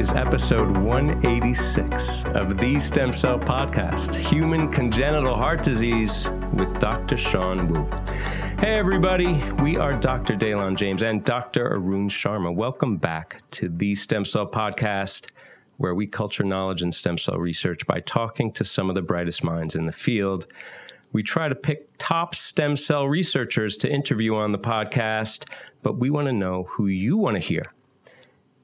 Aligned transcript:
is 0.00 0.12
episode 0.12 0.74
186 0.78 2.24
of 2.28 2.56
the 2.56 2.78
Stem 2.78 3.12
Cell 3.12 3.38
Podcast 3.38 4.14
Human 4.14 4.72
Congenital 4.72 5.36
Heart 5.36 5.62
Disease 5.62 6.26
with 6.54 6.80
Dr. 6.80 7.18
Sean 7.18 7.68
Wu. 7.68 7.84
Hey, 8.60 8.78
everybody, 8.78 9.44
we 9.60 9.76
are 9.76 9.92
Dr. 9.92 10.36
Daylon 10.36 10.76
James 10.76 11.02
and 11.02 11.22
Dr. 11.22 11.74
Arun 11.74 12.08
Sharma. 12.08 12.54
Welcome 12.54 12.96
back 12.96 13.42
to 13.50 13.68
the 13.68 13.94
Stem 13.94 14.24
Cell 14.24 14.46
Podcast, 14.46 15.26
where 15.76 15.94
we 15.94 16.06
culture 16.06 16.44
knowledge 16.44 16.80
in 16.80 16.92
stem 16.92 17.18
cell 17.18 17.36
research 17.36 17.86
by 17.86 18.00
talking 18.00 18.50
to 18.52 18.64
some 18.64 18.88
of 18.88 18.94
the 18.94 19.02
brightest 19.02 19.44
minds 19.44 19.74
in 19.74 19.84
the 19.84 19.92
field. 19.92 20.46
We 21.12 21.22
try 21.22 21.50
to 21.50 21.54
pick 21.54 21.90
top 21.98 22.34
stem 22.34 22.74
cell 22.74 23.06
researchers 23.06 23.76
to 23.76 23.92
interview 23.92 24.34
on 24.34 24.52
the 24.52 24.58
podcast, 24.58 25.44
but 25.82 25.98
we 25.98 26.08
want 26.08 26.26
to 26.28 26.32
know 26.32 26.62
who 26.70 26.86
you 26.86 27.18
want 27.18 27.34
to 27.34 27.40
hear. 27.40 27.64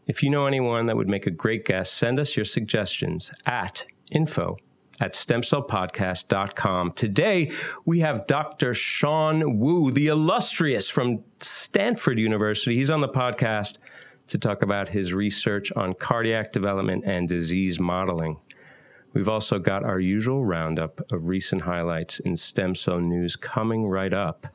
If 0.06 0.22
you 0.22 0.30
know 0.30 0.46
anyone 0.46 0.86
that 0.86 0.96
would 0.96 1.08
make 1.08 1.26
a 1.26 1.30
great 1.30 1.64
guest, 1.64 1.94
send 1.94 2.20
us 2.20 2.36
your 2.36 2.44
suggestions 2.44 3.32
at 3.46 3.84
info 4.10 4.56
at 5.00 5.14
stemcellpodcast.com. 5.14 6.92
Today, 6.92 7.50
we 7.84 8.00
have 8.00 8.26
Dr. 8.26 8.72
Sean 8.72 9.58
Wu, 9.58 9.90
the 9.90 10.06
illustrious 10.06 10.88
from 10.88 11.22
Stanford 11.40 12.18
University. 12.18 12.76
He's 12.76 12.90
on 12.90 13.00
the 13.00 13.08
podcast 13.08 13.78
to 14.28 14.38
talk 14.38 14.62
about 14.62 14.88
his 14.88 15.12
research 15.12 15.70
on 15.76 15.94
cardiac 15.94 16.52
development 16.52 17.04
and 17.04 17.28
disease 17.28 17.78
modeling. 17.78 18.38
We've 19.12 19.28
also 19.28 19.58
got 19.58 19.84
our 19.84 20.00
usual 20.00 20.44
roundup 20.44 21.00
of 21.10 21.26
recent 21.26 21.62
highlights 21.62 22.20
in 22.20 22.36
stem 22.36 22.74
cell 22.74 23.00
news 23.00 23.34
coming 23.34 23.86
right 23.86 24.12
up. 24.12 24.46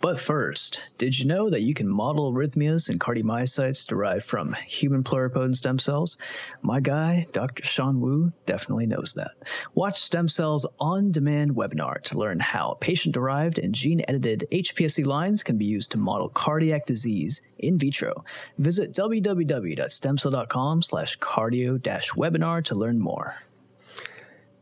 But 0.00 0.20
first, 0.20 0.80
did 0.96 1.18
you 1.18 1.24
know 1.24 1.50
that 1.50 1.62
you 1.62 1.74
can 1.74 1.88
model 1.88 2.32
arrhythmias 2.32 2.88
in 2.88 3.00
cardiomyocytes 3.00 3.84
derived 3.84 4.24
from 4.24 4.52
human 4.64 5.02
pluripotent 5.02 5.56
stem 5.56 5.80
cells? 5.80 6.16
My 6.62 6.78
guy, 6.78 7.26
Dr. 7.32 7.64
Sean 7.64 8.00
Wu, 8.00 8.32
definitely 8.46 8.86
knows 8.86 9.14
that. 9.14 9.32
Watch 9.74 10.00
Stem 10.00 10.28
Cells 10.28 10.64
On 10.78 11.10
Demand 11.10 11.50
webinar 11.50 12.00
to 12.02 12.16
learn 12.16 12.38
how 12.38 12.76
patient 12.80 13.12
derived 13.12 13.58
and 13.58 13.74
gene 13.74 14.02
edited 14.06 14.46
HPSC 14.52 15.04
lines 15.04 15.42
can 15.42 15.58
be 15.58 15.64
used 15.64 15.90
to 15.90 15.98
model 15.98 16.28
cardiac 16.28 16.86
disease 16.86 17.40
in 17.58 17.76
vitro. 17.76 18.24
Visit 18.58 18.92
www.stemcell.com 18.92 20.82
slash 20.82 21.18
cardio 21.18 21.80
webinar 21.80 22.62
to 22.64 22.74
learn 22.76 23.00
more. 23.00 23.34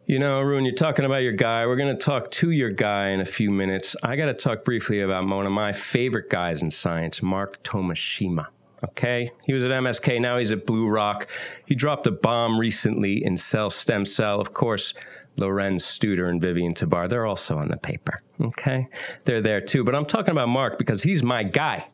You 0.06 0.20
know, 0.20 0.38
Arun, 0.38 0.64
you're 0.64 0.72
talking 0.72 1.04
about 1.04 1.22
your 1.22 1.32
guy. 1.32 1.66
We're 1.66 1.74
going 1.74 1.96
to 1.96 2.00
talk 2.00 2.30
to 2.30 2.52
your 2.52 2.70
guy 2.70 3.08
in 3.08 3.20
a 3.20 3.24
few 3.24 3.50
minutes. 3.50 3.96
I 4.04 4.14
got 4.14 4.26
to 4.26 4.34
talk 4.34 4.64
briefly 4.64 5.00
about 5.00 5.26
one 5.26 5.46
of 5.46 5.50
my 5.50 5.72
favorite 5.72 6.30
guys 6.30 6.62
in 6.62 6.70
science, 6.70 7.22
Mark 7.22 7.60
Tomishima. 7.64 8.46
Okay, 8.84 9.32
he 9.46 9.52
was 9.52 9.64
at 9.64 9.72
MSK. 9.72 10.20
Now 10.20 10.38
he's 10.38 10.52
at 10.52 10.64
Blue 10.64 10.88
Rock. 10.88 11.26
He 11.64 11.74
dropped 11.74 12.06
a 12.06 12.12
bomb 12.12 12.56
recently 12.56 13.24
in 13.24 13.36
cell 13.36 13.68
stem 13.68 14.04
cell. 14.04 14.40
Of 14.40 14.54
course, 14.54 14.94
Lorenz 15.38 15.84
Studer 15.84 16.30
and 16.30 16.40
Vivian 16.40 16.72
Tabar, 16.72 17.08
they're 17.08 17.26
also 17.26 17.58
on 17.58 17.66
the 17.66 17.76
paper. 17.76 18.20
Okay, 18.40 18.86
they're 19.24 19.42
there 19.42 19.60
too. 19.60 19.82
But 19.82 19.96
I'm 19.96 20.06
talking 20.06 20.30
about 20.30 20.48
Mark 20.48 20.78
because 20.78 21.02
he's 21.02 21.24
my 21.24 21.42
guy. 21.42 21.84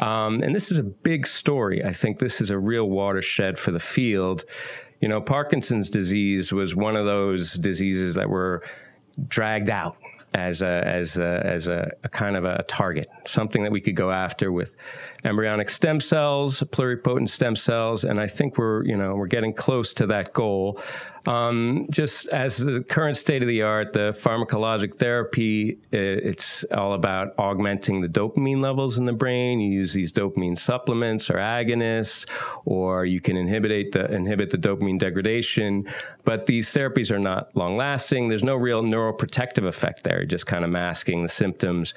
Um, 0.00 0.42
and 0.42 0.52
this 0.52 0.72
is 0.72 0.78
a 0.78 0.82
big 0.82 1.24
story. 1.24 1.84
I 1.84 1.92
think 1.92 2.18
this 2.18 2.40
is 2.40 2.50
a 2.50 2.58
real 2.58 2.90
watershed 2.90 3.60
for 3.60 3.70
the 3.70 3.78
field 3.78 4.44
you 5.00 5.08
know, 5.08 5.20
Parkinson's 5.20 5.90
disease 5.90 6.52
was 6.52 6.74
one 6.74 6.96
of 6.96 7.06
those 7.06 7.54
diseases 7.54 8.14
that 8.14 8.28
were 8.28 8.62
dragged 9.28 9.70
out 9.70 9.96
as 10.34 10.62
a 10.62 10.82
as 10.84 11.16
a, 11.16 11.42
as 11.44 11.66
a, 11.68 11.90
a, 12.02 12.08
kind 12.08 12.36
of 12.36 12.44
a 12.44 12.64
target, 12.64 13.08
something 13.26 13.62
that 13.62 13.70
we 13.70 13.80
could 13.80 13.94
go 13.94 14.10
after 14.10 14.50
with 14.50 14.72
embryonic 15.24 15.70
stem 15.70 16.00
cells, 16.00 16.60
pluripotent 16.60 17.28
stem 17.28 17.54
cells, 17.54 18.04
and 18.04 18.20
I 18.20 18.26
think 18.26 18.58
we're 18.58 18.84
you 18.84 18.96
know 18.96 19.14
we're 19.14 19.28
getting 19.28 19.52
close 19.52 19.94
to 19.94 20.06
that 20.08 20.32
goal. 20.32 20.80
Um, 21.26 21.86
just 21.90 22.28
as 22.28 22.58
the 22.58 22.82
current 22.82 23.16
state 23.16 23.40
of 23.40 23.48
the 23.48 23.62
art, 23.62 23.92
the 23.92 24.14
pharmacologic 24.20 24.96
therapy, 24.96 25.78
it's 25.90 26.64
all 26.64 26.92
about 26.92 27.34
augmenting 27.38 28.02
the 28.02 28.08
dopamine 28.08 28.60
levels 28.60 28.98
in 28.98 29.06
the 29.06 29.12
brain. 29.12 29.58
You 29.58 29.70
use 29.70 29.92
these 29.92 30.12
dopamine 30.12 30.58
supplements 30.58 31.30
or 31.30 31.34
agonists, 31.34 32.26
or 32.66 33.06
you 33.06 33.20
can 33.20 33.36
inhibit 33.36 33.92
the 33.92 34.12
inhibit 34.12 34.50
the 34.50 34.58
dopamine 34.58 34.98
degradation. 34.98 35.88
But 36.24 36.46
these 36.46 36.72
therapies 36.72 37.10
are 37.10 37.18
not 37.18 37.54
long 37.56 37.76
lasting. 37.76 38.28
There's 38.28 38.44
no 38.44 38.56
real 38.56 38.82
neuroprotective 38.82 39.66
effect 39.66 40.04
there. 40.04 40.24
Just 40.26 40.46
kind 40.46 40.64
of 40.64 40.70
masking 40.70 41.22
the 41.22 41.28
symptoms. 41.28 41.94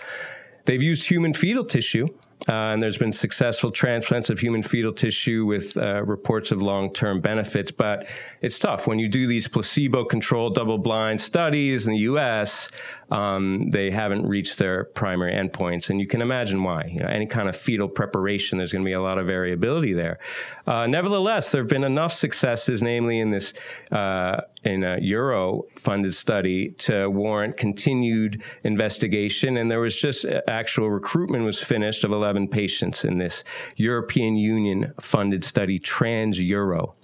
They've 0.66 0.82
used 0.82 1.08
human 1.08 1.34
fetal 1.34 1.66
tissue 1.66 2.08
uh, 2.48 2.72
and 2.72 2.82
there's 2.82 2.98
been 2.98 3.12
successful 3.12 3.72
transplants 3.72 4.30
of 4.30 4.40
human 4.40 4.62
fetal 4.62 4.94
tissue 4.94 5.46
with 5.46 5.76
uh, 5.76 6.04
reports 6.04 6.52
of 6.52 6.62
long 6.62 6.94
term 6.94 7.20
benefits. 7.20 7.72
But 7.72 8.08
it's 8.42 8.60
tough 8.60 8.88
when 8.88 9.00
you 9.00 9.10
do 9.10 9.28
these 9.28 9.48
placebo 9.48 10.06
controlled 10.06 10.56
double 10.56 10.78
blind 10.78 11.20
studies 11.20 11.88
in 11.88 11.94
the 11.94 12.00
US, 12.00 12.70
um, 13.10 13.70
they 13.72 13.90
haven't 13.90 14.26
reached 14.26 14.60
their 14.60 14.86
primary 14.86 15.34
endpoints. 15.34 15.90
And 15.90 16.00
you 16.00 16.08
can 16.08 16.22
imagine 16.22 16.64
why. 16.64 16.86
You 16.86 17.02
know, 17.02 17.08
any 17.08 17.26
kind 17.26 17.50
of 17.50 17.56
fetal 17.56 17.90
preparation, 17.90 18.60
there's 18.60 18.72
going 18.72 18.84
to 18.84 18.88
be 18.88 18.94
a 18.94 19.02
lot 19.02 19.18
of 19.18 19.26
variability 19.26 19.94
there. 19.94 20.20
Uh, 20.68 20.86
nevertheless, 20.88 21.52
there 21.52 21.62
have 21.62 21.70
been 21.70 21.84
enough 21.84 22.14
successes, 22.14 22.82
namely 22.82 23.20
in 23.20 23.32
this 23.32 23.54
uh, 23.92 24.42
in 24.64 24.84
a 24.84 24.98
Euro 25.00 25.64
funded 25.76 26.14
study, 26.14 26.70
to 26.72 27.10
warrant 27.10 27.58
continued 27.58 28.44
investigation. 28.64 29.58
And 29.58 29.70
there 29.70 29.80
was 29.80 29.96
just 29.96 30.26
uh, 30.26 30.42
actual 30.48 30.90
recruitment 30.90 31.46
was 31.46 31.60
finished 31.60 32.04
of 32.04 32.12
11 32.12 32.48
patients 32.48 33.06
in 33.06 33.18
this 33.18 33.44
European 33.76 34.36
Union 34.36 34.94
funded 35.00 35.44
study, 35.44 35.80
Trans 35.80 36.40
Euro. 36.40 36.96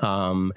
Um, 0.00 0.52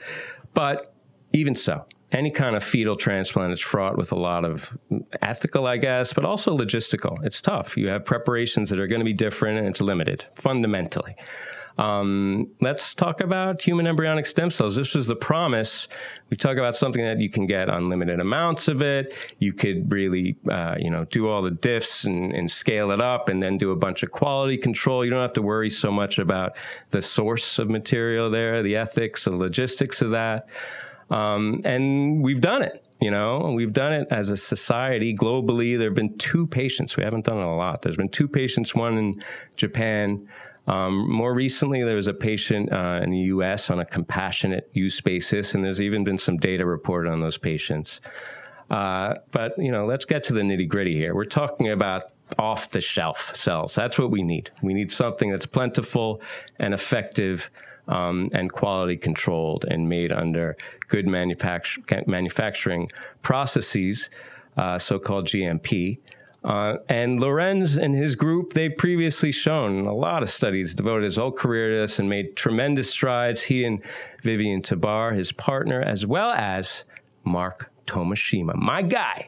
but 0.53 0.93
even 1.33 1.53
so, 1.53 1.85
any 2.11 2.31
kind 2.31 2.55
of 2.55 2.63
fetal 2.63 2.95
transplant 2.95 3.51
is 3.51 3.59
fraught 3.59 3.97
with 3.97 4.11
a 4.11 4.15
lot 4.15 4.45
of 4.45 4.75
ethical, 5.21 5.67
I 5.67 5.77
guess, 5.77 6.13
but 6.13 6.23
also 6.23 6.57
logistical. 6.57 7.17
It's 7.25 7.41
tough. 7.41 7.75
You 7.75 7.89
have 7.89 8.05
preparations 8.05 8.69
that 8.69 8.79
are 8.79 8.87
going 8.87 8.99
to 8.99 9.05
be 9.05 9.13
different 9.13 9.59
and 9.59 9.67
it's 9.67 9.81
limited 9.81 10.25
fundamentally. 10.35 11.15
Um, 11.77 12.49
let's 12.61 12.95
talk 12.95 13.19
about 13.19 13.61
human 13.61 13.85
embryonic 13.85 14.25
stem 14.25 14.49
cells. 14.49 14.75
This 14.75 14.95
was 14.95 15.07
the 15.07 15.15
promise. 15.15 15.87
We 16.29 16.37
talk 16.37 16.57
about 16.57 16.75
something 16.75 17.03
that 17.03 17.19
you 17.19 17.29
can 17.29 17.45
get 17.45 17.69
unlimited 17.69 18.19
amounts 18.19 18.67
of 18.67 18.81
it. 18.81 19.13
You 19.39 19.51
could 19.51 19.91
really, 19.91 20.37
uh, 20.49 20.75
you 20.79 20.89
know, 20.89 21.05
do 21.05 21.27
all 21.27 21.41
the 21.41 21.51
diffs 21.51 22.05
and, 22.05 22.31
and 22.31 22.49
scale 22.49 22.91
it 22.91 23.01
up, 23.01 23.27
and 23.27 23.43
then 23.43 23.57
do 23.57 23.71
a 23.71 23.75
bunch 23.75 24.03
of 24.03 24.11
quality 24.11 24.57
control. 24.57 25.03
You 25.03 25.11
don't 25.11 25.21
have 25.21 25.33
to 25.33 25.41
worry 25.41 25.69
so 25.69 25.91
much 25.91 26.17
about 26.17 26.55
the 26.91 27.01
source 27.01 27.59
of 27.59 27.69
material 27.69 28.29
there, 28.29 28.63
the 28.63 28.77
ethics, 28.77 29.25
the 29.25 29.31
logistics 29.31 30.01
of 30.01 30.11
that. 30.11 30.47
Um, 31.09 31.61
and 31.65 32.23
we've 32.23 32.41
done 32.41 32.63
it. 32.63 32.81
You 33.01 33.11
know, 33.11 33.51
we've 33.53 33.73
done 33.73 33.91
it 33.91 34.07
as 34.09 34.31
a 34.31 34.37
society 34.37 35.13
globally. 35.13 35.77
There 35.77 35.89
have 35.89 35.95
been 35.95 36.17
two 36.17 36.47
patients. 36.47 36.95
We 36.95 37.03
haven't 37.03 37.25
done 37.25 37.37
it 37.37 37.43
a 37.43 37.53
lot. 37.53 37.81
There's 37.81 37.97
been 37.97 38.09
two 38.09 38.27
patients, 38.27 38.73
one 38.73 38.97
in 38.97 39.23
Japan. 39.57 40.27
Um, 40.67 41.09
more 41.09 41.33
recently, 41.33 41.83
there 41.83 41.95
was 41.95 42.07
a 42.07 42.13
patient 42.13 42.71
uh, 42.71 42.99
in 43.03 43.11
the 43.11 43.19
U.S. 43.19 43.69
on 43.69 43.79
a 43.79 43.85
compassionate 43.85 44.69
use 44.73 44.99
basis, 44.99 45.53
and 45.53 45.63
there's 45.63 45.81
even 45.81 46.03
been 46.03 46.17
some 46.17 46.37
data 46.37 46.65
reported 46.65 47.11
on 47.11 47.21
those 47.21 47.37
patients. 47.37 48.01
Uh, 48.69 49.15
but 49.31 49.57
you 49.57 49.71
know, 49.71 49.85
let's 49.85 50.05
get 50.05 50.23
to 50.23 50.33
the 50.33 50.41
nitty 50.41 50.67
gritty 50.67 50.95
here. 50.95 51.13
We're 51.13 51.25
talking 51.25 51.69
about 51.69 52.13
off 52.39 52.71
the 52.71 52.81
shelf 52.81 53.31
cells. 53.35 53.75
That's 53.75 53.99
what 53.99 54.09
we 54.09 54.23
need. 54.23 54.49
We 54.63 54.73
need 54.73 54.91
something 54.91 55.29
that's 55.29 55.45
plentiful 55.45 56.21
and 56.59 56.73
effective 56.73 57.49
um, 57.87 58.29
and 58.33 58.51
quality 58.51 58.97
controlled 58.97 59.65
and 59.65 59.87
made 59.87 60.11
under 60.11 60.57
good 60.87 61.07
manufacturing 61.07 62.91
processes, 63.21 64.09
uh, 64.57 64.79
so 64.79 64.97
called 64.97 65.27
GMP. 65.27 65.99
Uh, 66.45 66.77
and 66.89 67.19
Lorenz 67.19 67.77
and 67.77 67.95
his 67.95 68.15
group, 68.15 68.53
they've 68.53 68.77
previously 68.77 69.31
shown 69.31 69.87
a 69.87 69.93
lot 69.93 70.21
of 70.21 70.29
studies, 70.29 70.75
devoted 70.75 71.03
his 71.05 71.15
whole 71.15 71.31
career 71.31 71.71
to 71.71 71.81
this, 71.81 71.97
and 71.97 72.07
made 72.07 72.35
tremendous 72.35 72.87
strides. 72.89 73.41
He 73.41 73.65
and 73.65 73.81
Vivian 74.21 74.61
Tabar, 74.61 75.11
his 75.13 75.31
partner, 75.31 75.81
as 75.81 76.05
well 76.05 76.31
as 76.33 76.83
Mark 77.23 77.71
Tomishima, 77.87 78.55
my 78.55 78.83
guy. 78.83 79.27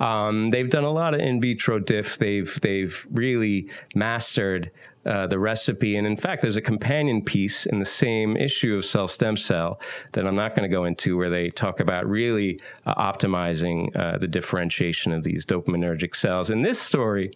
Um, 0.00 0.50
they've 0.50 0.68
done 0.68 0.84
a 0.84 0.90
lot 0.90 1.12
of 1.12 1.20
in 1.20 1.40
vitro 1.40 1.78
diff. 1.78 2.18
They've 2.18 2.58
they've 2.62 3.06
really 3.10 3.68
mastered 3.94 4.70
uh, 5.06 5.26
the 5.26 5.38
recipe. 5.38 5.96
And 5.96 6.06
in 6.06 6.16
fact, 6.16 6.42
there's 6.42 6.56
a 6.56 6.62
companion 6.62 7.22
piece 7.22 7.66
in 7.66 7.78
the 7.78 7.84
same 7.84 8.36
issue 8.36 8.76
of 8.76 8.84
Cell 8.84 9.08
Stem 9.08 9.36
Cell 9.36 9.80
that 10.12 10.26
I'm 10.26 10.34
not 10.34 10.56
going 10.56 10.68
to 10.68 10.74
go 10.74 10.84
into, 10.84 11.16
where 11.16 11.30
they 11.30 11.50
talk 11.50 11.80
about 11.80 12.06
really 12.06 12.60
uh, 12.86 12.94
optimizing 12.94 13.94
uh, 13.96 14.18
the 14.18 14.26
differentiation 14.26 15.12
of 15.12 15.22
these 15.22 15.46
dopaminergic 15.46 16.16
cells. 16.16 16.50
In 16.50 16.62
this 16.62 16.80
story, 16.80 17.32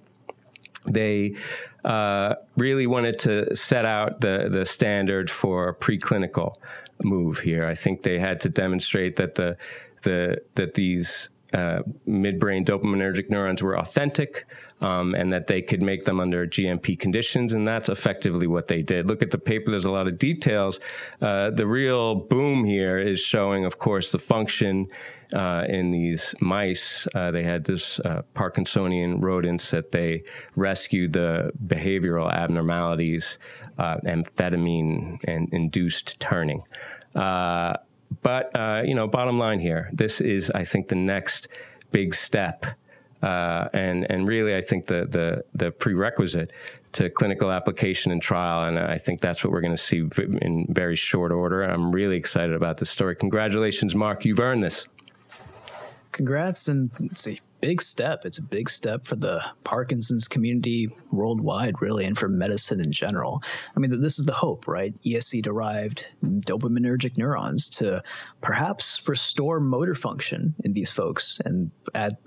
they 0.86 1.36
uh, 1.84 2.34
really 2.56 2.86
wanted 2.86 3.18
to 3.20 3.54
set 3.54 3.84
out 3.84 4.20
the 4.20 4.48
the 4.50 4.64
standard 4.64 5.30
for 5.30 5.74
preclinical 5.74 6.56
move 7.02 7.38
here. 7.38 7.66
I 7.66 7.74
think 7.74 8.02
they 8.02 8.18
had 8.18 8.40
to 8.42 8.48
demonstrate 8.48 9.16
that 9.16 9.34
the 9.34 9.56
the 10.02 10.42
that 10.54 10.74
these 10.74 11.30
uh, 11.52 11.80
midbrain 12.08 12.64
dopaminergic 12.64 13.30
neurons 13.30 13.62
were 13.62 13.78
authentic 13.78 14.46
um, 14.80 15.14
and 15.14 15.32
that 15.32 15.46
they 15.46 15.60
could 15.60 15.82
make 15.82 16.04
them 16.04 16.20
under 16.20 16.46
GMP 16.46 16.98
conditions. 16.98 17.52
And 17.52 17.66
that's 17.66 17.88
effectively 17.88 18.46
what 18.46 18.68
they 18.68 18.82
did. 18.82 19.06
Look 19.06 19.22
at 19.22 19.30
the 19.30 19.38
paper, 19.38 19.70
there's 19.70 19.84
a 19.84 19.90
lot 19.90 20.06
of 20.06 20.18
details. 20.18 20.80
Uh, 21.20 21.50
the 21.50 21.66
real 21.66 22.14
boom 22.14 22.64
here 22.64 22.98
is 22.98 23.20
showing, 23.20 23.64
of 23.64 23.78
course, 23.78 24.12
the 24.12 24.18
function. 24.18 24.88
Uh, 25.32 25.64
in 25.68 25.92
these 25.92 26.34
mice, 26.40 27.06
uh, 27.14 27.30
they 27.30 27.44
had 27.44 27.62
this 27.62 28.00
uh, 28.00 28.20
Parkinsonian 28.34 29.22
rodents 29.22 29.70
that 29.70 29.92
they 29.92 30.24
rescued 30.56 31.12
the 31.12 31.52
behavioral 31.68 32.32
abnormalities, 32.32 33.38
amphetamine 33.78 35.20
and 35.28 35.48
induced 35.52 36.18
turning. 36.18 36.60
Uh, 38.10 38.16
but 38.22 38.86
you 38.86 38.94
know, 38.94 39.06
bottom 39.06 39.38
line 39.38 39.60
here, 39.60 39.90
this 39.92 40.20
is, 40.20 40.50
I 40.50 40.64
think, 40.64 40.88
the 40.88 40.96
next 40.96 41.48
big 41.92 42.14
step 42.14 42.66
uh, 43.22 43.68
and 43.74 44.06
and 44.10 44.26
really, 44.26 44.56
I 44.56 44.60
think 44.62 44.86
the 44.86 45.06
the 45.08 45.44
the 45.54 45.70
prerequisite 45.70 46.52
to 46.92 47.10
clinical 47.10 47.50
application 47.50 48.12
and 48.12 48.22
trial, 48.22 48.66
and 48.66 48.78
I 48.78 48.96
think 48.98 49.20
that's 49.20 49.44
what 49.44 49.52
we're 49.52 49.60
going 49.60 49.76
to 49.76 49.82
see 49.82 49.98
in 50.40 50.66
very 50.70 50.96
short 50.96 51.30
order. 51.30 51.62
I'm 51.62 51.90
really 51.90 52.16
excited 52.16 52.54
about 52.54 52.78
this 52.78 52.88
story. 52.88 53.14
Congratulations, 53.16 53.94
Mark! 53.94 54.24
You've 54.24 54.40
earned 54.40 54.62
this. 54.62 54.86
Congrats, 56.12 56.68
and 56.68 56.90
a 57.26 57.38
big 57.60 57.82
step. 57.82 58.24
It's 58.24 58.38
a 58.38 58.42
big 58.42 58.70
step 58.70 59.06
for 59.06 59.16
the 59.16 59.44
Parkinson's 59.64 60.28
community 60.28 60.88
worldwide, 61.10 61.80
really, 61.80 62.04
and 62.04 62.16
for 62.16 62.28
medicine 62.28 62.80
in 62.80 62.92
general. 62.92 63.42
I 63.76 63.80
mean, 63.80 64.00
this 64.00 64.18
is 64.18 64.24
the 64.24 64.32
hope, 64.32 64.66
right? 64.66 64.94
ESC 65.02 65.42
derived 65.42 66.06
dopaminergic 66.24 67.16
neurons 67.16 67.68
to 67.70 68.02
perhaps 68.40 69.00
restore 69.06 69.60
motor 69.60 69.94
function 69.94 70.54
in 70.64 70.72
these 70.72 70.90
folks. 70.90 71.40
And 71.44 71.70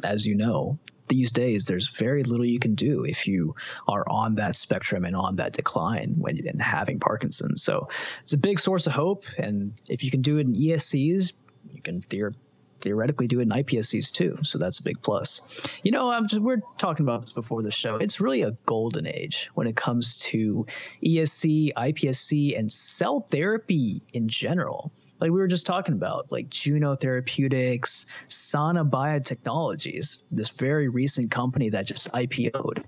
as 0.06 0.26
you 0.26 0.36
know, 0.36 0.80
these 1.08 1.32
days 1.32 1.66
there's 1.66 1.90
very 1.90 2.24
little 2.24 2.46
you 2.46 2.60
can 2.60 2.76
do 2.76 3.04
if 3.04 3.28
you 3.28 3.56
are 3.88 4.06
on 4.10 4.36
that 4.36 4.56
spectrum 4.56 5.06
and 5.06 5.16
on 5.16 5.36
that 5.36 5.54
decline 5.54 6.16
when 6.18 6.36
you're 6.36 6.52
having 6.60 7.00
Parkinson's. 7.00 7.62
So 7.62 7.90
it's 8.24 8.34
a 8.34 8.38
big 8.38 8.60
source 8.60 8.88
of 8.88 8.94
hope. 8.94 9.26
And 9.38 9.74
if 9.88 10.04
you 10.04 10.12
can 10.12 10.22
do 10.22 10.38
it 10.38 10.48
in 10.48 10.54
ESCs, 10.54 11.34
you 11.72 11.82
can 11.82 12.02
theor- 12.02 12.36
theoretically 12.84 13.28
do 13.28 13.40
it 13.40 13.44
in 13.44 13.50
iPSCs 13.50 14.12
too. 14.12 14.38
So 14.44 14.58
that's 14.58 14.80
a 14.80 14.84
big 14.84 15.02
plus. 15.02 15.42
You 15.84 15.92
know, 15.92 16.22
just, 16.28 16.42
we're 16.42 16.62
talking 16.78 17.06
about 17.06 17.22
this 17.22 17.32
before 17.32 17.64
the 17.64 17.72
show. 17.72 17.96
It's 17.96 18.20
really 18.20 18.44
a 18.44 18.52
golden 18.66 19.08
age 19.08 19.50
when 19.56 19.66
it 19.66 19.76
comes 19.76 20.20
to 20.20 20.68
ESC, 21.04 21.74
iPSC, 21.74 22.58
and 22.58 22.72
cell 22.72 23.22
therapy 23.32 24.04
in 24.14 24.28
general. 24.28 24.92
Like 25.20 25.32
we 25.32 25.40
were 25.40 25.48
just 25.48 25.66
talking 25.66 25.94
about, 25.94 26.32
like 26.32 26.50
Juno 26.50 26.96
Therapeutics, 26.96 28.06
Sana 28.28 28.84
Biotechnologies, 28.84 30.24
this 30.32 30.50
very 30.50 30.90
recent 30.90 31.32
company 31.32 31.70
that 31.70 31.88
just 31.88 32.12
IPO'd 32.12 32.84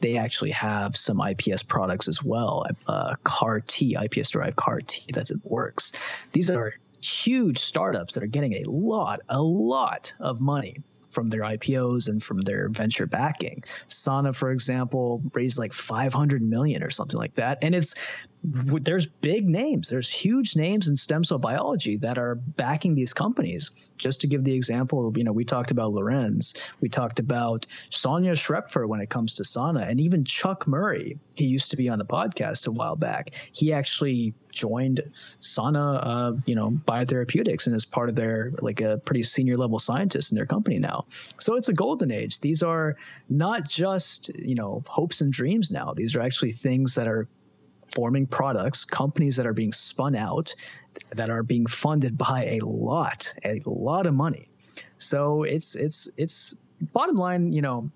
they 0.00 0.18
actually 0.18 0.50
have 0.50 0.94
some 0.94 1.18
IPS 1.18 1.62
products 1.62 2.08
as 2.08 2.22
well. 2.22 2.66
Uh, 2.86 3.14
CAR 3.24 3.60
T, 3.60 3.96
IPS 3.98 4.30
derived 4.30 4.56
CAR 4.56 4.82
T, 4.82 5.06
that's 5.14 5.30
it 5.30 5.40
works. 5.44 5.92
These 6.32 6.50
are 6.50 6.74
huge 7.08 7.58
startups 7.58 8.14
that 8.14 8.22
are 8.22 8.28
getting 8.28 8.54
a 8.54 8.64
lot, 8.64 9.20
a 9.28 9.40
lot 9.40 10.12
of 10.20 10.40
money 10.40 10.82
from 11.08 11.30
their 11.30 11.42
IPOs 11.42 12.08
and 12.08 12.22
from 12.22 12.40
their 12.40 12.68
venture 12.68 13.06
backing. 13.06 13.62
Sana, 13.88 14.32
for 14.32 14.50
example, 14.50 15.22
raised 15.32 15.58
like 15.58 15.72
500 15.72 16.42
million 16.42 16.82
or 16.82 16.90
something 16.90 17.18
like 17.18 17.34
that, 17.36 17.58
and 17.62 17.74
it's 17.74 17.94
there's 18.44 19.06
big 19.06 19.48
names, 19.48 19.88
there's 19.88 20.10
huge 20.10 20.54
names 20.54 20.88
in 20.88 20.96
stem 20.98 21.24
cell 21.24 21.38
biology 21.38 21.96
that 21.96 22.18
are 22.18 22.34
backing 22.34 22.94
these 22.94 23.14
companies. 23.14 23.70
Just 23.96 24.20
to 24.20 24.26
give 24.26 24.44
the 24.44 24.52
example, 24.52 25.12
you 25.16 25.24
know, 25.24 25.32
we 25.32 25.44
talked 25.44 25.70
about 25.70 25.92
Lorenz, 25.92 26.52
we 26.80 26.90
talked 26.90 27.18
about 27.18 27.64
Sonia 27.88 28.32
Schrepfer 28.32 28.86
when 28.86 29.00
it 29.00 29.08
comes 29.08 29.36
to 29.36 29.44
Sana, 29.44 29.80
and 29.80 29.98
even 29.98 30.24
Chuck 30.24 30.66
Murray. 30.66 31.18
He 31.36 31.46
used 31.46 31.70
to 31.70 31.76
be 31.76 31.88
on 31.88 31.98
the 31.98 32.04
podcast 32.04 32.66
a 32.66 32.70
while 32.70 32.96
back. 32.96 33.30
He 33.52 33.72
actually 33.72 34.34
joined 34.50 35.00
Sana, 35.40 35.92
uh, 35.94 36.32
you 36.44 36.54
know, 36.54 36.70
Biotherapeutics 36.70 37.66
and 37.66 37.74
is 37.74 37.86
part 37.86 38.08
of 38.10 38.14
their 38.14 38.52
like 38.60 38.80
a 38.80 38.98
pretty 38.98 39.22
senior 39.22 39.56
level 39.56 39.78
scientist 39.78 40.32
in 40.32 40.36
their 40.36 40.46
company 40.46 40.78
now. 40.78 41.06
So 41.40 41.56
it's 41.56 41.68
a 41.68 41.72
golden 41.72 42.10
age. 42.10 42.40
These 42.40 42.62
are 42.62 42.96
not 43.30 43.68
just 43.68 44.28
you 44.34 44.54
know 44.54 44.82
hopes 44.86 45.22
and 45.22 45.32
dreams 45.32 45.70
now. 45.70 45.94
These 45.96 46.14
are 46.14 46.20
actually 46.20 46.52
things 46.52 46.94
that 46.96 47.08
are 47.08 47.26
forming 47.94 48.26
products, 48.26 48.84
companies 48.84 49.36
that 49.36 49.46
are 49.46 49.52
being 49.52 49.72
spun 49.72 50.14
out, 50.14 50.54
that 51.14 51.30
are 51.30 51.42
being 51.42 51.66
funded 51.66 52.18
by 52.18 52.44
a 52.44 52.60
lot, 52.60 53.32
a 53.44 53.60
lot 53.64 54.06
of 54.06 54.14
money. 54.14 54.46
So 54.98 55.44
it's 55.44 55.74
it's 55.74 56.08
it's 56.16 56.54
bottom 56.80 57.16
line, 57.16 57.52
you 57.52 57.62
know, 57.62 57.90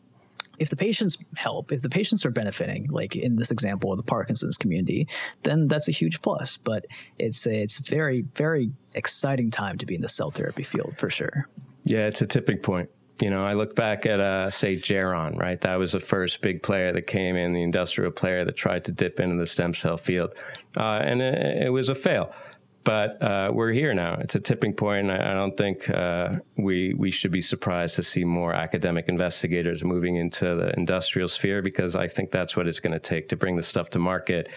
if 0.58 0.70
the 0.70 0.76
patients 0.76 1.18
help, 1.36 1.72
if 1.72 1.82
the 1.82 1.88
patients 1.88 2.26
are 2.26 2.30
benefiting, 2.30 2.88
like 2.90 3.16
in 3.16 3.36
this 3.36 3.50
example 3.50 3.92
of 3.92 3.98
the 3.98 4.04
Parkinson's 4.04 4.56
community, 4.56 5.08
then 5.42 5.66
that's 5.66 5.88
a 5.88 5.92
huge 5.92 6.20
plus. 6.22 6.56
But 6.56 6.86
it's 7.18 7.46
a, 7.46 7.62
it's 7.62 7.78
very 7.78 8.22
very 8.34 8.70
exciting 8.94 9.50
time 9.50 9.78
to 9.78 9.86
be 9.86 9.94
in 9.94 10.00
the 10.00 10.08
cell 10.08 10.30
therapy 10.30 10.62
field 10.62 10.94
for 10.98 11.10
sure. 11.10 11.48
Yeah, 11.84 12.06
it's 12.06 12.22
a 12.22 12.26
tipping 12.26 12.58
point. 12.58 12.90
You 13.20 13.30
know, 13.30 13.44
I 13.44 13.54
look 13.54 13.74
back 13.74 14.06
at, 14.06 14.20
uh, 14.20 14.48
say, 14.50 14.76
Geron, 14.76 15.36
right? 15.36 15.60
That 15.60 15.74
was 15.76 15.92
the 15.92 16.00
first 16.00 16.40
big 16.40 16.62
player 16.62 16.92
that 16.92 17.06
came 17.06 17.34
in, 17.34 17.52
the 17.52 17.62
industrial 17.62 18.12
player 18.12 18.44
that 18.44 18.56
tried 18.56 18.84
to 18.84 18.92
dip 18.92 19.18
into 19.18 19.36
the 19.36 19.46
stem 19.46 19.74
cell 19.74 19.96
field. 19.96 20.34
Uh, 20.76 21.00
and 21.02 21.20
it, 21.20 21.64
it, 21.64 21.70
was 21.70 21.88
a 21.88 21.96
fail. 21.96 22.32
But 22.84 23.20
uh, 23.20 23.50
we're 23.52 23.72
here 23.72 23.92
now. 23.92 24.14
It's 24.20 24.36
a 24.36 24.40
tipping 24.40 24.72
point. 24.72 25.10
I, 25.10 25.32
I 25.32 25.34
don't 25.34 25.56
think 25.56 25.90
uh, 25.90 26.36
we 26.56 26.94
we 26.94 27.10
should 27.10 27.32
be 27.32 27.42
surprised 27.42 27.96
to 27.96 28.02
see 28.02 28.24
more 28.24 28.54
academic 28.54 29.08
investigators 29.08 29.82
moving 29.84 30.16
into 30.16 30.54
the 30.54 30.72
industrial 30.76 31.28
sphere 31.28 31.60
because 31.60 31.96
I 31.96 32.06
think 32.06 32.30
that's 32.30 32.56
what 32.56 32.66
it's 32.68 32.80
going 32.80 32.92
to 32.92 32.98
take 33.00 33.28
to 33.30 33.36
bring 33.36 33.56
the 33.56 33.62
stuff 33.62 33.90
to 33.90 33.98
market. 33.98 34.48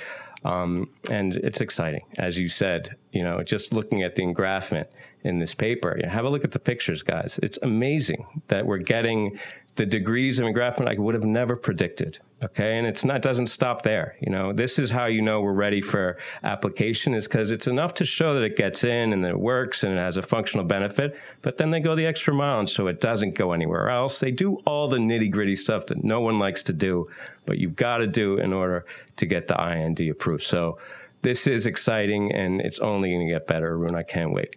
Um, 0.45 0.89
and 1.09 1.33
it's 1.33 1.61
exciting, 1.61 2.05
as 2.19 2.37
you 2.37 2.47
said. 2.47 2.95
You 3.11 3.23
know, 3.23 3.43
just 3.43 3.73
looking 3.73 4.03
at 4.03 4.15
the 4.15 4.23
engraftment 4.23 4.85
in 5.23 5.39
this 5.39 5.53
paper. 5.53 5.95
You 5.97 6.03
know, 6.03 6.09
have 6.09 6.25
a 6.25 6.29
look 6.29 6.43
at 6.43 6.51
the 6.51 6.59
pictures, 6.59 7.03
guys. 7.03 7.39
It's 7.43 7.59
amazing 7.61 8.25
that 8.47 8.65
we're 8.65 8.77
getting 8.77 9.37
the 9.75 9.85
degrees 9.85 10.37
of 10.37 10.45
engraftment 10.45 10.89
I 10.89 10.99
would 10.99 11.15
have 11.15 11.23
never 11.23 11.55
predicted. 11.55 12.19
Okay, 12.43 12.77
and 12.77 12.87
it's 12.87 13.05
not 13.05 13.21
doesn't 13.21 13.47
stop 13.47 13.83
there. 13.83 14.15
You 14.19 14.31
know, 14.31 14.51
this 14.51 14.79
is 14.79 14.89
how 14.89 15.05
you 15.05 15.21
know 15.21 15.41
we're 15.41 15.53
ready 15.53 15.79
for 15.79 16.17
application 16.43 17.13
is 17.13 17.27
because 17.27 17.51
it's 17.51 17.67
enough 17.67 17.93
to 17.95 18.05
show 18.05 18.33
that 18.33 18.41
it 18.41 18.57
gets 18.57 18.83
in 18.83 19.13
and 19.13 19.23
that 19.23 19.29
it 19.29 19.39
works 19.39 19.83
and 19.83 19.93
it 19.93 19.97
has 19.97 20.17
a 20.17 20.23
functional 20.23 20.65
benefit. 20.65 21.15
But 21.43 21.57
then 21.57 21.69
they 21.69 21.79
go 21.79 21.95
the 21.95 22.05
extra 22.05 22.33
mile, 22.33 22.59
and 22.59 22.69
so 22.69 22.87
it 22.87 22.99
doesn't 22.99 23.35
go 23.35 23.53
anywhere 23.53 23.89
else. 23.89 24.19
They 24.19 24.31
do 24.31 24.55
all 24.65 24.87
the 24.87 24.97
nitty 24.97 25.31
gritty 25.31 25.55
stuff 25.55 25.85
that 25.87 26.03
no 26.03 26.19
one 26.19 26.39
likes 26.39 26.63
to 26.63 26.73
do, 26.73 27.09
but 27.45 27.59
you've 27.59 27.75
got 27.75 27.97
to 27.97 28.07
do 28.07 28.37
in 28.37 28.53
order 28.53 28.85
to 29.17 29.25
get 29.25 29.47
the 29.47 29.63
IND 29.63 29.99
approved. 30.01 30.43
So 30.43 30.79
this 31.21 31.45
is 31.45 31.67
exciting, 31.67 32.33
and 32.33 32.59
it's 32.59 32.79
only 32.79 33.11
going 33.11 33.27
to 33.27 33.33
get 33.33 33.45
better. 33.45 33.75
Arun, 33.75 33.95
I 33.95 34.03
can't 34.03 34.33
wait 34.33 34.55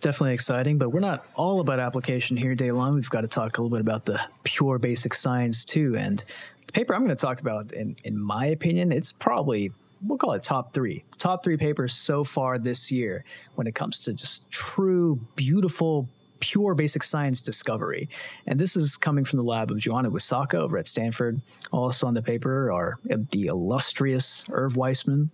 definitely 0.00 0.34
exciting, 0.34 0.78
but 0.78 0.90
we're 0.90 1.00
not 1.00 1.26
all 1.34 1.60
about 1.60 1.80
application 1.80 2.36
here 2.36 2.54
day 2.54 2.70
long. 2.70 2.94
We've 2.94 3.10
got 3.10 3.22
to 3.22 3.28
talk 3.28 3.58
a 3.58 3.62
little 3.62 3.76
bit 3.76 3.80
about 3.80 4.04
the 4.04 4.20
pure 4.44 4.78
basic 4.78 5.14
science 5.14 5.64
too. 5.64 5.96
And 5.96 6.22
the 6.66 6.72
paper 6.72 6.94
I'm 6.94 7.04
going 7.04 7.16
to 7.16 7.20
talk 7.20 7.40
about, 7.40 7.72
in, 7.72 7.96
in 8.04 8.18
my 8.18 8.46
opinion, 8.46 8.92
it's 8.92 9.12
probably 9.12 9.72
we'll 10.06 10.18
call 10.18 10.32
it 10.32 10.42
top 10.42 10.72
three, 10.72 11.04
top 11.18 11.42
three 11.42 11.56
papers 11.56 11.94
so 11.94 12.24
far 12.24 12.58
this 12.58 12.90
year 12.90 13.24
when 13.56 13.66
it 13.66 13.74
comes 13.74 14.00
to 14.04 14.12
just 14.12 14.48
true, 14.50 15.18
beautiful, 15.34 16.08
pure 16.40 16.74
basic 16.74 17.02
science 17.02 17.42
discovery. 17.42 18.08
And 18.46 18.58
this 18.58 18.76
is 18.76 18.96
coming 18.96 19.24
from 19.24 19.38
the 19.38 19.44
lab 19.44 19.70
of 19.70 19.78
Joanna 19.78 20.10
Wysocka 20.10 20.54
over 20.54 20.78
at 20.78 20.88
Stanford. 20.88 21.40
Also 21.72 22.06
on 22.06 22.14
the 22.14 22.22
paper 22.22 22.72
are 22.72 22.98
the 23.04 23.46
illustrious 23.46 24.44
Irv 24.50 24.76
Weissman. 24.76 25.30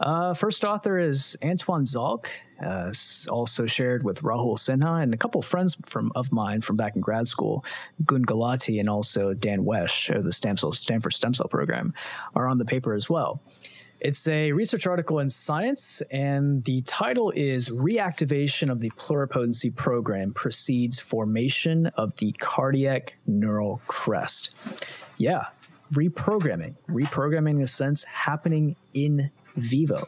Uh, 0.00 0.34
first 0.34 0.64
author 0.64 0.98
is 0.98 1.36
Antoine 1.42 1.84
Zalc, 1.84 2.26
uh, 2.62 2.92
also 3.30 3.66
shared 3.66 4.02
with 4.04 4.22
Rahul 4.22 4.56
Sinha 4.56 5.02
and 5.02 5.12
a 5.12 5.16
couple 5.16 5.42
friends 5.42 5.76
from 5.86 6.12
of 6.14 6.32
mine 6.32 6.60
from 6.60 6.76
back 6.76 6.94
in 6.94 7.00
grad 7.00 7.28
school, 7.28 7.64
Gun 8.04 8.24
Gulati 8.24 8.80
and 8.80 8.88
also 8.88 9.34
Dan 9.34 9.64
Wesche 9.64 10.14
of 10.14 10.24
the 10.24 10.32
Stanford 10.32 11.12
Stem 11.12 11.34
Cell 11.34 11.48
Program 11.48 11.94
are 12.34 12.48
on 12.48 12.58
the 12.58 12.64
paper 12.64 12.94
as 12.94 13.08
well. 13.08 13.42
It's 14.00 14.28
a 14.28 14.52
research 14.52 14.86
article 14.86 15.18
in 15.18 15.28
Science, 15.28 16.02
and 16.12 16.62
the 16.64 16.82
title 16.82 17.32
is 17.34 17.68
Reactivation 17.68 18.70
of 18.70 18.78
the 18.78 18.90
Pluripotency 18.90 19.74
Program 19.74 20.32
Precedes 20.32 21.00
Formation 21.00 21.86
of 21.86 22.14
the 22.16 22.30
Cardiac 22.38 23.14
Neural 23.26 23.80
Crest. 23.88 24.50
Yeah, 25.16 25.46
reprogramming. 25.94 26.76
Reprogramming 26.88 27.56
in 27.56 27.62
a 27.62 27.66
sense 27.66 28.04
happening 28.04 28.76
in 28.94 29.32
vivo. 29.56 30.06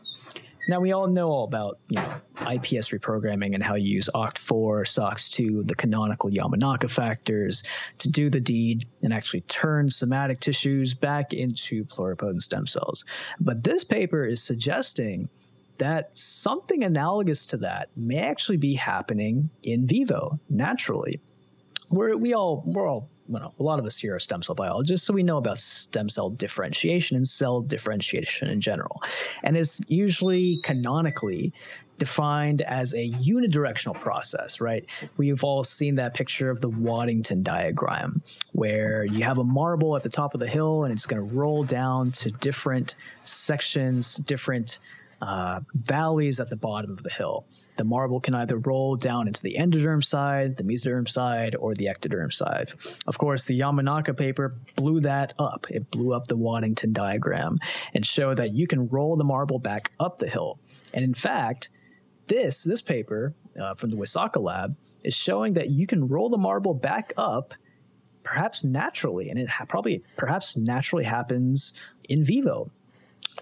Now 0.68 0.80
we 0.80 0.92
all 0.92 1.06
know 1.06 1.30
all 1.30 1.44
about 1.44 1.78
you 1.88 1.98
know 2.00 2.20
IPS 2.50 2.90
reprogramming 2.90 3.54
and 3.54 3.62
how 3.62 3.74
you 3.74 3.94
use 3.94 4.08
OCT4, 4.14 4.82
SOX2, 4.82 5.66
the 5.66 5.74
canonical 5.74 6.30
Yamanaka 6.30 6.90
factors 6.90 7.62
to 7.98 8.10
do 8.10 8.30
the 8.30 8.40
deed 8.40 8.86
and 9.02 9.12
actually 9.12 9.42
turn 9.42 9.90
somatic 9.90 10.40
tissues 10.40 10.94
back 10.94 11.32
into 11.32 11.84
pluripotent 11.84 12.42
stem 12.42 12.66
cells. 12.66 13.04
But 13.40 13.64
this 13.64 13.84
paper 13.84 14.24
is 14.24 14.42
suggesting 14.42 15.28
that 15.78 16.10
something 16.16 16.84
analogous 16.84 17.46
to 17.46 17.56
that 17.58 17.88
may 17.96 18.18
actually 18.18 18.58
be 18.58 18.74
happening 18.74 19.48
in 19.62 19.86
vivo 19.86 20.38
naturally. 20.50 21.20
we're 21.90 22.16
we 22.16 22.34
all 22.34 22.62
we're 22.66 22.86
all 22.86 23.08
well, 23.30 23.54
a 23.58 23.62
lot 23.62 23.78
of 23.78 23.86
us 23.86 23.96
here 23.96 24.16
are 24.16 24.18
stem 24.18 24.42
cell 24.42 24.56
biologists, 24.56 25.06
so 25.06 25.14
we 25.14 25.22
know 25.22 25.38
about 25.38 25.60
stem 25.60 26.08
cell 26.08 26.30
differentiation 26.30 27.16
and 27.16 27.26
cell 27.26 27.60
differentiation 27.60 28.48
in 28.48 28.60
general. 28.60 29.02
And 29.44 29.56
it's 29.56 29.80
usually 29.88 30.58
canonically 30.58 31.52
defined 31.98 32.62
as 32.62 32.94
a 32.94 33.10
unidirectional 33.10 33.94
process, 33.94 34.60
right? 34.60 34.84
We've 35.16 35.44
all 35.44 35.62
seen 35.62 35.94
that 35.96 36.14
picture 36.14 36.50
of 36.50 36.60
the 36.60 36.70
Waddington 36.70 37.42
diagram 37.42 38.22
where 38.52 39.04
you 39.04 39.22
have 39.22 39.38
a 39.38 39.44
marble 39.44 39.94
at 39.96 40.02
the 40.02 40.08
top 40.08 40.34
of 40.34 40.40
the 40.40 40.48
hill 40.48 40.84
and 40.84 40.92
it's 40.92 41.06
going 41.06 41.28
to 41.28 41.34
roll 41.34 41.62
down 41.62 42.10
to 42.12 42.30
different 42.30 42.94
sections, 43.24 44.16
different 44.16 44.78
uh, 45.20 45.60
valleys 45.74 46.40
at 46.40 46.48
the 46.48 46.56
bottom 46.56 46.90
of 46.90 47.02
the 47.02 47.10
hill. 47.10 47.46
The 47.76 47.84
marble 47.84 48.20
can 48.20 48.34
either 48.34 48.58
roll 48.58 48.96
down 48.96 49.26
into 49.28 49.42
the 49.42 49.56
endoderm 49.58 50.04
side, 50.04 50.56
the 50.56 50.62
mesoderm 50.62 51.08
side, 51.08 51.54
or 51.56 51.74
the 51.74 51.86
ectoderm 51.86 52.32
side. 52.32 52.72
Of 53.06 53.18
course, 53.18 53.44
the 53.44 53.58
Yamanaka 53.58 54.16
paper 54.16 54.56
blew 54.76 55.00
that 55.00 55.34
up. 55.38 55.66
It 55.70 55.90
blew 55.90 56.14
up 56.14 56.26
the 56.26 56.36
Waddington 56.36 56.92
diagram 56.92 57.58
and 57.94 58.04
showed 58.04 58.38
that 58.38 58.52
you 58.52 58.66
can 58.66 58.88
roll 58.88 59.16
the 59.16 59.24
marble 59.24 59.58
back 59.58 59.92
up 60.00 60.16
the 60.16 60.28
hill. 60.28 60.58
And 60.94 61.04
in 61.04 61.14
fact, 61.14 61.68
this 62.26 62.62
this 62.62 62.80
paper 62.80 63.34
uh, 63.60 63.74
from 63.74 63.88
the 63.90 63.96
Wysocka 63.96 64.40
lab 64.40 64.76
is 65.02 65.14
showing 65.14 65.54
that 65.54 65.70
you 65.70 65.86
can 65.86 66.06
roll 66.06 66.28
the 66.28 66.38
marble 66.38 66.74
back 66.74 67.12
up 67.16 67.54
perhaps 68.22 68.62
naturally 68.62 69.30
and 69.30 69.38
it 69.38 69.48
ha- 69.48 69.64
probably 69.64 70.02
perhaps 70.16 70.56
naturally 70.56 71.04
happens 71.04 71.72
in 72.08 72.22
vivo 72.22 72.70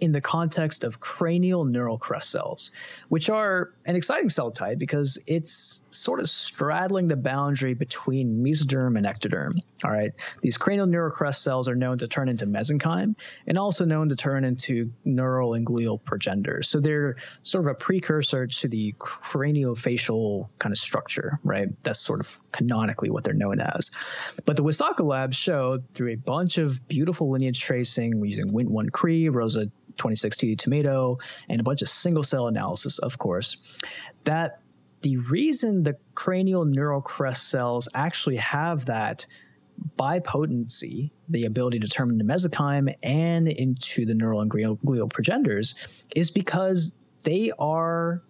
in 0.01 0.13
the 0.13 0.21
context 0.21 0.85
of 0.85 1.01
cranial 1.01 1.65
neural 1.65 1.99
crest 1.99 2.31
cells, 2.31 2.71
which 3.09 3.31
are 3.31 3.73
an 3.87 3.97
exciting 3.97 4.29
cell 4.29 4.51
type 4.51 4.79
because 4.79 5.19
it's 5.27 5.83
sort 5.91 6.21
of 6.21 6.29
straddling 6.29 7.09
the 7.09 7.17
boundary 7.17 7.75
between 7.75 8.43
mesoderm 8.43 8.97
and 8.97 9.07
ectoderm. 9.07 9.61
All 9.85 9.91
right, 9.91 10.13
these 10.43 10.57
cranial 10.57 10.87
neural 10.87 11.11
crest 11.11 11.43
cells 11.43 11.69
are 11.69 11.75
known 11.75 11.99
to 11.99 12.09
turn 12.09 12.29
into 12.29 12.47
mesenchyme 12.47 13.15
and 13.47 13.59
also 13.59 13.85
known 13.85 14.09
to 14.09 14.17
turn 14.17 14.45
into 14.45 14.91
neural 15.05 15.55
and 15.55 15.67
glial 15.67 16.03
progenitors. 16.03 16.69
So 16.69 16.81
they're 16.81 17.17
sort 17.43 17.65
of 17.65 17.71
a 17.71 17.75
precursor 17.75 18.47
to 18.47 18.69
the 18.69 18.95
craniofacial 18.99 20.49
kind 20.59 20.73
of 20.73 20.79
structure, 20.79 21.39
right? 21.45 21.69
That's 21.83 22.01
sort 22.01 22.21
of 22.21 22.39
canonically 22.53 23.11
what 23.11 23.25
they're 23.25 23.35
known 23.35 23.61
as. 23.61 23.91
But 24.45 24.57
the 24.57 24.63
Wysocka 24.63 25.05
lab 25.05 25.35
showed 25.35 25.85
through 25.95 26.13
a 26.13 26.17
bunch 26.17 26.59
of 26.59 26.87
beautiful 26.89 27.31
lineage 27.31 27.61
tracing 27.61 28.25
using 28.25 28.51
Wnt1-Cre, 28.51 29.31
Rosa 29.31 29.71
26T 29.97 30.59
tomato, 30.59 31.19
and 31.49 31.61
a 31.61 31.65
bunch 31.65 31.83
of 31.83 31.89
single 31.89 32.23
cell 32.23 32.49
analysis, 32.49 32.99
of 32.99 33.19
course, 33.19 33.57
that 34.25 34.61
the 35.03 35.17
reason 35.17 35.83
the 35.83 35.97
cranial 36.15 36.65
neural 36.65 37.01
crest 37.01 37.49
cells 37.49 37.89
actually 37.95 38.37
have 38.37 38.87
that 38.87 39.27
bipotency, 39.97 41.11
the 41.29 41.45
ability 41.45 41.79
to 41.79 41.87
turn 41.87 42.11
into 42.11 42.25
mesenchyme 42.25 42.93
and 43.03 43.49
into 43.49 44.05
the 44.05 44.15
neural 44.15 44.41
and 44.41 44.51
glial 44.51 45.11
progenitors, 45.11 45.75
is 46.17 46.31
because 46.31 46.95
they 47.23 47.53
are 47.59 48.23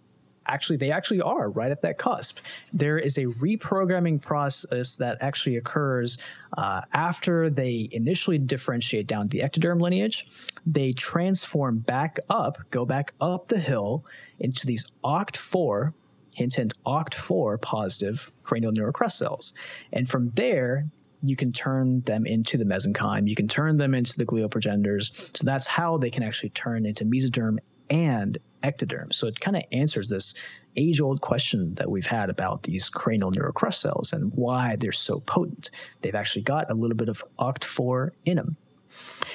actually 0.49 0.77
they 0.77 0.91
actually 0.91 1.21
are 1.21 1.51
right 1.51 1.71
at 1.71 1.83
that 1.83 1.99
cusp. 1.99 2.39
There 2.73 2.99
is 2.99 3.19
a 3.19 3.27
reprogramming 3.27 4.21
process 4.21 4.97
that 4.97 5.19
actually 5.21 5.57
occurs 5.57 6.19
uh, 6.57 6.83
after 6.93 7.51
they 7.51 7.89
initially 7.93 8.39
differentiate 8.39 9.07
down 9.07 9.29
the 9.29 9.41
ectoderm 9.41 9.81
lineage. 9.81 10.27
They 10.67 10.93
transform 10.93 11.79
back 11.79 12.19
up, 12.29 12.59
go 12.71 12.85
back 12.85 13.13
up 13.21 13.49
the 13.49 13.59
hill 13.59 14.05
into 14.39 14.67
these 14.67 14.87
OCT4 15.05 15.93
hint 16.35 16.55
hint 16.55 16.75
OCT4 16.87 17.61
positive 17.61 18.33
cranial 18.43 18.73
neural 18.73 18.93
crest 18.93 19.19
cells, 19.19 19.55
and 19.93 20.09
from 20.09 20.31
there 20.31 20.87
you 21.23 21.37
can 21.37 21.53
turn 21.53 22.01
them 22.03 22.27
into 22.27 22.57
the 22.57 22.65
mesenchyme. 22.65 23.29
You 23.29 23.35
can 23.35 23.49
turn 23.49 23.77
them 23.77 23.95
into 23.95 24.17
the 24.17 24.25
glial 24.25 24.49
progenitors. 24.49 25.11
So 25.35 25.45
that's 25.45 25.67
how 25.67 25.99
they 25.99 26.11
can 26.11 26.23
actually 26.23 26.51
turn 26.51 26.87
into 26.87 27.05
mesoderm 27.05 27.59
and 27.91 28.39
ectoderm. 28.63 29.13
So 29.13 29.27
it 29.27 29.41
kind 29.41 29.57
of 29.57 29.63
answers 29.73 30.09
this 30.09 30.35
age 30.77 31.01
old 31.01 31.21
question 31.21 31.75
that 31.75 31.91
we've 31.91 32.07
had 32.07 32.31
about 32.31 32.63
these 32.63 32.89
cranial 32.89 33.31
neural 33.31 33.53
crest 33.53 33.81
cells 33.81 34.13
and 34.13 34.33
why 34.35 34.77
they're 34.77 34.93
so 34.93 35.21
potent. 35.21 35.71
They've 36.03 36.15
actually 36.15 36.43
got 36.43 36.71
a 36.71 36.75
little 36.75 36.97
bit 36.97 37.09
of 37.09 37.25
OCT4 37.39 38.11
in 38.25 38.37
them. 38.37 38.57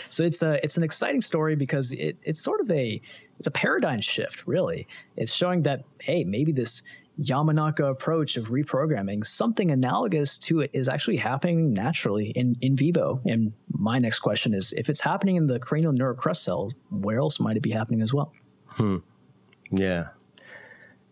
So 0.09 0.23
it's 0.23 0.41
a 0.41 0.63
it's 0.63 0.77
an 0.77 0.83
exciting 0.83 1.21
story 1.21 1.55
because 1.55 1.91
it, 1.91 2.17
it's 2.23 2.41
sort 2.41 2.59
of 2.59 2.71
a 2.71 3.01
it's 3.39 3.47
a 3.47 3.51
paradigm 3.51 4.01
shift 4.01 4.45
really. 4.45 4.87
It's 5.15 5.33
showing 5.33 5.63
that 5.63 5.83
hey 6.01 6.23
maybe 6.23 6.51
this 6.51 6.83
Yamanaka 7.21 7.89
approach 7.89 8.37
of 8.37 8.49
reprogramming, 8.49 9.25
something 9.25 9.71
analogous 9.71 10.39
to 10.39 10.61
it 10.61 10.71
is 10.73 10.89
actually 10.89 11.17
happening 11.17 11.71
naturally 11.71 12.29
in, 12.29 12.55
in 12.61 12.75
vivo. 12.75 13.21
And 13.25 13.53
my 13.71 13.99
next 13.99 14.19
question 14.19 14.53
is 14.53 14.73
if 14.73 14.89
it's 14.89 14.99
happening 14.99 15.35
in 15.35 15.45
the 15.45 15.59
cranial 15.59 15.93
neural 15.93 16.15
crest 16.15 16.43
cell, 16.43 16.71
where 16.89 17.19
else 17.19 17.39
might 17.39 17.55
it 17.55 17.61
be 17.61 17.71
happening 17.71 18.01
as 18.01 18.13
well? 18.13 18.33
Hmm. 18.65 18.97
Yeah. 19.71 20.09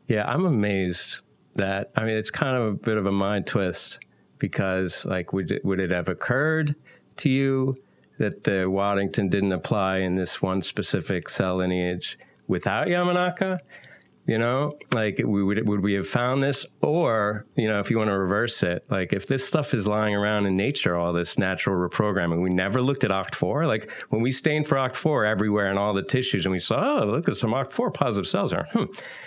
Yeah, 0.07 0.25
I'm 0.25 0.45
amazed 0.45 1.19
that, 1.55 1.91
I 1.95 2.03
mean, 2.05 2.15
it's 2.15 2.31
kind 2.31 2.55
of 2.55 2.67
a 2.67 2.73
bit 2.73 2.97
of 2.97 3.05
a 3.05 3.11
mind 3.11 3.47
twist 3.47 3.99
because, 4.39 5.05
like, 5.05 5.33
would 5.33 5.51
it, 5.51 5.65
would 5.65 5.79
it 5.79 5.91
have 5.91 6.09
occurred 6.09 6.75
to 7.17 7.29
you 7.29 7.75
that 8.17 8.43
the 8.43 8.69
Waddington 8.69 9.29
didn't 9.29 9.51
apply 9.51 9.97
in 9.99 10.15
this 10.15 10.41
one 10.41 10.61
specific 10.61 11.29
cell 11.29 11.57
lineage 11.57 12.17
without 12.47 12.87
Yamanaka? 12.87 13.59
You 14.31 14.37
know, 14.37 14.77
like 14.93 15.21
we 15.25 15.43
would 15.43 15.67
would 15.67 15.81
we 15.83 15.91
have 15.95 16.07
found 16.07 16.41
this, 16.41 16.65
or 16.79 17.45
you 17.57 17.67
know, 17.67 17.81
if 17.81 17.91
you 17.91 17.97
want 17.97 18.07
to 18.07 18.17
reverse 18.17 18.63
it, 18.63 18.85
like 18.89 19.11
if 19.11 19.27
this 19.27 19.45
stuff 19.45 19.73
is 19.73 19.85
lying 19.85 20.15
around 20.15 20.45
in 20.45 20.55
nature, 20.55 20.95
all 20.95 21.11
this 21.11 21.37
natural 21.37 21.75
reprogramming, 21.75 22.41
we 22.41 22.49
never 22.49 22.81
looked 22.81 23.03
at 23.03 23.11
OCT4. 23.11 23.67
Like 23.67 23.91
when 24.07 24.21
we 24.21 24.31
stained 24.31 24.69
for 24.69 24.77
OCT4 24.77 25.29
everywhere 25.29 25.69
in 25.69 25.77
all 25.77 25.93
the 25.93 26.01
tissues, 26.01 26.45
and 26.45 26.53
we 26.53 26.59
saw, 26.59 27.01
oh, 27.01 27.07
look 27.07 27.27
at 27.27 27.35
some 27.35 27.51
OCT4 27.51 27.93
positive 27.93 28.25
cells 28.25 28.51
there, 28.51 28.69
hmm. 28.71 28.85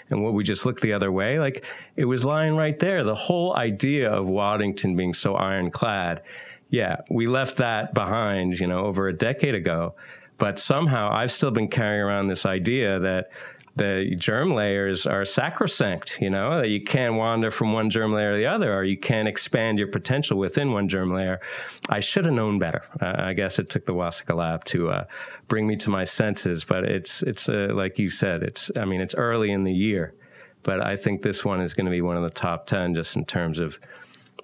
and 0.09 0.25
what 0.25 0.33
we 0.33 0.43
just 0.43 0.65
looked 0.65 0.81
the 0.81 0.95
other 0.95 1.13
way, 1.13 1.39
like 1.39 1.67
it 1.97 2.07
was 2.07 2.25
lying 2.25 2.57
right 2.57 2.79
there. 2.79 3.05
The 3.05 3.15
whole 3.15 3.55
idea 3.59 4.11
of 4.11 4.25
Waddington 4.25 4.97
being 4.97 5.13
so 5.13 5.35
ironclad, 5.35 6.23
yeah, 6.71 6.97
we 7.11 7.27
left 7.27 7.57
that 7.57 7.93
behind, 7.93 8.59
you 8.59 8.69
know, 8.69 8.87
over 8.87 9.09
a 9.09 9.13
decade 9.13 9.55
ago. 9.55 9.97
But 10.39 10.59
somehow 10.59 11.11
I've 11.13 11.31
still 11.31 11.51
been 11.51 11.69
carrying 11.69 12.01
around 12.01 12.29
this 12.29 12.47
idea 12.47 12.99
that 13.01 13.29
the 13.77 14.15
germ 14.17 14.55
layers 14.55 15.05
are 15.07 15.25
sacrosanct, 15.25 16.19
you 16.21 16.31
know, 16.31 16.61
that 16.61 16.69
you 16.69 16.83
can't 16.83 17.15
wander 17.15 17.51
from 17.51 17.73
one 17.73 17.91
germ 17.91 18.13
layer 18.13 18.33
to 18.33 18.39
the 18.39 18.47
other, 18.47 18.73
or 18.73 18.85
you 18.85 18.97
can't 18.97 19.27
expand 19.27 19.79
your 19.79 19.89
potential 19.89 20.39
within 20.39 20.73
one 20.73 20.89
germ 20.89 21.13
layer. 21.13 21.41
I 21.89 22.01
should 22.01 22.25
have 22.25 22.35
known 22.35 22.59
better. 22.61 22.83
Uh, 23.01 23.15
I 23.19 23.33
guess 23.33 23.59
it 23.59 23.71
took 23.71 23.85
the 23.85 23.95
Wysocka 23.95 24.37
lab 24.37 24.65
to 24.67 24.91
uh, 24.91 25.05
bring 25.49 25.67
me 25.67 25.75
to 25.77 25.91
my 25.91 26.05
senses, 26.05 26.63
but 26.63 26.85
it's, 26.85 27.23
it's 27.23 27.49
uh, 27.49 27.69
like 27.73 27.99
you 27.99 28.11
said, 28.11 28.45
it's, 28.45 28.71
I 28.77 28.85
mean, 28.85 29.01
it's 29.01 29.15
early 29.17 29.51
in 29.51 29.65
the 29.65 29.73
year, 29.73 30.15
but 30.63 30.81
I 30.81 30.97
think 30.97 31.23
this 31.23 31.45
one 31.45 31.61
is 31.61 31.75
going 31.75 31.87
to 31.87 31.93
be 31.93 32.03
one 32.03 32.17
of 32.17 32.23
the 32.23 32.31
top 32.31 32.67
10 32.69 32.95
just 32.95 33.17
in 33.17 33.25
terms 33.25 33.59
of 33.59 33.77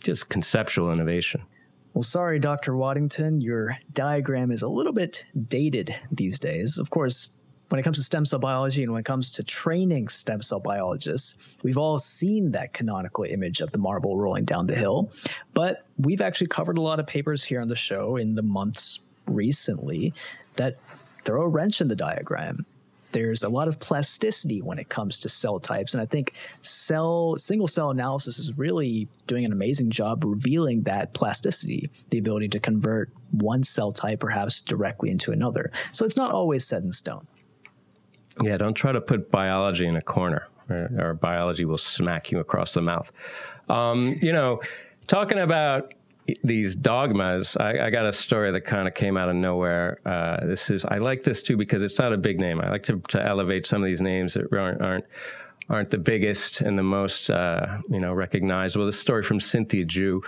just 0.00 0.28
conceptual 0.28 0.90
innovation. 0.90 1.42
Well, 1.94 2.02
sorry, 2.02 2.38
Dr. 2.38 2.76
Waddington, 2.76 3.40
your 3.40 3.76
diagram 3.92 4.50
is 4.50 4.62
a 4.62 4.68
little 4.68 4.92
bit 4.92 5.24
dated 5.48 5.94
these 6.12 6.38
days. 6.38 6.78
Of 6.78 6.90
course, 6.90 7.39
when 7.70 7.78
it 7.78 7.84
comes 7.84 7.98
to 7.98 8.02
stem 8.02 8.24
cell 8.24 8.40
biology 8.40 8.82
and 8.82 8.92
when 8.92 9.00
it 9.00 9.04
comes 9.04 9.32
to 9.34 9.44
training 9.44 10.08
stem 10.08 10.42
cell 10.42 10.58
biologists, 10.58 11.56
we've 11.62 11.78
all 11.78 11.98
seen 11.98 12.50
that 12.50 12.72
canonical 12.72 13.24
image 13.24 13.60
of 13.60 13.70
the 13.70 13.78
marble 13.78 14.16
rolling 14.16 14.44
down 14.44 14.66
the 14.66 14.74
hill. 14.74 15.12
But 15.54 15.86
we've 15.96 16.20
actually 16.20 16.48
covered 16.48 16.78
a 16.78 16.80
lot 16.80 16.98
of 16.98 17.06
papers 17.06 17.44
here 17.44 17.60
on 17.60 17.68
the 17.68 17.76
show 17.76 18.16
in 18.16 18.34
the 18.34 18.42
months 18.42 18.98
recently 19.28 20.12
that 20.56 20.78
throw 21.24 21.42
a 21.42 21.48
wrench 21.48 21.80
in 21.80 21.86
the 21.86 21.94
diagram. 21.94 22.66
There's 23.12 23.44
a 23.44 23.48
lot 23.48 23.68
of 23.68 23.78
plasticity 23.78 24.62
when 24.62 24.80
it 24.80 24.88
comes 24.88 25.20
to 25.20 25.28
cell 25.28 25.60
types, 25.60 25.94
and 25.94 26.00
I 26.00 26.06
think 26.06 26.34
cell 26.62 27.36
single 27.38 27.68
cell 27.68 27.90
analysis 27.90 28.38
is 28.38 28.56
really 28.56 29.08
doing 29.28 29.44
an 29.44 29.52
amazing 29.52 29.90
job 29.90 30.24
revealing 30.24 30.82
that 30.82 31.12
plasticity, 31.12 31.90
the 32.10 32.18
ability 32.18 32.48
to 32.48 32.60
convert 32.60 33.10
one 33.30 33.62
cell 33.62 33.92
type 33.92 34.20
perhaps 34.20 34.60
directly 34.62 35.10
into 35.10 35.30
another. 35.30 35.70
So 35.92 36.04
it's 36.04 36.16
not 36.16 36.32
always 36.32 36.64
set 36.64 36.82
in 36.82 36.92
stone. 36.92 37.26
Yeah, 38.42 38.56
don't 38.56 38.74
try 38.74 38.92
to 38.92 39.00
put 39.00 39.30
biology 39.30 39.86
in 39.86 39.96
a 39.96 40.02
corner, 40.02 40.48
or, 40.68 40.90
or 40.98 41.14
biology 41.14 41.64
will 41.64 41.78
smack 41.78 42.30
you 42.30 42.38
across 42.40 42.72
the 42.72 42.80
mouth. 42.80 43.10
Um, 43.68 44.18
you 44.22 44.32
know, 44.32 44.60
talking 45.06 45.38
about 45.38 45.94
these 46.44 46.74
dogmas, 46.74 47.56
I, 47.56 47.86
I, 47.86 47.90
got 47.90 48.06
a 48.06 48.12
story 48.12 48.52
that 48.52 48.62
kind 48.62 48.86
of 48.86 48.94
came 48.94 49.16
out 49.16 49.28
of 49.28 49.36
nowhere. 49.36 50.00
Uh, 50.06 50.46
this 50.46 50.70
is 50.70 50.84
I 50.84 50.98
like 50.98 51.22
this 51.22 51.42
too 51.42 51.56
because 51.56 51.82
it's 51.82 51.98
not 51.98 52.12
a 52.12 52.16
big 52.16 52.38
name. 52.38 52.60
I 52.60 52.70
like 52.70 52.82
to, 52.84 52.98
to 53.08 53.24
elevate 53.24 53.66
some 53.66 53.82
of 53.82 53.86
these 53.86 54.00
names 54.00 54.34
that 54.34 54.52
aren't 54.52 54.80
aren't, 54.80 55.04
aren't 55.68 55.90
the 55.90 55.98
biggest 55.98 56.60
and 56.60 56.78
the 56.78 56.82
most 56.82 57.30
uh, 57.30 57.78
you 57.88 58.00
know 58.00 58.12
recognizable. 58.12 58.86
This 58.86 58.98
story 58.98 59.22
from 59.22 59.40
Cynthia 59.40 59.84
Ju 59.84 60.22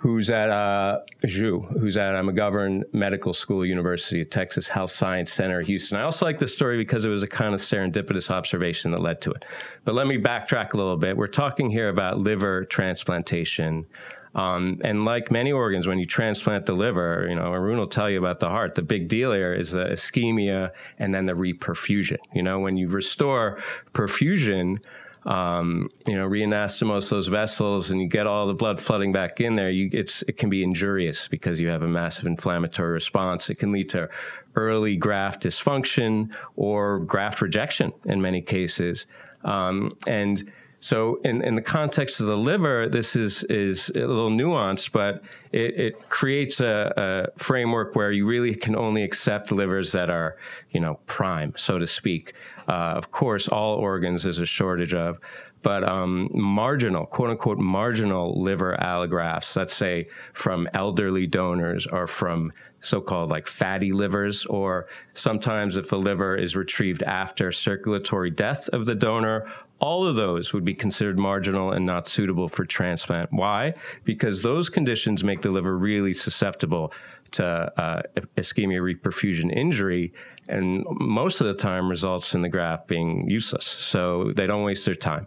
who's 0.00 0.30
at 0.30 0.48
uh, 0.48 1.00
Ju, 1.26 1.60
who's 1.80 1.96
at 1.96 2.14
McGovern 2.14 2.82
Medical 2.92 3.34
School, 3.34 3.66
University 3.66 4.20
of 4.22 4.30
Texas 4.30 4.68
Health 4.68 4.92
Science 4.92 5.32
Center, 5.32 5.60
Houston. 5.60 5.98
I 5.98 6.02
also 6.02 6.24
like 6.24 6.38
this 6.38 6.54
story 6.54 6.78
because 6.78 7.04
it 7.04 7.08
was 7.08 7.24
a 7.24 7.26
kind 7.26 7.52
of 7.52 7.60
serendipitous 7.60 8.30
observation 8.30 8.92
that 8.92 9.00
led 9.00 9.20
to 9.22 9.32
it. 9.32 9.44
But 9.84 9.94
let 9.96 10.06
me 10.06 10.16
backtrack 10.16 10.72
a 10.74 10.76
little 10.76 10.96
bit. 10.96 11.16
We're 11.16 11.26
talking 11.26 11.68
here 11.68 11.88
about 11.88 12.18
liver 12.18 12.64
transplantation 12.64 13.86
Um, 14.34 14.80
and 14.84 15.04
like 15.04 15.30
many 15.30 15.52
organs, 15.52 15.86
when 15.86 15.98
you 15.98 16.06
transplant 16.06 16.66
the 16.66 16.74
liver, 16.74 17.26
you 17.28 17.34
know, 17.34 17.52
Arun 17.52 17.78
will 17.78 17.88
tell 17.88 18.10
you 18.10 18.18
about 18.18 18.40
the 18.40 18.48
heart. 18.48 18.74
The 18.74 18.82
big 18.82 19.08
deal 19.08 19.32
here 19.32 19.52
is 19.52 19.70
the 19.72 19.86
ischemia 19.86 20.70
and 20.98 21.12
then 21.14 21.26
the 21.26 21.32
reperfusion. 21.32 22.18
You 22.34 22.42
know, 22.42 22.60
when 22.60 22.76
you 22.76 22.88
restore 22.88 23.58
perfusion, 23.94 24.78
um, 25.24 25.88
you 26.06 26.16
know, 26.16 26.28
reanastomose 26.28 27.10
those 27.10 27.26
vessels 27.26 27.90
and 27.90 28.00
you 28.00 28.08
get 28.08 28.26
all 28.26 28.46
the 28.46 28.54
blood 28.54 28.80
flooding 28.80 29.12
back 29.12 29.40
in 29.40 29.56
there, 29.56 29.70
you, 29.70 29.90
it's, 29.92 30.22
it 30.22 30.36
can 30.36 30.48
be 30.48 30.62
injurious 30.62 31.28
because 31.28 31.60
you 31.60 31.68
have 31.68 31.82
a 31.82 31.88
massive 31.88 32.26
inflammatory 32.26 32.92
response. 32.92 33.50
It 33.50 33.58
can 33.58 33.72
lead 33.72 33.88
to 33.90 34.08
early 34.54 34.96
graft 34.96 35.42
dysfunction 35.42 36.30
or 36.56 37.00
graft 37.00 37.40
rejection 37.40 37.92
in 38.04 38.20
many 38.20 38.40
cases. 38.40 39.06
Um, 39.44 39.96
and 40.06 40.50
so, 40.80 41.20
in, 41.24 41.42
in 41.42 41.56
the 41.56 41.62
context 41.62 42.20
of 42.20 42.26
the 42.26 42.36
liver, 42.36 42.88
this 42.88 43.16
is 43.16 43.42
is 43.44 43.88
a 43.90 43.98
little 43.98 44.30
nuanced, 44.30 44.92
but 44.92 45.22
it, 45.50 45.78
it 45.78 46.08
creates 46.08 46.60
a, 46.60 46.92
a, 46.96 47.38
framework 47.38 47.96
where 47.96 48.12
you 48.12 48.26
really 48.26 48.54
can 48.54 48.76
only 48.76 49.02
accept 49.02 49.50
livers 49.50 49.90
that 49.90 50.08
are, 50.08 50.36
you 50.70 50.78
know, 50.78 51.00
prime, 51.06 51.52
so 51.56 51.78
to 51.78 51.86
speak. 51.86 52.34
Uh, 52.68 52.94
of 52.96 53.10
course, 53.10 53.48
all 53.48 53.74
organs 53.74 54.24
is 54.24 54.38
a 54.38 54.46
shortage 54.46 54.94
of, 54.94 55.18
but 55.62 55.82
um, 55.82 56.28
marginal, 56.32 57.06
quote 57.06 57.30
unquote, 57.30 57.58
marginal 57.58 58.40
liver 58.40 58.76
allografts, 58.80 59.56
let's 59.56 59.74
say 59.74 60.08
from 60.32 60.68
elderly 60.74 61.26
donors 61.26 61.86
or 61.86 62.06
from 62.06 62.52
so-called 62.80 63.30
like 63.30 63.48
fatty 63.48 63.92
livers, 63.92 64.46
or 64.46 64.86
sometimes 65.14 65.76
if 65.76 65.90
a 65.90 65.96
liver 65.96 66.36
is 66.36 66.54
retrieved 66.54 67.02
after 67.02 67.50
circulatory 67.50 68.30
death 68.30 68.68
of 68.68 68.86
the 68.86 68.94
donor, 68.94 69.50
all 69.80 70.06
of 70.06 70.16
those 70.16 70.52
would 70.52 70.64
be 70.64 70.74
considered 70.74 71.18
marginal 71.18 71.72
and 71.72 71.86
not 71.86 72.08
suitable 72.08 72.48
for 72.48 72.64
transplant. 72.64 73.32
Why? 73.32 73.74
Because 74.04 74.42
those 74.42 74.68
conditions 74.68 75.22
make 75.22 75.42
the 75.42 75.50
liver 75.50 75.78
really 75.78 76.12
susceptible 76.12 76.92
to 77.32 77.44
uh, 77.76 78.02
ischemia 78.36 78.80
reperfusion 78.80 79.54
injury, 79.54 80.12
and 80.48 80.84
most 80.90 81.40
of 81.40 81.46
the 81.46 81.54
time 81.54 81.88
results 81.88 82.34
in 82.34 82.42
the 82.42 82.48
graft 82.48 82.88
being 82.88 83.28
useless. 83.28 83.66
So 83.66 84.32
they 84.34 84.46
don't 84.46 84.64
waste 84.64 84.84
their 84.86 84.94
time. 84.94 85.26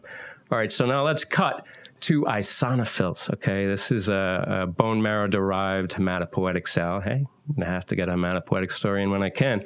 All 0.52 0.58
right, 0.58 0.72
so 0.72 0.86
now 0.86 1.06
let's 1.06 1.24
cut 1.24 1.66
to 2.02 2.24
eosinophils. 2.24 3.32
Okay, 3.36 3.68
this 3.68 3.92
is 3.92 4.10
a, 4.10 4.64
a 4.64 4.68
bone 4.68 5.02
marrow 5.02 5.28
derived 5.28 5.92
hematopoietic 5.92 6.68
cell. 6.68 7.00
Hey, 7.00 7.26
I 7.62 7.66
have 7.66 7.86
to 7.86 7.96
get 7.96 8.10
a 8.10 8.14
hematopoietic 8.14 8.72
story 8.72 9.04
in 9.04 9.12
when 9.12 9.24
I 9.24 9.30
can. 9.30 9.64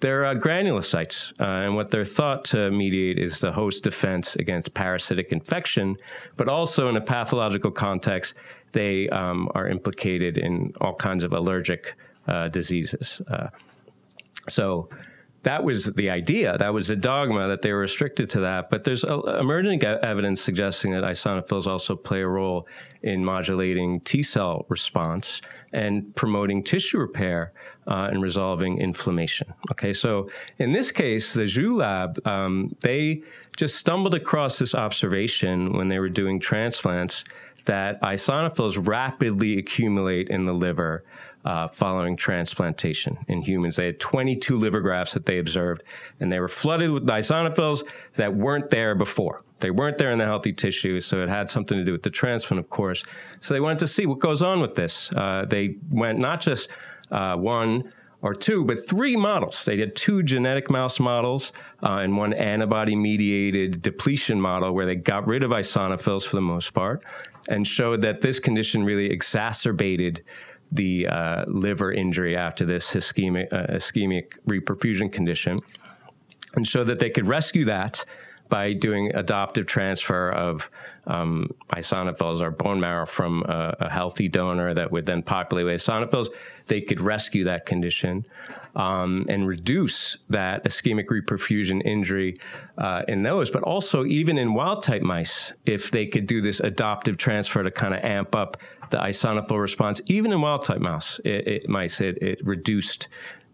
They're 0.00 0.24
uh, 0.24 0.34
granulocytes, 0.34 1.32
uh, 1.38 1.44
and 1.44 1.76
what 1.76 1.90
they're 1.90 2.06
thought 2.06 2.44
to 2.46 2.70
mediate 2.70 3.18
is 3.18 3.40
the 3.40 3.52
host 3.52 3.84
defense 3.84 4.34
against 4.36 4.72
parasitic 4.72 5.30
infection, 5.30 5.96
but 6.36 6.48
also 6.48 6.88
in 6.88 6.96
a 6.96 7.00
pathological 7.02 7.70
context, 7.70 8.34
they 8.72 9.08
um, 9.10 9.50
are 9.54 9.68
implicated 9.68 10.38
in 10.38 10.72
all 10.80 10.94
kinds 10.94 11.22
of 11.22 11.32
allergic 11.34 11.94
uh, 12.28 12.48
diseases. 12.48 13.20
Uh, 13.28 13.48
so, 14.48 14.88
that 15.42 15.64
was 15.64 15.86
the 15.86 16.10
idea. 16.10 16.58
That 16.58 16.74
was 16.74 16.88
the 16.88 16.96
dogma 16.96 17.48
that 17.48 17.62
they 17.62 17.72
were 17.72 17.78
restricted 17.78 18.28
to 18.30 18.40
that. 18.40 18.68
But 18.68 18.84
there's 18.84 19.04
emerging 19.04 19.82
evidence 19.82 20.42
suggesting 20.42 20.90
that 20.90 21.02
eosinophils 21.02 21.66
also 21.66 21.96
play 21.96 22.20
a 22.20 22.26
role 22.26 22.66
in 23.02 23.24
modulating 23.24 24.00
T 24.00 24.22
cell 24.22 24.66
response 24.68 25.40
and 25.72 26.14
promoting 26.14 26.62
tissue 26.62 26.98
repair 26.98 27.52
uh, 27.90 28.08
and 28.10 28.22
resolving 28.22 28.78
inflammation. 28.78 29.52
Okay, 29.72 29.92
so 29.92 30.28
in 30.58 30.72
this 30.72 30.90
case, 30.90 31.32
the 31.32 31.46
Ju 31.46 31.76
lab, 31.76 32.24
um, 32.26 32.74
they 32.80 33.22
just 33.56 33.76
stumbled 33.76 34.14
across 34.14 34.58
this 34.58 34.74
observation 34.74 35.72
when 35.72 35.88
they 35.88 35.98
were 35.98 36.08
doing 36.08 36.38
transplants 36.38 37.24
that 37.66 38.00
eosinophils 38.00 38.86
rapidly 38.88 39.58
accumulate 39.58 40.28
in 40.28 40.46
the 40.46 40.52
liver 40.54 41.04
uh, 41.44 41.68
following 41.68 42.16
transplantation 42.16 43.18
in 43.28 43.42
humans. 43.42 43.76
They 43.76 43.86
had 43.86 44.00
22 44.00 44.56
liver 44.56 44.80
grafts 44.80 45.14
that 45.14 45.26
they 45.26 45.38
observed, 45.38 45.82
and 46.20 46.30
they 46.30 46.38
were 46.38 46.48
flooded 46.48 46.90
with 46.90 47.06
eosinophils 47.06 47.82
that 48.14 48.34
weren't 48.34 48.70
there 48.70 48.94
before. 48.94 49.42
They 49.60 49.70
weren't 49.70 49.98
there 49.98 50.10
in 50.10 50.18
the 50.18 50.24
healthy 50.24 50.52
tissue, 50.52 51.00
so 51.00 51.22
it 51.22 51.28
had 51.28 51.50
something 51.50 51.76
to 51.76 51.84
do 51.84 51.92
with 51.92 52.02
the 52.02 52.10
transplant, 52.10 52.60
of 52.60 52.70
course. 52.70 53.02
So 53.40 53.52
they 53.52 53.60
wanted 53.60 53.80
to 53.80 53.88
see 53.88 54.06
what 54.06 54.18
goes 54.18 54.42
on 54.42 54.60
with 54.60 54.74
this. 54.74 55.12
Uh, 55.12 55.44
they 55.48 55.76
went 55.90 56.18
not 56.18 56.40
just 56.40 56.68
uh, 57.10 57.36
one 57.36 57.90
or 58.22 58.34
two, 58.34 58.64
but 58.64 58.86
three 58.86 59.16
models. 59.16 59.64
They 59.64 59.76
did 59.76 59.96
two 59.96 60.22
genetic 60.22 60.70
mouse 60.70 61.00
models 61.00 61.52
uh, 61.82 61.98
and 61.98 62.16
one 62.16 62.34
antibody 62.34 62.94
mediated 62.94 63.80
depletion 63.80 64.40
model 64.40 64.74
where 64.74 64.86
they 64.86 64.94
got 64.94 65.26
rid 65.26 65.42
of 65.42 65.50
eosinophils 65.50 66.24
for 66.24 66.36
the 66.36 66.42
most 66.42 66.74
part 66.74 67.02
and 67.48 67.66
showed 67.66 68.02
that 68.02 68.20
this 68.20 68.38
condition 68.38 68.84
really 68.84 69.10
exacerbated 69.10 70.22
the 70.72 71.06
uh, 71.06 71.44
liver 71.48 71.92
injury 71.92 72.36
after 72.36 72.64
this 72.64 72.90
ischemic, 72.92 73.52
uh, 73.52 73.66
ischemic 73.74 74.34
reperfusion 74.46 75.10
condition 75.10 75.58
and 76.54 76.66
showed 76.66 76.86
that 76.86 76.98
they 76.98 77.10
could 77.10 77.26
rescue 77.26 77.64
that 77.64 78.04
by 78.50 78.72
doing 78.74 79.10
adoptive 79.14 79.66
transfer 79.66 80.30
of 80.30 80.68
um, 81.06 81.50
or 81.72 82.50
bone 82.50 82.78
marrow 82.78 83.06
from 83.06 83.42
a, 83.44 83.74
a, 83.80 83.90
healthy 83.90 84.28
donor 84.28 84.74
that 84.74 84.92
would 84.92 85.06
then 85.06 85.22
populate 85.22 85.64
with 85.64 85.80
eosinophils, 85.80 86.28
they 86.66 86.80
could 86.80 87.00
rescue 87.00 87.44
that 87.44 87.64
condition 87.64 88.26
um, 88.76 89.24
and 89.28 89.48
reduce 89.48 90.18
that 90.28 90.62
ischemic 90.64 91.06
reperfusion 91.06 91.84
injury 91.84 92.38
uh, 92.78 93.02
in 93.08 93.22
those. 93.22 93.50
But 93.50 93.62
also, 93.62 94.04
even 94.04 94.38
in 94.38 94.52
wild 94.52 94.82
type 94.82 95.02
mice, 95.02 95.52
if 95.64 95.90
they 95.90 96.06
could 96.06 96.26
do 96.26 96.40
this 96.42 96.60
adoptive 96.60 97.16
transfer 97.16 97.62
to 97.62 97.70
kind 97.70 97.94
of 97.94 98.04
amp 98.04 98.34
up 98.36 98.58
the 98.90 98.98
eosinophil 98.98 99.58
response, 99.58 100.00
even 100.06 100.32
in 100.32 100.40
wild 100.40 100.64
type 100.64 100.80
mouse, 100.80 101.20
it, 101.24 101.48
it 101.48 101.68
mice, 101.68 102.00
it, 102.00 102.18
it 102.22 102.44
reduced 102.44 103.08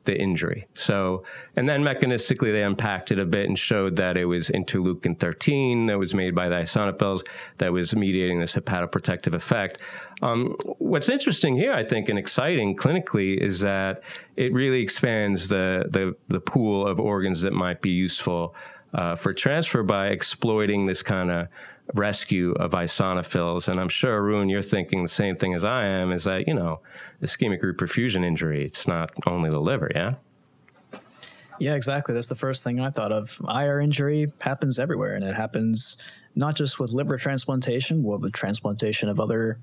the 0.06 0.18
injury. 0.18 0.66
So, 0.74 1.24
and 1.56 1.68
then 1.68 1.82
mechanistically, 1.82 2.52
they 2.52 2.62
unpacked 2.62 3.12
it 3.12 3.18
a 3.18 3.24
bit 3.24 3.46
and 3.46 3.58
showed 3.58 3.96
that 3.96 4.16
it 4.16 4.24
was 4.24 4.48
interleukin 4.48 5.18
13 5.18 5.86
that 5.86 5.98
was 5.98 6.14
made 6.14 6.34
by 6.34 6.48
the 6.48 6.56
eosinophils 6.56 7.26
that 7.58 7.72
was 7.72 7.94
mediating 7.94 8.40
this 8.40 8.54
hepatoprotective 8.54 9.34
effect. 9.34 9.80
Um, 10.22 10.56
what's 10.78 11.08
interesting 11.08 11.56
here, 11.56 11.72
I 11.72 11.84
think, 11.84 12.08
and 12.08 12.18
exciting 12.18 12.76
clinically 12.76 13.38
is 13.38 13.60
that 13.60 14.02
it 14.36 14.52
really 14.52 14.80
expands 14.80 15.48
the, 15.48 15.84
the, 15.90 16.16
the 16.28 16.40
pool 16.40 16.86
of 16.86 16.98
organs 16.98 17.42
that 17.42 17.52
might 17.52 17.82
be 17.82 17.90
useful 17.90 18.54
uh, 18.94 19.14
for 19.14 19.34
transfer 19.34 19.82
by 19.82 20.08
exploiting 20.08 20.86
this 20.86 21.02
kind 21.02 21.30
of 21.30 21.48
rescue 21.94 22.52
of 22.52 22.72
eosinophils. 22.72 23.68
And 23.68 23.80
I'm 23.80 23.88
sure, 23.88 24.12
Arun, 24.12 24.48
you're 24.48 24.62
thinking 24.62 25.02
the 25.02 25.08
same 25.08 25.36
thing 25.36 25.54
as 25.54 25.64
I 25.64 25.84
am 25.86 26.12
is 26.12 26.24
that, 26.24 26.46
you 26.46 26.54
know, 26.54 26.80
ischemic 27.22 27.62
reperfusion 27.62 28.24
injury, 28.24 28.64
it's 28.64 28.86
not 28.86 29.10
only 29.26 29.50
the 29.50 29.60
liver, 29.60 29.90
yeah? 29.94 30.14
Yeah, 31.58 31.74
exactly. 31.74 32.14
That's 32.14 32.28
the 32.28 32.34
first 32.34 32.64
thing 32.64 32.80
I 32.80 32.90
thought 32.90 33.12
of. 33.12 33.40
IR 33.48 33.80
injury 33.80 34.30
happens 34.40 34.78
everywhere, 34.78 35.14
and 35.14 35.24
it 35.24 35.34
happens 35.34 35.96
not 36.34 36.54
just 36.54 36.78
with 36.78 36.90
liver 36.90 37.16
transplantation, 37.16 38.02
but 38.02 38.20
with 38.20 38.32
transplantation 38.32 39.08
of 39.08 39.20
other 39.20 39.58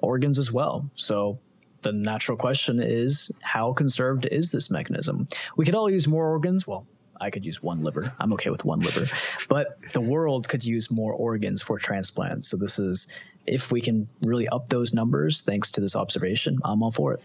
organs 0.00 0.38
as 0.38 0.50
well. 0.50 0.90
So 0.96 1.38
the 1.82 1.92
natural 1.92 2.36
question 2.36 2.80
is 2.82 3.30
how 3.42 3.72
conserved 3.72 4.26
is 4.26 4.50
this 4.50 4.70
mechanism? 4.70 5.26
We 5.56 5.64
could 5.64 5.76
all 5.76 5.88
use 5.88 6.08
more 6.08 6.28
organs. 6.28 6.66
Well, 6.66 6.86
I 7.20 7.30
could 7.30 7.44
use 7.44 7.62
one 7.62 7.82
liver. 7.82 8.12
I'm 8.18 8.32
okay 8.34 8.50
with 8.50 8.64
one 8.64 8.80
liver. 8.80 9.06
But 9.48 9.78
the 9.92 10.00
world 10.00 10.48
could 10.48 10.64
use 10.64 10.90
more 10.90 11.12
organs 11.12 11.62
for 11.62 11.78
transplants. 11.78 12.48
So 12.48 12.56
this 12.56 12.78
is 12.78 13.08
if 13.46 13.72
we 13.72 13.80
can 13.80 14.08
really 14.20 14.46
up 14.48 14.68
those 14.68 14.92
numbers 14.92 15.42
thanks 15.42 15.72
to 15.72 15.80
this 15.80 15.96
observation, 15.96 16.58
I'm 16.64 16.82
all 16.82 16.90
for 16.90 17.14
it. 17.14 17.22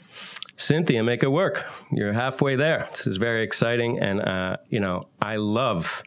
Cynthia, 0.58 1.04
make 1.04 1.24
it 1.24 1.32
work. 1.32 1.66
You're 1.92 2.14
halfway 2.14 2.56
there. 2.56 2.88
This 2.92 3.08
is 3.08 3.18
very 3.18 3.44
exciting 3.44 4.00
and 4.00 4.22
uh, 4.22 4.58
you 4.70 4.80
know, 4.80 5.08
I 5.22 5.36
love 5.38 6.04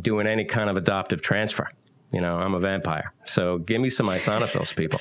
doing 0.00 0.26
any 0.26 0.44
kind 0.44 0.70
of 0.70 0.76
adoptive 0.76 1.22
transfer. 1.22 1.70
You 2.12 2.20
know, 2.20 2.36
I'm 2.36 2.54
a 2.54 2.60
vampire. 2.60 3.12
So 3.26 3.58
give 3.58 3.80
me 3.80 3.90
some 3.90 4.06
eosinophils, 4.06 4.74
people. 4.74 5.00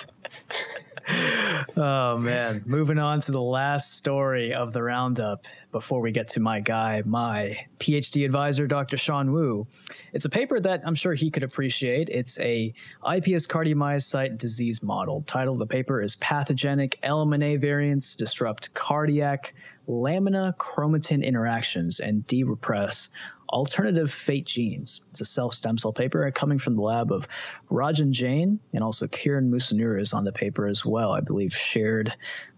oh 1.78 2.18
man. 2.18 2.64
Moving 2.66 3.00
on 3.00 3.22
to 3.22 3.32
the 3.32 3.42
last 3.42 3.98
story 3.98 4.54
of 4.54 4.74
the 4.74 4.84
roundup 4.84 5.46
before 5.72 6.02
we 6.02 6.12
get 6.12 6.30
to 6.30 6.40
my 6.40 6.60
guy 6.60 7.04
my 7.06 7.58
phd 7.80 8.26
advisor 8.26 8.68
dr 8.68 8.98
sean 8.98 9.32
wu. 9.32 9.68
It's 10.14 10.26
a 10.26 10.30
paper 10.30 10.60
that 10.60 10.82
i'm 10.86 10.96
sure 10.96 11.14
he 11.14 11.32
could 11.32 11.44
appreciate. 11.44 12.10
It's 12.10 12.40
a 12.40 12.74
ips 13.04 13.48
cardiomyocyte 13.48 14.38
disease 14.38 14.84
model. 14.84 15.24
Title 15.28 15.54
of 15.54 15.60
the 15.60 15.68
paper 15.68 16.02
is 16.02 16.16
pathogenic 16.18 17.00
lmna 17.04 17.60
variants 17.60 18.16
disrupt 18.16 18.74
cardiac 18.74 19.54
lamina 19.88 20.54
chromatin 20.60 21.24
interactions 21.24 22.02
and 22.02 22.28
de-repress 22.28 23.10
alternative 23.50 24.12
fate 24.12 24.46
genes. 24.46 25.02
It's 25.10 25.22
a 25.22 25.26
Cell 25.26 25.52
Stem 25.52 25.78
Cell 25.78 25.94
paper 25.94 26.30
coming 26.32 26.60
from 26.60 26.76
the 26.76 26.82
lab 26.82 27.12
of 27.12 27.28
Rajan 27.72 28.12
Jain 28.12 28.60
and 28.74 28.84
also 28.84 29.08
Kiran 29.08 29.50
Musunuru 29.50 30.02
is 30.02 30.14
on 30.14 30.24
the 30.24 30.32
paper 30.32 30.68
as 30.68 30.86
well. 30.86 31.12
I 31.12 31.22
believe 31.22 31.56
shared 31.56 32.14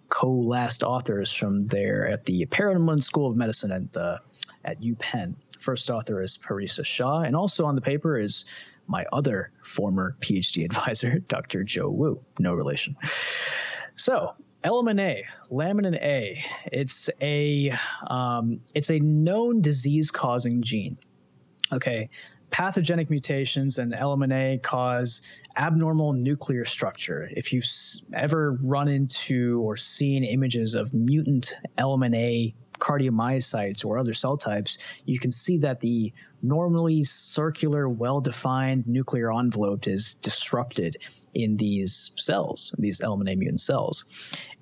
co-last 0.09 0.83
authors 0.83 1.31
from 1.31 1.59
there 1.61 2.07
at 2.07 2.25
the 2.25 2.45
Perelman 2.47 3.01
School 3.01 3.29
of 3.29 3.37
Medicine 3.37 3.71
at 3.71 3.93
the 3.93 4.19
at 4.65 4.81
UPenn. 4.81 5.35
First 5.57 5.89
author 5.89 6.21
is 6.21 6.37
Parisha 6.37 6.85
Shah, 6.85 7.21
and 7.21 7.35
also 7.35 7.65
on 7.65 7.75
the 7.75 7.81
paper 7.81 8.17
is 8.17 8.45
my 8.87 9.05
other 9.13 9.51
former 9.63 10.15
PhD 10.19 10.65
advisor, 10.65 11.19
Dr. 11.27 11.63
Joe 11.63 11.89
Wu. 11.89 12.19
No 12.39 12.53
relation. 12.53 12.97
So, 13.95 14.33
LMNA, 14.63 15.23
laminin 15.51 15.95
A, 16.01 16.43
it's 16.71 17.09
a 17.21 17.71
um, 18.07 18.59
it's 18.75 18.91
a 18.91 18.99
known 18.99 19.61
disease-causing 19.61 20.61
gene. 20.61 20.97
Okay, 21.71 22.09
pathogenic 22.49 23.09
mutations 23.09 23.77
in 23.77 23.91
LMNA 23.91 24.61
cause 24.61 25.21
abnormal 25.55 26.13
nuclear 26.13 26.65
structure. 26.65 27.29
If 27.31 27.53
you've 27.53 27.65
ever 28.13 28.57
run 28.61 28.87
into 28.87 29.61
or 29.61 29.77
seen 29.77 30.23
images 30.23 30.75
of 30.75 30.93
mutant 30.93 31.53
LMNA 31.77 32.53
cardiomyocytes 32.79 33.85
or 33.85 33.97
other 33.97 34.13
cell 34.13 34.37
types, 34.37 34.77
you 35.05 35.19
can 35.19 35.31
see 35.31 35.57
that 35.57 35.81
the 35.81 36.13
normally 36.41 37.03
circular, 37.03 37.89
well 37.89 38.21
defined 38.21 38.87
nuclear 38.87 39.33
envelope 39.33 39.87
is 39.87 40.15
disrupted 40.15 40.97
in 41.33 41.57
these 41.57 42.11
cells, 42.15 42.71
these 42.77 43.01
element 43.01 43.37
mutant 43.37 43.61
cells. 43.61 44.05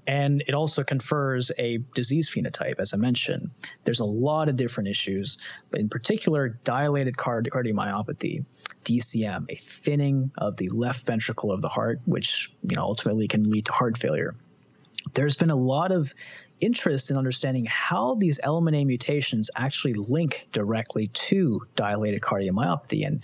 And 0.07 0.41
it 0.47 0.53
also 0.53 0.85
confers 0.85 1.51
a 1.59 1.79
disease 1.93 2.33
phenotype, 2.33 2.79
as 2.79 2.93
I 2.93 2.97
mentioned. 2.97 3.51
There's 3.83 3.99
a 3.99 4.05
lot 4.05 4.47
of 4.47 4.55
different 4.55 4.87
issues, 4.87 5.37
but 5.69 5.81
in 5.81 5.89
particular, 5.89 6.59
dilated 6.63 7.17
card- 7.17 7.49
cardiomyopathy, 7.51 8.45
DCM, 8.85 9.45
a 9.49 9.55
thinning 9.57 10.31
of 10.37 10.55
the 10.55 10.69
left 10.69 11.05
ventricle 11.05 11.51
of 11.51 11.61
the 11.61 11.67
heart, 11.67 11.99
which 12.05 12.49
you 12.63 12.75
know 12.75 12.83
ultimately 12.83 13.27
can 13.27 13.51
lead 13.51 13.65
to 13.65 13.73
heart 13.73 13.97
failure. 13.97 14.33
There's 15.13 15.35
been 15.35 15.49
a 15.49 15.55
lot 15.55 15.91
of 15.91 16.13
interest 16.59 17.11
in 17.11 17.17
understanding 17.17 17.65
how 17.65 18.15
these 18.15 18.39
LMNA 18.39 18.85
mutations 18.85 19.49
actually 19.55 19.93
link 19.93 20.47
directly 20.51 21.07
to 21.07 21.61
dilated 21.75 22.21
cardiomyopathy. 22.21 23.05
And 23.05 23.23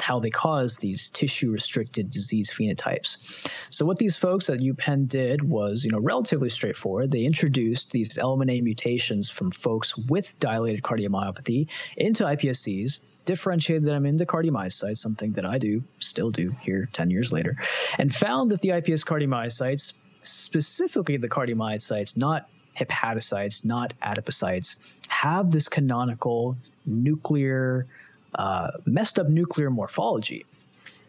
how 0.00 0.20
they 0.20 0.30
cause 0.30 0.76
these 0.76 1.10
tissue 1.10 1.50
restricted 1.50 2.10
disease 2.10 2.50
phenotypes. 2.50 3.48
So 3.70 3.84
what 3.84 3.96
these 3.96 4.16
folks 4.16 4.48
at 4.50 4.60
UPenn 4.60 5.08
did 5.08 5.42
was, 5.42 5.84
you 5.84 5.90
know, 5.90 5.98
relatively 5.98 6.50
straightforward. 6.50 7.10
They 7.10 7.24
introduced 7.24 7.90
these 7.90 8.18
element 8.18 8.50
A 8.50 8.60
mutations 8.60 9.30
from 9.30 9.50
folks 9.50 9.96
with 9.96 10.38
dilated 10.38 10.82
cardiomyopathy 10.82 11.68
into 11.96 12.24
iPSCs, 12.24 13.00
differentiated 13.24 13.84
them 13.84 14.06
into 14.06 14.26
cardiomyocytes, 14.26 14.98
something 14.98 15.32
that 15.32 15.46
I 15.46 15.58
do, 15.58 15.82
still 15.98 16.30
do 16.30 16.50
here 16.60 16.88
10 16.92 17.10
years 17.10 17.32
later, 17.32 17.56
and 17.98 18.14
found 18.14 18.50
that 18.50 18.60
the 18.60 18.70
iPS 18.70 19.04
cardiomyocytes, 19.04 19.94
specifically 20.22 21.16
the 21.16 21.28
cardiomyocytes, 21.28 22.16
not 22.16 22.48
hepatocytes, 22.78 23.64
not 23.64 23.94
adipocytes, 24.00 24.76
have 25.08 25.50
this 25.50 25.68
canonical 25.68 26.56
nuclear 26.84 27.86
uh, 28.34 28.70
messed 28.84 29.18
up 29.18 29.28
nuclear 29.28 29.70
morphology 29.70 30.44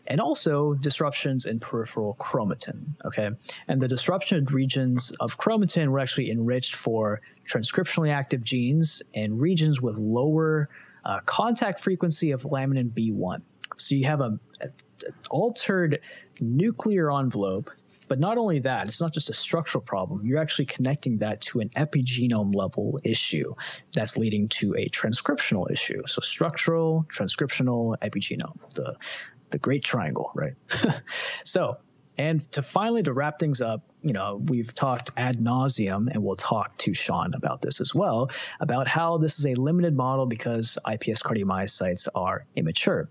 and 0.08 0.22
also 0.22 0.74
disruptions 0.74 1.46
in 1.46 1.60
peripheral 1.60 2.16
chromatin. 2.20 2.86
Okay, 3.06 3.30
and 3.68 3.82
the 3.82 3.88
disrupted 3.88 4.52
regions 4.52 5.12
of 5.20 5.38
chromatin 5.38 5.90
were 5.90 6.00
actually 6.00 6.32
enriched 6.32 6.76
for 6.76 7.22
transcriptionally 7.46 8.12
active 8.12 8.44
genes 8.44 9.02
and 9.14 9.40
regions 9.40 9.82
with 9.82 9.98
lower 9.98 10.70
uh, 11.06 11.20
contact 11.26 11.80
frequency 11.80 12.32
of 12.32 12.44
laminin 12.44 12.90
B1. 12.90 13.42
So 13.78 13.96
you 13.96 14.06
have 14.06 14.22
a, 14.22 14.40
a, 14.62 14.68
a 14.68 15.12
altered 15.30 16.00
nuclear 16.40 17.12
envelope 17.12 17.70
but 18.08 18.20
not 18.20 18.38
only 18.38 18.60
that, 18.60 18.88
it's 18.88 19.02
not 19.02 19.14
just 19.14 19.30
a 19.30 19.34
structural 19.34 19.84
problem. 19.84 20.26
You're 20.26 20.40
actually 20.40 20.66
connecting 20.66 21.18
that 21.20 21.42
to 21.42 21.60
an 21.60 21.70
epigenome 21.70 22.56
level 22.56 23.00
issue 23.04 23.54
that's 23.94 24.18
leading 24.18 24.48
to 24.50 24.76
a 24.76 24.90
transcriptional 24.90 25.70
issue. 25.72 26.02
So 26.08 26.22
structural, 26.22 27.06
transcriptional, 27.10 27.98
epigenome, 28.00 28.58
the 28.76 28.96
the 29.50 29.58
great 29.58 29.84
triangle, 29.84 30.32
right? 30.36 30.56
so, 31.46 31.78
and 32.18 32.52
to 32.52 32.62
finally 32.62 33.04
to 33.04 33.14
wrap 33.14 33.40
things 33.40 33.62
up, 33.62 33.82
you 34.02 34.12
know, 34.12 34.42
we've 34.48 34.74
talked 34.74 35.12
ad 35.16 35.38
nauseum, 35.38 36.10
and 36.12 36.24
we'll 36.24 36.36
talk 36.36 36.78
to 36.80 36.94
Sean 36.94 37.34
about 37.34 37.62
this 37.62 37.80
as 37.80 37.96
well, 37.96 38.30
about 38.60 38.88
how 38.88 39.18
this 39.18 39.40
is 39.40 39.46
a 39.46 39.54
limited 39.56 39.96
model 39.96 40.26
because 40.26 40.78
iPS 40.86 41.22
cardiomyocytes 41.22 42.08
are 42.16 42.46
immature. 42.56 43.10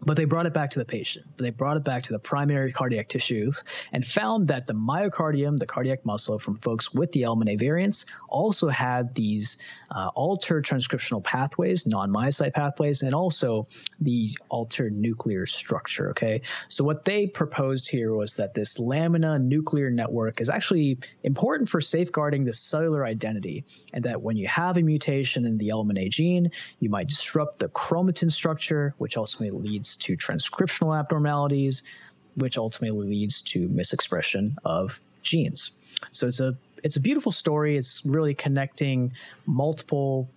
But 0.00 0.16
they 0.16 0.24
brought 0.24 0.46
it 0.46 0.52
back 0.52 0.70
to 0.70 0.78
the 0.78 0.84
patient. 0.84 1.24
They 1.36 1.50
brought 1.50 1.76
it 1.76 1.84
back 1.84 2.02
to 2.04 2.12
the 2.12 2.18
primary 2.18 2.72
cardiac 2.72 3.08
tissues 3.08 3.62
and 3.92 4.04
found 4.04 4.48
that 4.48 4.66
the 4.66 4.74
myocardium, 4.74 5.56
the 5.56 5.66
cardiac 5.66 6.04
muscle 6.04 6.38
from 6.38 6.56
folks 6.56 6.92
with 6.92 7.12
the 7.12 7.22
LMNA 7.22 7.58
variants, 7.58 8.04
also 8.28 8.68
had 8.68 9.14
these 9.14 9.58
uh, 9.92 10.10
altered 10.14 10.64
transcriptional 10.64 11.22
pathways, 11.22 11.86
non 11.86 12.10
myocyte 12.10 12.54
pathways, 12.54 13.02
and 13.02 13.14
also 13.14 13.66
the 14.00 14.30
altered 14.48 14.96
nuclear 14.96 15.46
structure. 15.46 16.10
Okay. 16.10 16.42
So, 16.68 16.84
what 16.84 17.04
they 17.04 17.26
proposed 17.26 17.88
here 17.88 18.14
was 18.14 18.36
that 18.36 18.54
this 18.54 18.78
lamina 18.78 19.38
nuclear 19.38 19.90
network 19.90 20.40
is 20.40 20.48
actually 20.48 20.98
important 21.22 21.68
for 21.68 21.80
safeguarding 21.80 22.44
the 22.44 22.52
cellular 22.52 23.04
identity, 23.04 23.64
and 23.92 24.04
that 24.04 24.22
when 24.22 24.36
you 24.36 24.48
have 24.48 24.76
a 24.76 24.82
mutation 24.82 25.44
in 25.44 25.58
the 25.58 25.68
LMNA 25.68 26.10
gene, 26.10 26.50
you 26.80 26.90
might 26.90 27.08
disrupt 27.08 27.58
the 27.58 27.68
chromatin 27.68 28.30
structure, 28.30 28.94
which 28.98 29.16
ultimately 29.16 29.70
leads 29.70 29.96
to 29.96 30.16
transcriptional 30.16 30.98
abnormalities, 30.98 31.82
which 32.36 32.58
ultimately 32.58 33.08
leads 33.08 33.42
to 33.42 33.68
misexpression 33.68 34.54
of 34.64 35.00
genes. 35.22 35.72
So 36.12 36.28
it's 36.28 36.40
a 36.40 36.56
it's 36.82 36.96
a 36.96 37.00
beautiful 37.00 37.32
story. 37.32 37.76
It's 37.76 38.04
really 38.04 38.34
connecting 38.34 39.12
multiple 39.46 40.28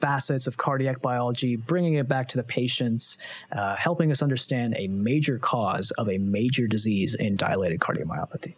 facets 0.00 0.46
of 0.46 0.56
cardiac 0.56 1.00
biology, 1.00 1.56
bringing 1.56 1.94
it 1.94 2.08
back 2.08 2.28
to 2.28 2.36
the 2.36 2.42
patients, 2.42 3.18
uh, 3.52 3.76
helping 3.76 4.10
us 4.10 4.22
understand 4.22 4.74
a 4.76 4.86
major 4.88 5.38
cause 5.38 5.90
of 5.92 6.08
a 6.08 6.18
major 6.18 6.66
disease 6.66 7.14
in 7.14 7.36
dilated 7.36 7.80
cardiomyopathy. 7.80 8.54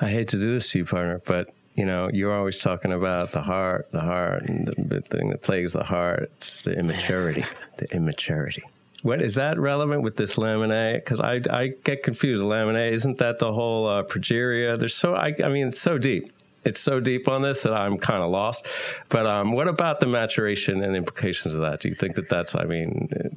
I 0.00 0.08
hate 0.08 0.28
to 0.28 0.38
do 0.38 0.52
this 0.52 0.70
to 0.70 0.78
you, 0.78 0.84
partner, 0.84 1.20
but 1.24 1.54
you 1.74 1.84
know, 1.84 2.08
you're 2.12 2.34
always 2.34 2.58
talking 2.58 2.92
about 2.92 3.32
the 3.32 3.42
heart, 3.42 3.90
the 3.92 4.00
heart, 4.00 4.44
and 4.48 4.66
the 4.66 5.02
thing 5.02 5.30
that 5.30 5.42
plagues 5.42 5.74
the 5.74 5.84
heart. 5.84 6.30
It's 6.38 6.62
the 6.62 6.72
immaturity, 6.72 7.44
the 7.76 7.94
immaturity. 7.94 8.62
What 9.02 9.22
is 9.22 9.34
that 9.34 9.58
relevant 9.58 10.02
with 10.02 10.16
this 10.16 10.38
lamina? 10.38 10.94
Because 10.94 11.20
I, 11.20 11.40
I 11.50 11.68
get 11.84 12.02
confused. 12.02 12.42
Lamina 12.42 12.80
isn't 12.80 13.18
that 13.18 13.38
the 13.38 13.52
whole 13.52 13.86
uh, 13.86 14.02
progeria? 14.02 14.78
There's 14.78 14.94
so 14.94 15.14
I, 15.14 15.34
I 15.44 15.48
mean 15.48 15.68
it's 15.68 15.80
so 15.80 15.98
deep. 15.98 16.32
It's 16.66 16.80
so 16.80 16.98
deep 16.98 17.28
on 17.28 17.42
this 17.42 17.62
that 17.62 17.72
I'm 17.72 17.96
kind 17.96 18.22
of 18.22 18.30
lost. 18.30 18.66
But 19.08 19.24
um, 19.24 19.52
what 19.52 19.68
about 19.68 20.00
the 20.00 20.06
maturation 20.06 20.82
and 20.82 20.96
implications 20.96 21.54
of 21.54 21.60
that? 21.60 21.80
Do 21.80 21.88
you 21.88 21.94
think 21.94 22.16
that 22.16 22.28
that's 22.28 22.56
I 22.56 22.64
mean 22.64 23.08
it, 23.12 23.32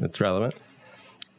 it's 0.00 0.20
relevant? 0.20 0.54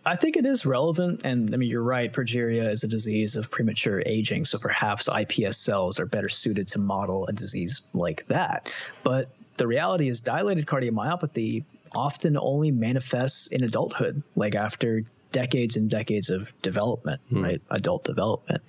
I 0.05 0.15
think 0.15 0.35
it 0.35 0.45
is 0.45 0.65
relevant, 0.65 1.21
and 1.23 1.53
I 1.53 1.57
mean 1.57 1.69
you're 1.69 1.83
right. 1.83 2.11
Progeria 2.11 2.69
is 2.69 2.83
a 2.83 2.87
disease 2.87 3.35
of 3.35 3.49
premature 3.49 4.03
aging, 4.05 4.45
so 4.45 4.57
perhaps 4.57 5.07
iPS 5.07 5.55
cells 5.55 5.99
are 5.99 6.05
better 6.05 6.27
suited 6.27 6.67
to 6.69 6.79
model 6.79 7.25
a 7.27 7.33
disease 7.33 7.81
like 7.93 8.27
that. 8.27 8.69
But 9.03 9.29
the 9.57 9.67
reality 9.67 10.09
is, 10.09 10.19
dilated 10.19 10.65
cardiomyopathy 10.65 11.63
often 11.93 12.37
only 12.37 12.71
manifests 12.71 13.47
in 13.47 13.63
adulthood, 13.63 14.21
like 14.35 14.55
after 14.55 15.03
decades 15.31 15.75
and 15.75 15.89
decades 15.89 16.29
of 16.29 16.53
development, 16.61 17.21
mm. 17.31 17.43
right? 17.43 17.61
Adult 17.71 18.03
development. 18.03 18.61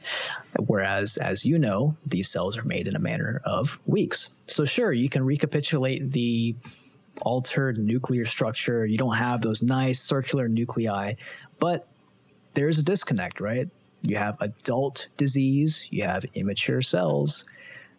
Whereas, 0.67 1.17
as 1.17 1.45
you 1.45 1.59
know, 1.59 1.97
these 2.07 2.29
cells 2.29 2.57
are 2.57 2.65
made 2.65 2.87
in 2.87 2.97
a 2.97 3.01
manner 3.01 3.41
of 3.45 3.79
weeks. 3.87 4.31
So, 4.47 4.65
sure, 4.65 4.93
you 4.93 5.09
can 5.09 5.25
recapitulate 5.25 6.11
the 6.11 6.55
altered 7.21 7.79
nuclear 7.79 8.25
structure. 8.27 8.87
You 8.87 8.99
don't 8.99 9.17
have 9.17 9.43
those 9.43 9.63
nice 9.63 10.01
circular 10.01 10.49
nuclei, 10.49 11.15
but 11.59 11.87
there's 12.55 12.79
a 12.79 12.83
disconnect, 12.83 13.41
right? 13.41 13.69
You 14.03 14.17
have 14.17 14.37
adult 14.41 15.09
disease, 15.17 15.87
you 15.91 16.05
have 16.05 16.25
immature 16.35 16.83
cells, 16.83 17.45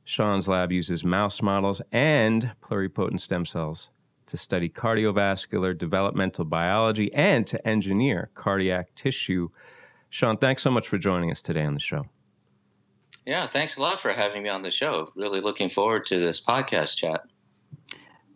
Sean's 0.07 0.47
lab 0.47 0.71
uses 0.71 1.03
mouse 1.03 1.41
models 1.41 1.81
and 1.91 2.49
pluripotent 2.63 3.19
stem 3.19 3.45
cells 3.45 3.89
to 4.27 4.37
study 4.37 4.69
cardiovascular 4.69 5.77
developmental 5.77 6.45
biology 6.45 7.13
and 7.13 7.45
to 7.45 7.67
engineer 7.67 8.29
cardiac 8.33 8.95
tissue. 8.95 9.49
Sean, 10.09 10.37
thanks 10.37 10.63
so 10.63 10.71
much 10.71 10.87
for 10.87 10.97
joining 10.97 11.29
us 11.29 11.41
today 11.41 11.65
on 11.65 11.73
the 11.73 11.81
show. 11.81 12.05
Yeah, 13.25 13.47
thanks 13.47 13.75
a 13.75 13.81
lot 13.81 13.99
for 13.99 14.13
having 14.13 14.43
me 14.43 14.47
on 14.47 14.61
the 14.61 14.71
show. 14.71 15.11
Really 15.17 15.41
looking 15.41 15.69
forward 15.69 16.05
to 16.05 16.19
this 16.19 16.39
podcast 16.39 16.95
chat. 16.95 17.25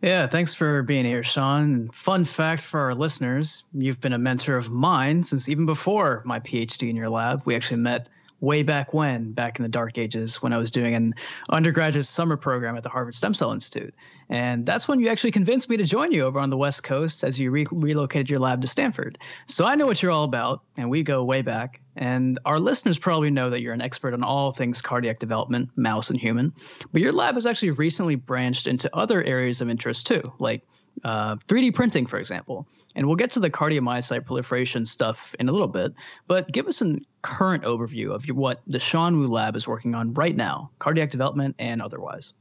Yeah, 0.01 0.27
thanks 0.27 0.53
for 0.53 0.83
being 0.83 1.05
here, 1.05 1.23
Sean. 1.23 1.89
Fun 1.93 2.25
fact 2.25 2.63
for 2.63 2.81
our 2.81 2.95
listeners 2.95 3.63
you've 3.73 4.01
been 4.01 4.11
a 4.11 4.17
mentor 4.17 4.57
of 4.57 4.71
mine 4.71 5.23
since 5.23 5.47
even 5.47 5.65
before 5.65 6.21
my 6.25 6.41
PhD 6.41 6.89
in 6.89 6.97
your 6.97 7.09
lab. 7.09 7.43
We 7.45 7.55
actually 7.55 7.77
met 7.77 8.09
way 8.41 8.63
back 8.63 8.93
when, 8.93 9.31
back 9.31 9.59
in 9.59 9.63
the 9.63 9.69
dark 9.69 9.97
ages, 9.97 10.41
when 10.41 10.51
I 10.51 10.57
was 10.57 10.71
doing 10.71 10.95
an 10.95 11.13
undergraduate 11.49 12.07
summer 12.07 12.35
program 12.35 12.75
at 12.75 12.83
the 12.83 12.89
Harvard 12.89 13.15
Stem 13.15 13.33
Cell 13.33 13.51
Institute. 13.51 13.93
And 14.29 14.65
that's 14.65 14.87
when 14.87 14.99
you 14.99 15.09
actually 15.09 15.31
convinced 15.31 15.69
me 15.69 15.77
to 15.77 15.83
join 15.83 16.11
you 16.11 16.23
over 16.23 16.39
on 16.39 16.49
the 16.49 16.57
West 16.57 16.83
Coast 16.83 17.23
as 17.23 17.39
you 17.39 17.51
re- 17.51 17.65
relocated 17.71 18.29
your 18.29 18.39
lab 18.39 18.61
to 18.61 18.67
Stanford. 18.67 19.19
So 19.45 19.65
I 19.65 19.75
know 19.75 19.85
what 19.85 20.01
you're 20.01 20.11
all 20.11 20.23
about, 20.23 20.63
and 20.75 20.89
we 20.89 21.03
go 21.03 21.23
way 21.23 21.41
back. 21.41 21.81
And 21.95 22.39
our 22.45 22.59
listeners 22.59 22.97
probably 22.97 23.29
know 23.29 23.49
that 23.49 23.61
you're 23.61 23.73
an 23.73 23.81
expert 23.81 24.13
on 24.13 24.23
all 24.23 24.51
things 24.51 24.81
cardiac 24.81 25.19
development, 25.19 25.69
mouse 25.75 26.09
and 26.09 26.19
human. 26.19 26.53
But 26.91 27.01
your 27.01 27.11
lab 27.11 27.35
has 27.35 27.45
actually 27.45 27.71
recently 27.71 28.15
branched 28.15 28.67
into 28.67 28.93
other 28.95 29.23
areas 29.23 29.61
of 29.61 29.69
interest 29.69 30.07
too, 30.07 30.21
like 30.39 30.65
uh, 31.03 31.35
3D 31.47 31.73
printing, 31.73 32.05
for 32.05 32.17
example. 32.17 32.67
And 32.95 33.07
we'll 33.07 33.15
get 33.15 33.31
to 33.31 33.39
the 33.39 33.49
cardiomyocyte 33.49 34.25
proliferation 34.25 34.85
stuff 34.85 35.33
in 35.39 35.49
a 35.49 35.51
little 35.51 35.67
bit, 35.67 35.93
but 36.27 36.51
give 36.51 36.67
us 36.67 36.81
a 36.81 36.97
current 37.21 37.63
overview 37.63 38.13
of 38.13 38.25
what 38.35 38.61
the 38.67 38.79
Sean 38.79 39.19
Wu 39.19 39.27
lab 39.27 39.55
is 39.55 39.67
working 39.67 39.95
on 39.95 40.13
right 40.13 40.35
now, 40.35 40.71
cardiac 40.79 41.09
development 41.09 41.55
and 41.59 41.81
otherwise. 41.81 42.33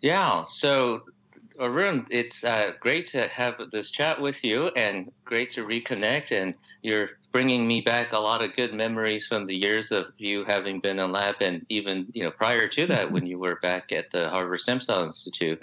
Yeah, 0.00 0.42
so 0.42 1.02
Arun, 1.58 2.06
it's 2.10 2.44
uh, 2.44 2.72
great 2.80 3.06
to 3.06 3.28
have 3.28 3.60
this 3.70 3.90
chat 3.90 4.20
with 4.20 4.44
you 4.44 4.68
and 4.68 5.12
great 5.24 5.52
to 5.52 5.66
reconnect. 5.66 6.32
And 6.32 6.54
you're 6.82 7.10
bringing 7.32 7.66
me 7.66 7.80
back 7.80 8.12
a 8.12 8.18
lot 8.18 8.42
of 8.42 8.54
good 8.54 8.72
memories 8.72 9.26
from 9.26 9.46
the 9.46 9.56
years 9.56 9.90
of 9.90 10.06
you 10.18 10.44
having 10.44 10.78
been 10.80 10.98
in 10.98 11.10
lab 11.10 11.34
and 11.40 11.66
even 11.68 12.06
you 12.12 12.22
know 12.22 12.30
prior 12.30 12.68
to 12.68 12.86
that 12.86 13.10
when 13.12 13.26
you 13.26 13.38
were 13.38 13.56
back 13.56 13.92
at 13.92 14.10
the 14.12 14.28
Harvard 14.30 14.60
Stem 14.60 14.80
Cell 14.80 15.02
Institute 15.02 15.60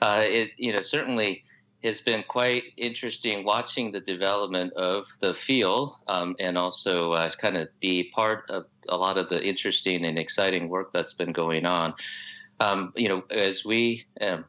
uh, 0.00 0.22
it 0.24 0.50
you 0.56 0.72
know 0.72 0.82
certainly 0.82 1.44
has 1.84 2.00
been 2.00 2.24
quite 2.26 2.64
interesting 2.76 3.44
watching 3.44 3.92
the 3.92 4.00
development 4.00 4.72
of 4.72 5.06
the 5.20 5.32
field 5.32 5.94
um, 6.08 6.34
and 6.40 6.58
also 6.58 7.12
uh, 7.12 7.30
kind 7.30 7.56
of 7.56 7.68
be 7.80 8.10
part 8.14 8.50
of 8.50 8.66
a 8.88 8.96
lot 8.96 9.16
of 9.16 9.28
the 9.28 9.40
interesting 9.46 10.04
and 10.04 10.18
exciting 10.18 10.68
work 10.68 10.92
that's 10.92 11.12
been 11.12 11.32
going 11.32 11.64
on. 11.64 11.94
Um, 12.58 12.92
you 12.96 13.08
know, 13.08 13.22
as 13.30 13.64
we 13.64 14.06
um, 14.20 14.44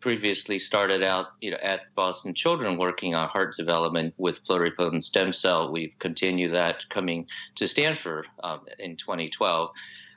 previously 0.00 0.60
started 0.60 1.02
out, 1.02 1.26
you 1.40 1.50
know, 1.50 1.56
at 1.60 1.92
Boston 1.96 2.32
Children 2.32 2.78
working 2.78 3.16
on 3.16 3.28
heart 3.28 3.56
development 3.56 4.14
with 4.16 4.44
pluripotent 4.44 5.02
stem 5.02 5.32
cell, 5.32 5.72
we've 5.72 5.94
continued 5.98 6.54
that 6.54 6.88
coming 6.88 7.26
to 7.56 7.66
Stanford 7.66 8.28
um, 8.44 8.60
in 8.78 8.96
2012 8.96 9.70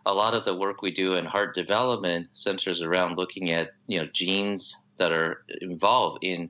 a 0.06 0.14
lot 0.14 0.34
of 0.34 0.46
the 0.46 0.56
work 0.56 0.82
we 0.82 0.92
do 0.92 1.16
in 1.16 1.26
heart 1.26 1.56
development 1.56 2.28
centers 2.34 2.82
around 2.82 3.18
looking 3.18 3.52
at 3.52 3.72
you 3.88 4.00
know 4.00 4.08
genes 4.14 4.76
that 4.98 5.12
are 5.12 5.44
involved 5.62 6.24
in 6.24 6.50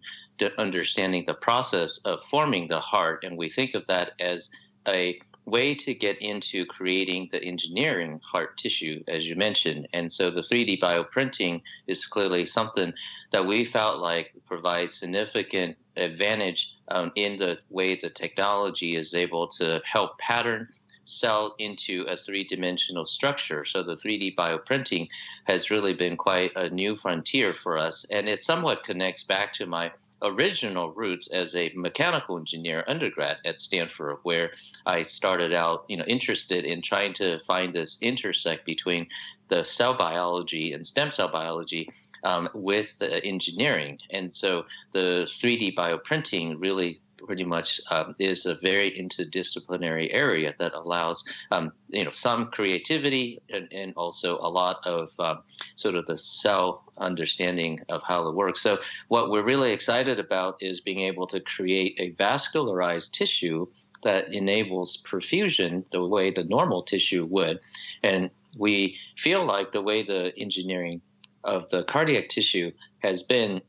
understanding 0.57 1.23
the 1.27 1.33
process 1.33 1.99
of 1.99 2.23
forming 2.23 2.67
the 2.67 2.79
heart, 2.79 3.23
and 3.23 3.37
we 3.37 3.49
think 3.49 3.75
of 3.75 3.85
that 3.87 4.13
as 4.19 4.49
a 4.87 5.19
way 5.45 5.75
to 5.75 5.93
get 5.93 6.21
into 6.21 6.65
creating 6.65 7.29
the 7.31 7.43
engineering 7.43 8.19
heart 8.23 8.57
tissue, 8.57 9.03
as 9.07 9.27
you 9.27 9.35
mentioned. 9.35 9.87
And 9.93 10.11
so 10.11 10.29
the 10.29 10.41
3D 10.41 10.79
bioprinting 10.79 11.61
is 11.87 12.05
clearly 12.05 12.45
something 12.45 12.93
that 13.31 13.45
we 13.45 13.65
felt 13.65 13.99
like 13.99 14.33
provides 14.45 14.93
significant 14.93 15.77
advantage 15.97 16.75
um, 16.89 17.11
in 17.15 17.37
the 17.37 17.57
way 17.69 17.99
the 17.99 18.09
technology 18.09 18.95
is 18.95 19.13
able 19.13 19.47
to 19.47 19.81
help 19.83 20.17
pattern 20.19 20.67
cell 21.11 21.55
into 21.59 22.05
a 22.07 22.17
three 22.17 22.43
dimensional 22.43 23.05
structure. 23.05 23.65
So 23.65 23.83
the 23.83 23.95
3D 23.95 24.35
bioprinting 24.35 25.09
has 25.45 25.71
really 25.71 25.93
been 25.93 26.17
quite 26.17 26.55
a 26.55 26.69
new 26.69 26.97
frontier 26.97 27.53
for 27.53 27.77
us. 27.77 28.05
And 28.11 28.27
it 28.29 28.43
somewhat 28.43 28.83
connects 28.83 29.23
back 29.23 29.53
to 29.53 29.65
my 29.65 29.91
original 30.21 30.91
roots 30.91 31.27
as 31.27 31.55
a 31.55 31.71
mechanical 31.75 32.37
engineer 32.37 32.83
undergrad 32.87 33.37
at 33.45 33.59
Stanford, 33.59 34.17
where 34.23 34.51
I 34.85 35.01
started 35.01 35.53
out, 35.53 35.85
you 35.87 35.97
know, 35.97 36.05
interested 36.05 36.63
in 36.63 36.81
trying 36.81 37.13
to 37.13 37.39
find 37.39 37.73
this 37.73 37.99
intersect 38.01 38.65
between 38.65 39.07
the 39.47 39.63
cell 39.63 39.93
biology 39.93 40.73
and 40.73 40.85
stem 40.85 41.11
cell 41.11 41.27
biology 41.27 41.89
um, 42.23 42.49
with 42.53 43.01
engineering. 43.01 43.99
And 44.09 44.33
so 44.35 44.65
the 44.91 45.27
3D 45.27 45.75
bioprinting 45.75 46.55
really 46.59 47.01
pretty 47.25 47.43
much 47.43 47.79
um, 47.89 48.15
is 48.19 48.45
a 48.45 48.55
very 48.55 48.91
interdisciplinary 48.91 50.09
area 50.11 50.53
that 50.59 50.73
allows 50.73 51.23
um, 51.51 51.71
you 51.89 52.03
know 52.03 52.11
some 52.11 52.47
creativity 52.47 53.41
and, 53.49 53.67
and 53.71 53.93
also 53.95 54.37
a 54.39 54.49
lot 54.49 54.77
of 54.85 55.11
um, 55.19 55.39
sort 55.75 55.95
of 55.95 56.05
the 56.05 56.17
cell 56.17 56.83
understanding 56.97 57.79
of 57.89 58.01
how 58.03 58.27
it 58.27 58.35
works. 58.35 58.61
So 58.61 58.79
what 59.07 59.29
we're 59.31 59.43
really 59.43 59.71
excited 59.71 60.19
about 60.19 60.57
is 60.61 60.81
being 60.81 61.01
able 61.01 61.27
to 61.27 61.39
create 61.39 61.95
a 61.97 62.11
vascularized 62.21 63.11
tissue 63.11 63.67
that 64.03 64.33
enables 64.33 64.97
perfusion 65.03 65.83
the 65.91 66.05
way 66.05 66.31
the 66.31 66.43
normal 66.43 66.81
tissue 66.81 67.25
would, 67.25 67.59
and 68.03 68.29
we 68.57 68.97
feel 69.17 69.45
like 69.45 69.71
the 69.71 69.81
way 69.81 70.03
the 70.03 70.33
engineering 70.37 71.01
of 71.43 71.69
the 71.69 71.83
cardiac 71.83 72.29
tissue 72.29 72.71
has 72.99 73.23
been 73.23 73.61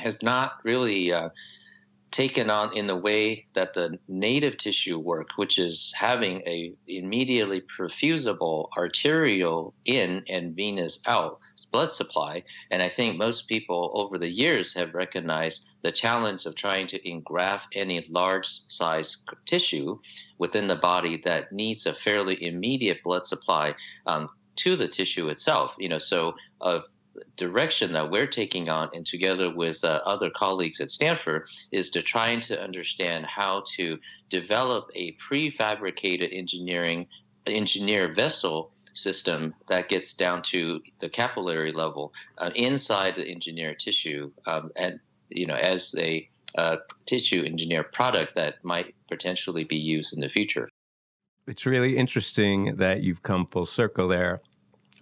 has 0.00 0.22
not 0.22 0.58
really 0.64 1.12
uh, 1.12 1.28
taken 2.12 2.50
on 2.50 2.76
in 2.76 2.86
the 2.86 2.96
way 2.96 3.46
that 3.54 3.74
the 3.74 3.98
native 4.06 4.56
tissue 4.56 4.98
work, 4.98 5.30
which 5.36 5.58
is 5.58 5.92
having 5.96 6.42
a 6.46 6.72
immediately 6.86 7.62
perfusible 7.76 8.70
arterial 8.76 9.74
in 9.84 10.22
and 10.28 10.54
venous 10.54 11.00
out 11.06 11.40
blood 11.72 11.92
supply. 11.92 12.44
And 12.70 12.82
I 12.82 12.88
think 12.88 13.16
most 13.16 13.48
people 13.48 13.90
over 13.94 14.18
the 14.18 14.30
years 14.30 14.74
have 14.74 14.94
recognized 14.94 15.70
the 15.82 15.90
challenge 15.90 16.44
of 16.44 16.54
trying 16.54 16.86
to 16.88 17.08
engraft 17.08 17.68
any 17.74 18.06
large 18.08 18.46
size 18.46 19.22
tissue 19.46 19.98
within 20.38 20.68
the 20.68 20.76
body 20.76 21.20
that 21.24 21.50
needs 21.50 21.86
a 21.86 21.94
fairly 21.94 22.44
immediate 22.44 23.02
blood 23.02 23.26
supply 23.26 23.74
um, 24.06 24.28
to 24.56 24.76
the 24.76 24.88
tissue 24.88 25.28
itself. 25.28 25.74
You 25.78 25.88
know, 25.88 25.98
so 25.98 26.34
uh, 26.60 26.80
direction 27.36 27.92
that 27.92 28.10
we're 28.10 28.26
taking 28.26 28.68
on, 28.68 28.90
and 28.94 29.04
together 29.04 29.54
with 29.54 29.84
uh, 29.84 30.00
other 30.04 30.30
colleagues 30.30 30.80
at 30.80 30.90
Stanford, 30.90 31.46
is 31.70 31.90
to 31.90 32.02
trying 32.02 32.40
to 32.40 32.60
understand 32.60 33.26
how 33.26 33.64
to 33.76 33.98
develop 34.28 34.90
a 34.94 35.16
prefabricated 35.28 36.36
engineering 36.36 37.06
engineer 37.46 38.12
vessel 38.14 38.72
system 38.94 39.54
that 39.68 39.88
gets 39.88 40.14
down 40.14 40.42
to 40.42 40.80
the 41.00 41.08
capillary 41.08 41.72
level 41.72 42.12
uh, 42.38 42.50
inside 42.54 43.14
the 43.16 43.28
engineered 43.28 43.78
tissue, 43.78 44.30
um, 44.46 44.70
and 44.76 45.00
you 45.28 45.46
know, 45.46 45.54
as 45.54 45.94
a 45.98 46.28
uh, 46.56 46.76
tissue 47.06 47.42
engineer 47.44 47.82
product 47.82 48.34
that 48.34 48.62
might 48.62 48.94
potentially 49.08 49.64
be 49.64 49.76
used 49.76 50.12
in 50.12 50.20
the 50.20 50.28
future. 50.28 50.68
It's 51.46 51.66
really 51.66 51.96
interesting 51.96 52.76
that 52.76 53.02
you've 53.02 53.22
come 53.22 53.46
full 53.46 53.66
circle 53.66 54.08
there 54.08 54.40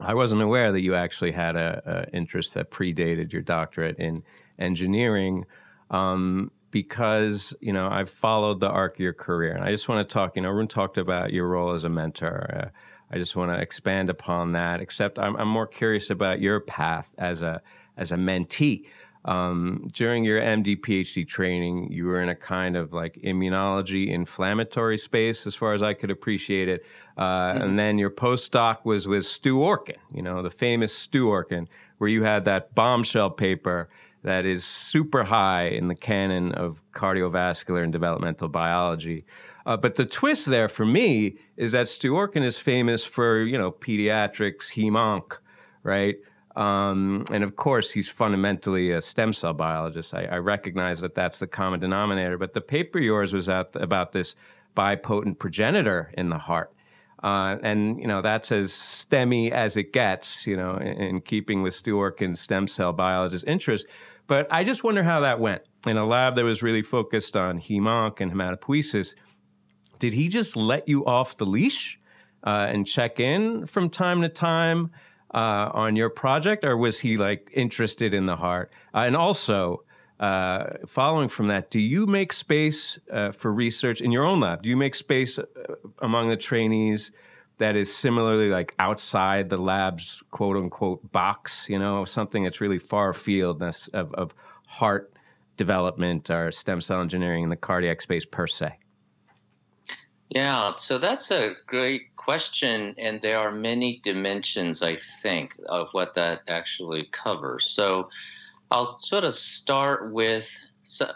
I 0.00 0.14
wasn't 0.14 0.42
aware 0.42 0.72
that 0.72 0.80
you 0.80 0.94
actually 0.94 1.32
had 1.32 1.56
a, 1.56 2.06
a 2.12 2.16
interest 2.16 2.54
that 2.54 2.70
predated 2.70 3.32
your 3.32 3.42
doctorate 3.42 3.98
in 3.98 4.22
engineering, 4.58 5.44
um, 5.90 6.50
because 6.70 7.52
you 7.60 7.72
know 7.72 7.88
I've 7.88 8.10
followed 8.10 8.60
the 8.60 8.68
arc 8.68 8.94
of 8.94 9.00
your 9.00 9.12
career, 9.12 9.52
and 9.52 9.64
I 9.64 9.70
just 9.70 9.88
want 9.88 10.08
to 10.08 10.12
talk. 10.12 10.36
You 10.36 10.42
know, 10.42 10.50
Arun 10.50 10.68
talked 10.68 10.98
about 10.98 11.32
your 11.32 11.48
role 11.48 11.72
as 11.72 11.84
a 11.84 11.88
mentor. 11.88 12.50
Uh, 12.54 12.68
I 13.12 13.18
just 13.18 13.34
want 13.36 13.50
to 13.50 13.60
expand 13.60 14.08
upon 14.08 14.52
that. 14.52 14.80
Except 14.80 15.18
I'm, 15.18 15.36
I'm 15.36 15.48
more 15.48 15.66
curious 15.66 16.10
about 16.10 16.40
your 16.40 16.60
path 16.60 17.08
as 17.18 17.42
a 17.42 17.60
as 17.96 18.12
a 18.12 18.16
mentee. 18.16 18.84
Um, 19.26 19.88
during 19.92 20.24
your 20.24 20.40
MD 20.40 20.80
PhD 20.80 21.28
training, 21.28 21.92
you 21.92 22.06
were 22.06 22.22
in 22.22 22.30
a 22.30 22.34
kind 22.34 22.76
of 22.76 22.92
like 22.92 23.16
immunology 23.16 24.08
inflammatory 24.08 24.96
space, 24.96 25.46
as 25.46 25.54
far 25.54 25.74
as 25.74 25.82
I 25.82 25.92
could 25.92 26.10
appreciate 26.10 26.68
it. 26.68 26.84
Uh, 27.18 27.22
mm-hmm. 27.22 27.62
And 27.62 27.78
then 27.78 27.98
your 27.98 28.10
postdoc 28.10 28.84
was 28.84 29.06
with 29.06 29.26
Stu 29.26 29.58
Orkin, 29.58 29.98
you 30.14 30.22
know, 30.22 30.42
the 30.42 30.50
famous 30.50 30.96
Stu 30.96 31.26
Orkin, 31.26 31.66
where 31.98 32.08
you 32.08 32.22
had 32.22 32.46
that 32.46 32.74
bombshell 32.74 33.30
paper 33.30 33.90
that 34.22 34.46
is 34.46 34.64
super 34.64 35.22
high 35.24 35.66
in 35.66 35.88
the 35.88 35.94
canon 35.94 36.52
of 36.52 36.80
cardiovascular 36.94 37.82
and 37.82 37.92
developmental 37.92 38.48
biology. 38.48 39.24
Uh, 39.66 39.76
but 39.76 39.96
the 39.96 40.06
twist 40.06 40.46
there 40.46 40.68
for 40.68 40.86
me 40.86 41.36
is 41.56 41.72
that 41.72 41.88
Stu 41.88 42.12
Orkin 42.12 42.42
is 42.42 42.56
famous 42.56 43.04
for, 43.04 43.42
you 43.42 43.58
know, 43.58 43.70
pediatrics, 43.70 44.72
hemonc, 44.72 45.36
right? 45.82 46.16
Um, 46.56 47.24
and 47.32 47.44
of 47.44 47.56
course, 47.56 47.92
he's 47.92 48.08
fundamentally 48.08 48.90
a 48.90 49.00
stem 49.00 49.32
cell 49.32 49.52
biologist. 49.52 50.14
I, 50.14 50.24
I, 50.24 50.36
recognize 50.38 51.00
that 51.00 51.14
that's 51.14 51.38
the 51.38 51.46
common 51.46 51.78
denominator. 51.78 52.38
But 52.38 52.54
the 52.54 52.60
paper 52.60 52.98
yours 52.98 53.32
was 53.32 53.48
out 53.48 53.70
about 53.76 54.10
this 54.10 54.34
bipotent 54.76 55.38
progenitor 55.38 56.12
in 56.18 56.28
the 56.28 56.38
heart. 56.38 56.72
Uh, 57.22 57.56
and 57.62 58.00
you 58.00 58.06
know 58.08 58.22
that's 58.22 58.50
as 58.50 58.72
STEMmy 58.72 59.52
as 59.52 59.76
it 59.76 59.92
gets, 59.92 60.46
you 60.46 60.56
know, 60.56 60.76
in, 60.76 61.00
in 61.00 61.20
keeping 61.20 61.62
with 61.62 61.74
Stu 61.74 61.96
Orkin's 61.96 62.40
stem 62.40 62.66
cell 62.66 62.92
biologist 62.92 63.44
interest. 63.46 63.86
But 64.26 64.46
I 64.50 64.64
just 64.64 64.82
wonder 64.84 65.02
how 65.02 65.20
that 65.20 65.38
went 65.38 65.62
in 65.86 65.96
a 65.96 66.06
lab 66.06 66.36
that 66.36 66.44
was 66.44 66.62
really 66.62 66.82
focused 66.82 67.36
on 67.36 67.60
hemonc 67.60 68.20
and 68.20 68.32
hematopoiesis. 68.32 69.14
Did 69.98 70.14
he 70.14 70.28
just 70.28 70.56
let 70.56 70.88
you 70.88 71.04
off 71.04 71.36
the 71.36 71.46
leash 71.46 71.98
uh, 72.44 72.66
and 72.70 72.86
check 72.86 73.20
in 73.20 73.66
from 73.66 73.90
time 73.90 74.22
to 74.22 74.28
time? 74.28 74.90
Uh, 75.34 75.70
on 75.72 75.96
your 75.96 76.10
project, 76.10 76.64
or 76.64 76.76
was 76.76 76.98
he 76.98 77.16
like 77.16 77.50
interested 77.54 78.14
in 78.14 78.26
the 78.26 78.36
heart? 78.36 78.70
Uh, 78.94 79.00
and 79.00 79.16
also, 79.16 79.82
uh, 80.18 80.64
following 80.86 81.28
from 81.28 81.48
that, 81.48 81.70
do 81.70 81.80
you 81.80 82.06
make 82.06 82.32
space 82.32 82.98
uh, 83.12 83.32
for 83.32 83.52
research 83.52 84.00
in 84.00 84.12
your 84.12 84.24
own 84.24 84.40
lab? 84.40 84.62
Do 84.62 84.68
you 84.68 84.76
make 84.76 84.94
space 84.94 85.38
uh, 85.38 85.44
among 86.00 86.28
the 86.28 86.36
trainees 86.36 87.10
that 87.58 87.76
is 87.76 87.94
similarly 87.94 88.48
like 88.48 88.74
outside 88.78 89.48
the 89.48 89.56
lab's 89.56 90.22
quote 90.30 90.56
unquote 90.56 91.10
box? 91.12 91.66
You 91.68 91.78
know, 91.78 92.04
something 92.04 92.44
that's 92.44 92.60
really 92.60 92.78
far 92.78 93.10
afield 93.10 93.62
of, 93.62 94.14
of 94.14 94.34
heart 94.66 95.12
development 95.56 96.30
or 96.30 96.52
stem 96.52 96.80
cell 96.80 97.00
engineering 97.00 97.44
in 97.44 97.50
the 97.50 97.56
cardiac 97.56 98.00
space 98.00 98.24
per 98.24 98.46
se. 98.46 98.78
Yeah, 100.30 100.76
so 100.76 100.98
that's 100.98 101.32
a 101.32 101.54
great 101.66 102.14
question, 102.14 102.94
and 102.98 103.20
there 103.20 103.40
are 103.40 103.50
many 103.50 104.00
dimensions, 104.04 104.80
I 104.80 104.94
think, 104.94 105.56
of 105.68 105.88
what 105.90 106.14
that 106.14 106.42
actually 106.46 107.08
covers. 107.10 107.66
So 107.66 108.10
I'll 108.70 109.00
sort 109.00 109.24
of 109.24 109.34
start 109.34 110.12
with 110.12 110.48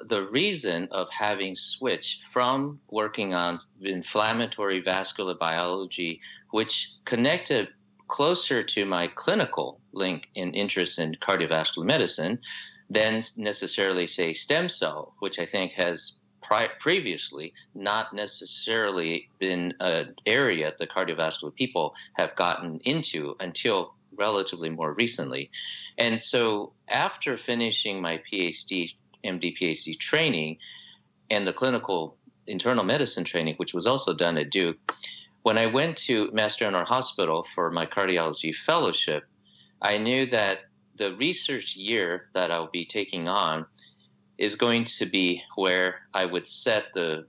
the 0.05 0.27
reason 0.31 0.89
of 0.91 1.09
having 1.11 1.55
switched 1.55 2.25
from 2.25 2.81
working 2.91 3.35
on 3.35 3.61
inflammatory 3.81 4.81
vascular 4.81 5.35
biology, 5.35 6.21
which 6.51 6.91
connected 7.05 7.69
closer 8.09 8.65
to 8.65 8.85
my 8.85 9.07
clinical 9.07 9.81
link 9.93 10.29
and 10.35 10.55
interest 10.57 10.99
in 10.99 11.15
cardiovascular 11.15 11.85
medicine 11.85 12.41
than 12.91 13.23
necessarily, 13.37 14.09
say, 14.09 14.33
stem 14.33 14.69
cell, 14.69 15.15
which 15.21 15.39
I 15.39 15.47
think 15.47 15.73
has 15.73 16.19
pri- 16.45 16.71
previously 16.79 17.53
not 17.75 18.15
necessarily 18.15 19.29
been 19.39 19.75
an 19.81 20.15
area 20.27 20.73
the 20.79 20.87
cardiovascular 20.87 21.55
people 21.55 21.95
have 22.15 22.37
gotten 22.37 22.81
into 22.85 23.35
until 23.41 23.95
relatively 24.17 24.71
more 24.71 24.93
recently. 24.93 25.51
And 25.99 26.23
so 26.23 26.73
after 26.89 27.37
finishing 27.37 28.01
my 28.01 28.23
PhD, 28.31 28.95
MD 29.25 29.57
PhD 29.59 29.99
training 29.99 30.59
and 31.31 31.47
the 31.47 31.53
clinical 31.53 32.17
internal 32.47 32.85
medicine 32.85 33.25
training, 33.25 33.55
which 33.57 33.75
was 33.75 33.87
also 33.87 34.15
done 34.15 34.37
at 34.37 34.51
Duke, 34.51 34.77
when 35.43 35.59
I 35.59 35.67
went 35.67 35.97
to 35.99 36.31
Mass 36.33 36.57
General 36.57 36.85
Hospital 36.85 37.45
for 37.55 37.71
my 37.71 37.87
cardiology 37.87 38.55
fellowship, 38.55 39.25
I 39.83 39.99
knew 39.99 40.27
that 40.27 40.61
the 40.97 41.15
research 41.17 41.77
year 41.77 42.29
that 42.35 42.51
I'll 42.51 42.71
be 42.71 42.87
taking 42.87 43.29
on 43.29 43.67
is 44.39 44.55
going 44.55 44.85
to 44.85 45.07
be 45.07 45.43
where 45.57 46.01
I 46.13 46.25
would 46.25 46.47
set 46.47 46.87
the 46.95 47.27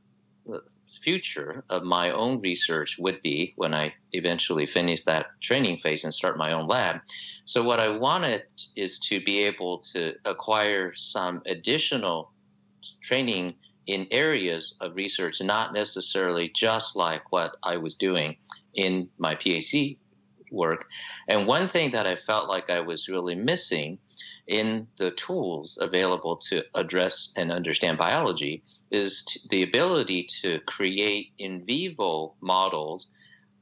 future 1.03 1.63
of 1.69 1.83
my 1.83 2.11
own 2.11 2.41
research 2.41 2.97
would 2.97 3.21
be 3.21 3.53
when 3.57 3.73
I 3.73 3.93
eventually 4.13 4.65
finish 4.65 5.03
that 5.03 5.27
training 5.41 5.77
phase 5.77 6.03
and 6.03 6.13
start 6.13 6.37
my 6.37 6.53
own 6.53 6.67
lab. 6.67 7.01
So, 7.45 7.63
what 7.63 7.79
I 7.79 7.89
wanted 7.89 8.43
is 8.75 8.99
to 9.01 9.23
be 9.23 9.39
able 9.43 9.79
to 9.93 10.15
acquire 10.25 10.95
some 10.95 11.41
additional 11.45 12.31
training 13.03 13.55
in 13.87 14.07
areas 14.11 14.75
of 14.81 14.95
research, 14.95 15.41
not 15.41 15.73
necessarily 15.73 16.49
just 16.49 16.95
like 16.95 17.31
what 17.31 17.57
I 17.63 17.77
was 17.77 17.95
doing 17.95 18.37
in 18.73 19.07
my 19.17 19.35
PhD 19.35 19.97
work. 20.51 20.87
And 21.27 21.47
one 21.47 21.67
thing 21.67 21.91
that 21.91 22.07
I 22.07 22.15
felt 22.15 22.49
like 22.49 22.69
I 22.69 22.79
was 22.79 23.07
really 23.07 23.35
missing 23.35 23.99
in 24.47 24.87
the 24.97 25.11
tools 25.11 25.77
available 25.81 26.37
to 26.37 26.63
address 26.75 27.33
and 27.35 27.51
understand 27.51 27.97
biology 27.97 28.63
is 28.91 29.23
t- 29.23 29.39
the 29.49 29.63
ability 29.63 30.23
to 30.41 30.59
create 30.61 31.31
in 31.37 31.65
vivo 31.65 32.33
models 32.41 33.07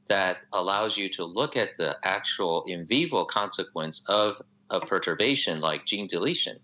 that 0.06 0.38
allows 0.52 0.96
you 0.96 1.08
to 1.08 1.24
look 1.24 1.56
at 1.56 1.70
the 1.78 1.96
actual 2.02 2.64
in 2.66 2.86
vivo 2.86 3.24
consequence 3.24 4.04
of 4.08 4.36
a 4.70 4.80
perturbation 4.80 5.60
like 5.60 5.86
gene 5.86 6.06
deletion. 6.06 6.58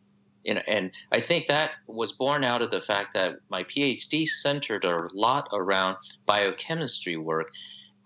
And, 0.47 0.67
and 0.69 0.91
I 1.13 1.21
think 1.21 1.49
that 1.49 1.73
was 1.87 2.13
born 2.13 2.45
out 2.45 2.63
of 2.63 2.71
the 2.71 2.81
fact 2.81 3.15
that 3.15 3.37
my 3.49 3.65
PhD 3.65 4.27
centered 4.27 4.85
a 4.85 5.09
lot 5.13 5.49
around 5.53 5.97
biochemistry 6.27 7.17
work, 7.17 7.51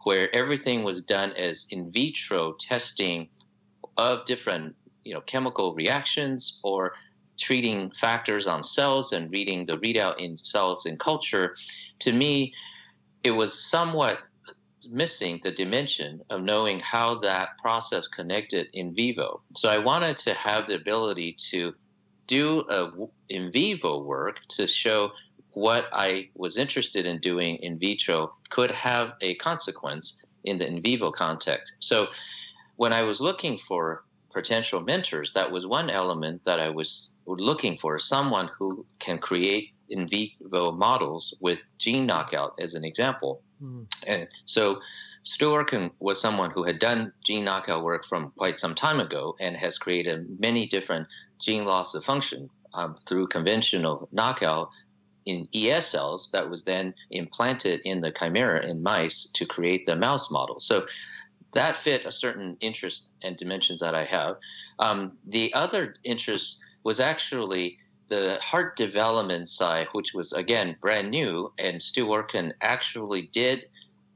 where 0.05 0.35
everything 0.35 0.83
was 0.83 1.03
done 1.03 1.33
as 1.33 1.67
in 1.71 1.91
vitro 1.91 2.55
testing 2.55 3.29
of 3.97 4.27
different 4.27 4.75
you 5.05 5.15
know 5.15 5.21
chemical 5.23 5.75
reactions 5.75 6.61
or 6.63 6.95
treating 7.39 7.91
factors 7.91 8.47
on 8.47 8.63
cells 8.63 9.13
and 9.13 9.31
reading 9.31 9.67
the 9.67 9.77
readout 9.79 10.19
in 10.19 10.39
cells 10.39 10.87
in 10.87 10.97
culture, 10.97 11.57
to 11.99 12.13
me, 12.13 12.55
it 13.25 13.33
was 13.33 13.59
somewhat 13.59 14.19
missing 14.91 15.41
the 15.43 15.51
dimension 15.51 16.21
of 16.31 16.43
knowing 16.43 16.79
how 16.81 17.17
that 17.17 17.57
process 17.59 18.07
connected 18.07 18.69
in 18.73 18.95
vivo. 18.95 19.41
So 19.57 19.69
I 19.69 19.79
wanted 19.79 20.19
to 20.19 20.35
have 20.35 20.67
the 20.67 20.75
ability 20.75 21.37
to 21.51 21.75
do 22.27 22.65
a 22.69 22.91
in 23.29 23.51
vivo 23.53 24.03
work 24.03 24.41
to 24.49 24.67
show 24.67 25.13
what 25.53 25.87
I 25.93 26.29
was 26.35 26.57
interested 26.57 27.07
in 27.07 27.19
doing 27.19 27.57
in 27.57 27.79
vitro 27.79 28.35
could 28.51 28.71
have 28.71 29.13
a 29.21 29.35
consequence 29.37 30.21
in 30.45 30.59
the 30.59 30.67
in 30.67 30.83
vivo 30.83 31.11
context. 31.11 31.75
So 31.81 32.09
when 32.77 32.93
I 32.93 33.03
was 33.03 33.21
looking 33.21 33.59
for 33.59 34.05
potential 34.35 34.81
mentors, 34.81 35.33
that 35.33 35.51
was 35.51 35.67
one 35.67 35.89
element 35.89 36.43
that 36.45 36.61
I 36.61 36.69
was 36.69 37.11
looking 37.27 37.79
for 37.79 37.99
someone 37.99 38.51
who 38.59 38.85
can 38.99 39.19
create 39.19 39.71
in 39.89 40.09
vivo 40.09 40.73
models 40.73 41.35
with 41.41 41.59
gene 41.79 42.05
knockout, 42.07 42.55
as 42.59 42.75
an 42.75 42.85
example. 42.85 43.41
Mm. 43.63 43.87
And 44.07 44.29
so 44.45 44.81
Stu 45.23 45.47
Orkin 45.47 45.91
was 46.01 46.21
someone 46.21 46.51
who 46.51 46.65
had 46.65 46.79
done 46.79 47.13
gene 47.25 47.45
knockout 47.45 47.85
work 47.85 48.05
from 48.05 48.33
quite 48.37 48.61
some 48.61 48.75
time 48.75 49.01
ago 49.01 49.37
and 49.41 49.57
has 49.57 49.79
created 49.79 50.39
many 50.39 50.67
different 50.67 51.07
gene 51.41 51.65
loss 51.65 51.95
of 51.95 52.05
function 52.05 52.51
um, 52.75 52.97
through 53.07 53.29
conventional 53.29 54.09
knockout 54.13 54.69
in 55.27 55.49
ES 55.55 55.89
cells 55.89 56.31
that 56.33 56.51
was 56.51 56.65
then 56.65 56.95
implanted 57.11 57.81
in 57.85 58.03
the 58.03 58.11
chimera 58.11 58.67
in 58.67 58.83
mice 58.83 59.25
to 59.33 59.47
create 59.47 59.87
the 59.87 59.97
mouse 59.97 60.31
model. 60.31 60.61
So 60.61 60.87
that 61.55 61.77
fit 61.77 62.05
a 62.05 62.13
certain 62.13 62.57
interest 62.61 63.11
and 63.23 63.37
dimensions 63.37 63.81
that 63.81 63.95
I 63.95 64.05
have. 64.05 64.37
Um, 64.79 65.13
the 65.27 65.53
other 65.55 65.97
interest 66.05 66.63
was 66.83 67.01
actually 67.01 67.79
the 68.09 68.39
heart 68.43 68.77
development 68.77 69.49
side, 69.49 69.89
which 69.93 70.13
was 70.15 70.33
again 70.33 70.77
brand 70.81 71.11
new, 71.11 71.53
and 71.59 71.83
Stu 71.83 72.07
Orkin 72.07 72.53
actually 72.61 73.31
did 73.33 73.65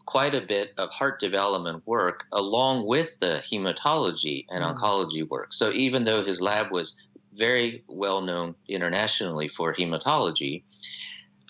quite 0.05 0.35
a 0.35 0.41
bit 0.41 0.73
of 0.79 0.91
heart 0.91 1.21
development 1.21 1.83
work 1.87 2.25
along 2.33 2.87
with 2.87 3.11
the 3.21 3.43
hematology 3.51 4.47
and 4.49 4.65
mm. 4.65 4.75
oncology 4.75 5.29
work. 5.29 5.53
So 5.53 5.71
even 5.73 6.05
though 6.05 6.25
his 6.25 6.41
lab 6.41 6.73
was 6.73 6.97
very 7.35 7.85
well 7.89 8.23
known 8.23 8.55
internationally 8.69 9.49
for 9.49 9.75
hematology, 9.75 10.63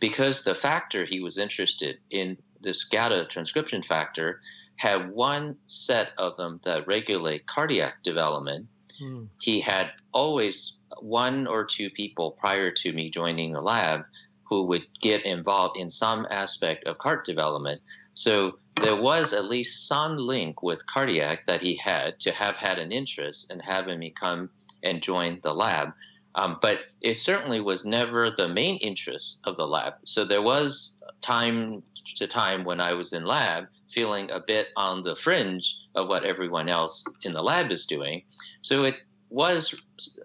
because 0.00 0.42
the 0.42 0.54
factor 0.54 1.04
he 1.04 1.20
was 1.20 1.38
interested 1.38 1.98
in, 2.10 2.36
this 2.60 2.82
GATA 2.82 3.26
transcription 3.30 3.82
factor, 3.84 4.40
had 4.78 5.10
one 5.10 5.56
set 5.66 6.10
of 6.16 6.36
them 6.36 6.60
that 6.64 6.86
regulate 6.86 7.46
cardiac 7.46 8.02
development. 8.04 8.68
Mm. 9.02 9.26
He 9.40 9.60
had 9.60 9.90
always 10.12 10.78
one 11.00 11.46
or 11.46 11.64
two 11.64 11.90
people 11.90 12.30
prior 12.30 12.70
to 12.70 12.92
me 12.92 13.10
joining 13.10 13.52
the 13.52 13.60
lab 13.60 14.04
who 14.44 14.64
would 14.66 14.86
get 15.02 15.26
involved 15.26 15.76
in 15.76 15.90
some 15.90 16.26
aspect 16.30 16.86
of 16.86 16.96
heart 16.98 17.24
development. 17.24 17.82
So 18.14 18.58
there 18.76 18.96
was 18.96 19.32
at 19.32 19.44
least 19.44 19.88
some 19.88 20.16
link 20.16 20.62
with 20.62 20.86
cardiac 20.86 21.46
that 21.46 21.60
he 21.60 21.76
had 21.76 22.20
to 22.20 22.32
have 22.32 22.56
had 22.56 22.78
an 22.78 22.92
interest 22.92 23.50
in 23.52 23.58
having 23.58 23.98
me 23.98 24.14
come 24.18 24.48
and 24.82 25.02
join 25.02 25.40
the 25.42 25.54
lab. 25.54 25.92
Um, 26.36 26.58
but 26.62 26.78
it 27.00 27.14
certainly 27.14 27.60
was 27.60 27.84
never 27.84 28.30
the 28.30 28.48
main 28.48 28.76
interest 28.76 29.40
of 29.42 29.56
the 29.56 29.66
lab. 29.66 29.94
So 30.04 30.24
there 30.24 30.42
was 30.42 30.96
time 31.20 31.82
to 32.16 32.28
time 32.28 32.64
when 32.64 32.80
I 32.80 32.92
was 32.92 33.12
in 33.12 33.24
lab 33.24 33.66
feeling 33.90 34.30
a 34.30 34.40
bit 34.40 34.68
on 34.76 35.02
the 35.02 35.16
fringe 35.16 35.76
of 35.94 36.08
what 36.08 36.24
everyone 36.24 36.68
else 36.68 37.04
in 37.22 37.32
the 37.32 37.42
lab 37.42 37.70
is 37.70 37.86
doing. 37.86 38.22
So 38.62 38.84
it 38.84 38.96
was 39.30 39.74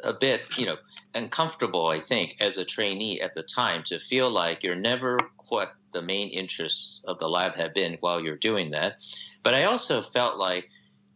a 0.03 0.13
bit, 0.13 0.41
you 0.57 0.65
know, 0.65 0.77
uncomfortable, 1.13 1.87
I 1.87 2.01
think, 2.01 2.35
as 2.39 2.57
a 2.57 2.65
trainee 2.65 3.21
at 3.21 3.35
the 3.35 3.43
time 3.43 3.83
to 3.85 3.99
feel 3.99 4.29
like 4.29 4.63
you're 4.63 4.75
never 4.75 5.19
what 5.49 5.75
the 5.91 6.01
main 6.01 6.29
interests 6.29 7.03
of 7.05 7.19
the 7.19 7.29
lab 7.29 7.55
have 7.55 7.73
been 7.73 7.97
while 7.99 8.19
you're 8.19 8.35
doing 8.37 8.71
that. 8.71 8.95
But 9.43 9.53
I 9.53 9.65
also 9.65 10.01
felt 10.01 10.37
like 10.37 10.69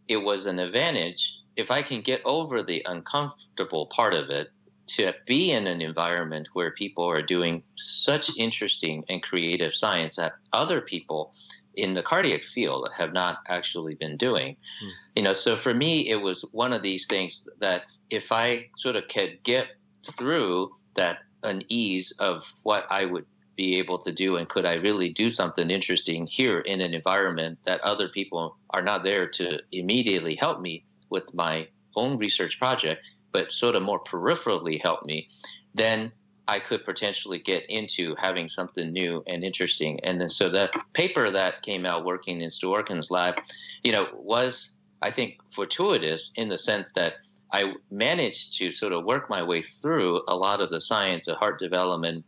it 0.08 0.18
was 0.18 0.46
an 0.46 0.60
advantage 0.60 1.40
if 1.56 1.72
I 1.72 1.82
can 1.82 2.02
get 2.02 2.22
over 2.24 2.62
the 2.62 2.84
uncomfortable 2.86 3.88
part 3.88 4.14
of 4.14 4.30
it 4.30 4.52
to 4.88 5.14
be 5.26 5.52
in 5.52 5.68
an 5.68 5.82
environment 5.82 6.50
where 6.54 6.72
people 6.72 7.04
are 7.04 7.22
doing 7.22 7.64
such 7.76 8.38
interesting 8.38 9.04
and 9.10 9.22
creative 9.22 9.74
science 9.74 10.16
that 10.16 10.34
other 10.54 10.80
people 10.80 11.34
in 11.78 11.94
the 11.94 12.02
cardiac 12.02 12.44
field 12.44 12.90
have 12.98 13.14
not 13.14 13.38
actually 13.48 13.96
been 13.96 14.18
doing. 14.18 14.58
Mm. 14.84 14.92
You 15.16 15.24
know, 15.24 15.34
so 15.34 15.56
for 15.56 15.74
me, 15.74 16.10
it 16.10 16.18
was 16.18 16.42
one 16.52 16.74
of 16.74 16.82
these 16.82 17.06
things 17.06 17.48
that 17.60 17.84
if 18.10 18.32
I 18.32 18.70
sort 18.78 18.96
of 18.96 19.08
could 19.08 19.40
get 19.44 19.68
through 20.18 20.76
that 20.96 21.20
unease 21.44 22.12
of 22.20 22.44
what 22.64 22.86
I 22.90 23.06
would 23.06 23.26
be 23.56 23.78
able 23.78 24.00
to 24.00 24.12
do 24.12 24.36
and 24.36 24.50
could 24.50 24.66
I 24.66 24.76
really 24.76 25.10
do 25.10 25.30
something 25.30 25.70
interesting 25.70 26.28
here 26.28 26.60
in 26.60 26.82
an 26.82 26.94
environment 26.94 27.60
that 27.66 27.82
other 27.82 28.08
people 28.10 28.58
are 28.72 28.84
not 28.84 29.04
there 29.04 29.28
to 29.28 29.60
immediately 29.72 30.36
help 30.36 30.60
me 30.62 30.84
with 31.10 31.34
my 31.34 31.68
own 31.96 32.18
research 32.18 32.60
project, 32.60 33.02
but 33.32 33.52
sort 33.52 33.76
of 33.76 33.84
more 33.84 34.04
peripherally 34.04 34.82
help 34.82 35.04
me, 35.06 35.30
then 35.74 36.12
I 36.48 36.60
could 36.60 36.86
potentially 36.86 37.40
get 37.40 37.66
into 37.70 38.16
having 38.16 38.48
something 38.48 38.92
new 38.92 39.24
and 39.28 39.44
interesting. 39.44 40.00
And 40.04 40.22
then 40.22 40.30
so 40.30 40.50
the 40.50 40.70
paper 40.94 41.30
that 41.30 41.62
came 41.62 41.86
out 41.86 42.06
working 42.06 42.42
in 42.42 42.50
Stu 42.50 42.68
Orkin's 42.68 43.12
lab, 43.12 43.40
you 43.84 43.92
know, 43.92 44.08
was 44.14 44.76
I 45.02 45.12
think 45.12 45.38
fortuitous 45.52 46.32
in 46.36 46.50
the 46.50 46.58
sense 46.58 46.94
that 46.94 47.16
I 47.52 47.74
managed 47.92 48.58
to 48.58 48.74
sort 48.74 48.94
of 48.94 49.06
work 49.06 49.30
my 49.30 49.44
way 49.44 49.62
through 49.62 50.22
a 50.28 50.36
lot 50.36 50.62
of 50.62 50.70
the 50.70 50.82
science 50.82 51.28
of 51.28 51.38
heart 51.38 51.60
development 51.60 52.26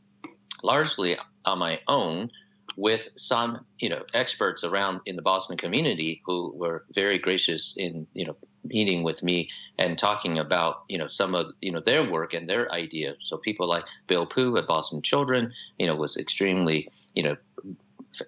largely 0.63 1.17
on 1.45 1.59
my 1.59 1.79
own 1.87 2.29
with 2.75 3.09
some 3.17 3.65
you 3.79 3.89
know 3.89 4.03
experts 4.13 4.63
around 4.63 5.01
in 5.05 5.15
the 5.15 5.21
Boston 5.21 5.57
community 5.57 6.21
who 6.25 6.53
were 6.55 6.85
very 6.93 7.17
gracious 7.17 7.75
in 7.77 8.07
you 8.13 8.25
know 8.25 8.35
meeting 8.63 9.03
with 9.03 9.23
me 9.23 9.49
and 9.77 9.97
talking 9.97 10.37
about 10.37 10.83
you 10.89 10.97
know 10.97 11.07
some 11.07 11.35
of 11.35 11.53
you 11.61 11.71
know 11.71 11.79
their 11.79 12.09
work 12.09 12.33
and 12.33 12.47
their 12.47 12.71
ideas. 12.71 13.17
So 13.21 13.37
people 13.37 13.67
like 13.67 13.85
Bill 14.07 14.25
Pu 14.25 14.57
at 14.57 14.67
Boston 14.67 15.01
Children, 15.01 15.53
you 15.77 15.87
know, 15.87 15.95
was 15.95 16.17
extremely 16.17 16.89
you 17.13 17.23
know 17.23 17.35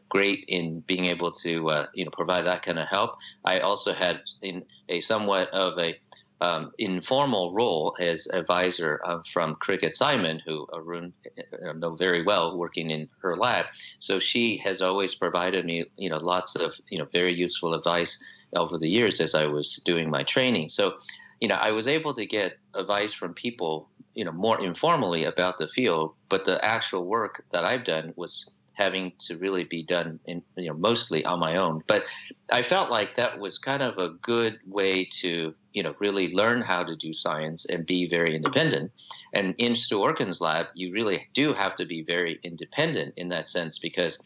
great 0.09 0.45
in 0.47 0.81
being 0.81 1.05
able 1.05 1.31
to 1.31 1.69
uh, 1.69 1.87
you 1.93 2.05
know 2.05 2.11
provide 2.11 2.45
that 2.45 2.63
kind 2.63 2.79
of 2.79 2.87
help. 2.87 3.17
I 3.45 3.59
also 3.59 3.93
had 3.93 4.21
in 4.41 4.63
a 4.89 5.01
somewhat 5.01 5.49
of 5.49 5.77
a 5.77 5.97
um, 6.41 6.71
informal 6.79 7.53
role 7.53 7.95
as 7.99 8.27
advisor 8.33 8.99
uh, 9.05 9.19
from 9.31 9.55
Cricket 9.55 9.95
Simon, 9.95 10.41
who 10.45 10.67
Arun 10.73 11.13
uh, 11.37 11.73
know 11.73 11.95
very 11.95 12.23
well, 12.23 12.57
working 12.57 12.89
in 12.89 13.07
her 13.19 13.37
lab. 13.37 13.65
So 13.99 14.19
she 14.19 14.57
has 14.57 14.81
always 14.81 15.13
provided 15.13 15.65
me, 15.65 15.85
you 15.97 16.09
know, 16.09 16.17
lots 16.17 16.55
of 16.55 16.73
you 16.89 16.97
know 16.97 17.05
very 17.05 17.33
useful 17.33 17.73
advice 17.73 18.23
over 18.55 18.77
the 18.77 18.89
years 18.89 19.19
as 19.21 19.35
I 19.35 19.45
was 19.45 19.77
doing 19.85 20.09
my 20.09 20.23
training. 20.23 20.69
So, 20.69 20.95
you 21.39 21.47
know, 21.47 21.55
I 21.55 21.71
was 21.71 21.87
able 21.87 22.13
to 22.15 22.25
get 22.25 22.57
advice 22.73 23.13
from 23.13 23.33
people, 23.33 23.89
you 24.13 24.25
know, 24.25 24.31
more 24.31 24.61
informally 24.61 25.23
about 25.25 25.57
the 25.57 25.67
field, 25.67 26.13
but 26.29 26.45
the 26.45 26.63
actual 26.63 27.05
work 27.05 27.43
that 27.51 27.65
I've 27.65 27.85
done 27.85 28.13
was 28.15 28.49
having 28.73 29.11
to 29.19 29.37
really 29.37 29.63
be 29.63 29.83
done 29.83 30.19
in 30.25 30.41
you 30.55 30.69
know 30.69 30.77
mostly 30.77 31.23
on 31.25 31.39
my 31.39 31.55
own. 31.57 31.83
But 31.87 32.03
i 32.49 32.63
felt 32.63 32.89
like 32.89 33.15
that 33.15 33.39
was 33.39 33.57
kind 33.57 33.83
of 33.83 33.97
a 33.97 34.09
good 34.21 34.59
way 34.65 35.05
to 35.21 35.53
you 35.73 35.83
know 35.83 35.93
really 35.99 36.33
learn 36.33 36.61
how 36.61 36.83
to 36.83 36.95
do 36.95 37.13
science 37.13 37.65
and 37.65 37.85
be 37.85 38.09
very 38.09 38.35
independent. 38.35 38.91
And 39.33 39.53
in 39.57 39.75
stu 39.75 39.99
orkin's 39.99 40.41
lab 40.41 40.67
you 40.73 40.91
really 40.93 41.27
do 41.33 41.53
have 41.53 41.75
to 41.75 41.85
be 41.85 42.01
very 42.03 42.39
independent 42.43 43.13
in 43.17 43.29
that 43.29 43.47
sense 43.47 43.77
because 43.77 44.21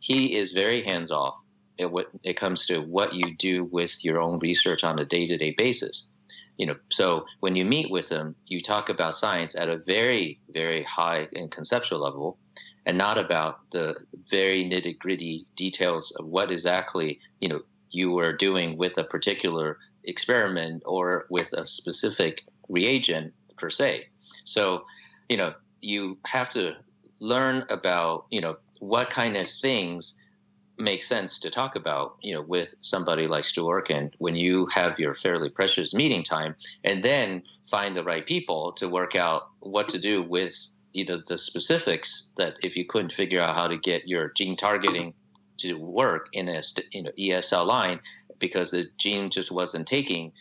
he 0.00 0.36
is 0.40 0.52
very 0.52 0.82
hands 0.82 1.10
off 1.10 1.34
when 1.88 2.04
it 2.22 2.38
comes 2.38 2.66
to 2.66 2.80
what 2.80 3.14
you 3.14 3.34
do 3.36 3.64
with 3.64 4.04
your 4.04 4.20
own 4.20 4.38
research 4.38 4.84
on 4.84 4.98
a 4.98 5.04
day-to-day 5.04 5.54
basis 5.56 6.10
you 6.56 6.66
know 6.66 6.76
so 6.90 7.24
when 7.40 7.56
you 7.56 7.64
meet 7.64 7.90
with 7.90 8.08
them 8.08 8.34
you 8.46 8.60
talk 8.60 8.88
about 8.88 9.14
science 9.14 9.54
at 9.54 9.68
a 9.68 9.78
very 9.78 10.38
very 10.50 10.82
high 10.82 11.26
and 11.34 11.50
conceptual 11.50 12.00
level 12.00 12.38
and 12.86 12.96
not 12.96 13.18
about 13.18 13.60
the 13.72 13.94
very 14.30 14.64
nitty 14.64 14.98
gritty 14.98 15.46
details 15.56 16.12
of 16.18 16.26
what 16.26 16.50
exactly 16.50 17.18
you 17.40 17.48
know 17.48 17.60
you 17.90 18.10
were 18.10 18.32
doing 18.32 18.76
with 18.76 18.96
a 18.98 19.04
particular 19.04 19.78
experiment 20.04 20.82
or 20.86 21.26
with 21.30 21.52
a 21.52 21.66
specific 21.66 22.42
reagent 22.68 23.32
per 23.58 23.70
se. 23.70 24.06
So, 24.44 24.84
you 25.28 25.36
know, 25.36 25.54
you 25.80 26.18
have 26.24 26.50
to 26.50 26.74
learn 27.20 27.64
about 27.68 28.26
you 28.30 28.40
know 28.40 28.56
what 28.78 29.10
kind 29.10 29.36
of 29.36 29.48
things 29.60 30.18
make 30.80 31.02
sense 31.02 31.38
to 31.40 31.50
talk 31.50 31.76
about, 31.76 32.16
you 32.22 32.34
know, 32.34 32.42
with 32.42 32.74
somebody 32.80 33.26
like 33.26 33.44
Stu 33.44 33.70
and 33.90 34.14
when 34.18 34.36
you 34.36 34.66
have 34.66 34.98
your 34.98 35.14
fairly 35.14 35.50
precious 35.50 35.94
meeting 35.94 36.24
time, 36.24 36.56
and 36.84 37.04
then 37.04 37.42
find 37.70 37.96
the 37.96 38.04
right 38.04 38.26
people 38.26 38.72
to 38.72 38.88
work 38.88 39.14
out 39.14 39.48
what 39.60 39.90
to 39.90 39.98
do 39.98 40.22
with 40.22 40.54
you 40.92 41.04
know 41.04 41.22
the 41.28 41.38
specifics 41.38 42.32
that 42.36 42.54
if 42.62 42.76
you 42.76 42.84
couldn't 42.84 43.12
figure 43.12 43.40
out 43.40 43.54
how 43.54 43.68
to 43.68 43.76
get 43.76 44.08
your 44.08 44.32
gene 44.36 44.56
targeting 44.56 45.14
to 45.58 45.74
work 45.74 46.28
in 46.32 46.48
a 46.48 46.62
you 46.90 47.02
know 47.02 47.10
ESL 47.18 47.66
line 47.66 48.00
because 48.38 48.70
the 48.70 48.86
gene 48.98 49.30
just 49.30 49.52
wasn't 49.52 49.86
taking 49.86 50.32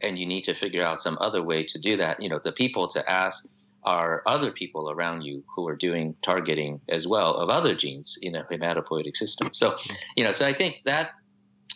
and 0.00 0.18
you 0.18 0.26
need 0.26 0.42
to 0.42 0.54
figure 0.54 0.84
out 0.84 1.00
some 1.00 1.16
other 1.20 1.42
way 1.42 1.64
to 1.64 1.80
do 1.80 1.96
that 1.96 2.20
you 2.22 2.28
know 2.28 2.40
the 2.44 2.52
people 2.52 2.88
to 2.88 3.10
ask 3.10 3.46
are 3.84 4.22
other 4.26 4.50
people 4.50 4.90
around 4.90 5.22
you 5.22 5.44
who 5.54 5.66
are 5.68 5.76
doing 5.76 6.14
targeting 6.22 6.80
as 6.88 7.06
well 7.06 7.34
of 7.34 7.48
other 7.48 7.74
genes 7.74 8.18
in 8.22 8.34
a 8.34 8.44
hematopoietic 8.44 9.16
system 9.16 9.50
so 9.52 9.76
you 10.16 10.24
know 10.24 10.32
so 10.32 10.46
i 10.46 10.52
think 10.52 10.76
that 10.84 11.10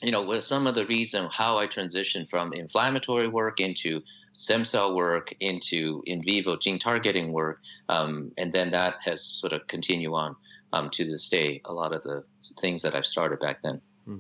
you 0.03 0.11
know 0.11 0.23
was 0.23 0.47
some 0.47 0.67
of 0.67 0.75
the 0.75 0.87
reason 0.87 1.29
how 1.33 1.59
i 1.59 1.67
transitioned 1.67 2.29
from 2.29 2.53
inflammatory 2.53 3.29
work 3.29 3.61
into 3.61 4.03
stem 4.39 4.65
cell 4.65 4.95
work 4.95 5.35
into 5.41 6.01
in 6.07 6.23
vivo 6.23 6.57
gene 6.57 6.79
targeting 6.79 7.33
work, 7.33 7.61
um, 7.89 8.31
and 8.39 8.53
then 8.53 8.71
that 8.71 8.95
has 9.05 9.23
sort 9.23 9.53
of 9.53 9.67
continued 9.67 10.15
on 10.15 10.37
um, 10.73 10.89
to 10.91 11.05
this 11.05 11.29
day. 11.29 11.61
A 11.65 11.73
lot 11.73 11.93
of 11.93 12.03
the 12.05 12.25
things 12.61 12.83
that 12.83 12.95
I've 12.95 13.07
started 13.07 13.41
back 13.41 13.63
then. 13.63 13.81
Hmm. 14.05 14.19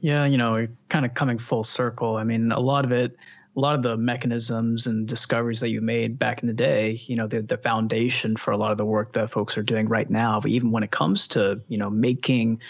Yeah, 0.00 0.24
you 0.24 0.38
know, 0.38 0.66
kind 0.88 1.04
of 1.04 1.12
coming 1.12 1.38
full 1.38 1.62
circle. 1.62 2.16
I 2.16 2.24
mean, 2.24 2.52
a 2.52 2.60
lot 2.60 2.86
of 2.86 2.90
it, 2.90 3.14
a 3.54 3.60
lot 3.60 3.74
of 3.74 3.82
the 3.82 3.96
mechanisms 3.96 4.86
and 4.86 5.06
discoveries 5.06 5.60
that 5.60 5.68
you 5.68 5.80
made 5.80 6.18
back 6.18 6.42
in 6.42 6.48
the 6.48 6.54
day, 6.54 7.02
you 7.06 7.16
know, 7.16 7.26
the 7.26 7.42
the 7.42 7.58
foundation 7.58 8.36
for 8.36 8.50
a 8.50 8.56
lot 8.56 8.72
of 8.72 8.78
the 8.78 8.84
work 8.84 9.12
that 9.12 9.30
folks 9.30 9.58
are 9.58 9.62
doing 9.62 9.88
right 9.88 10.08
now. 10.08 10.40
But 10.40 10.50
even 10.50 10.70
when 10.70 10.82
it 10.82 10.90
comes 10.90 11.28
to, 11.28 11.60
you 11.68 11.76
know, 11.76 11.90
making 11.90 12.60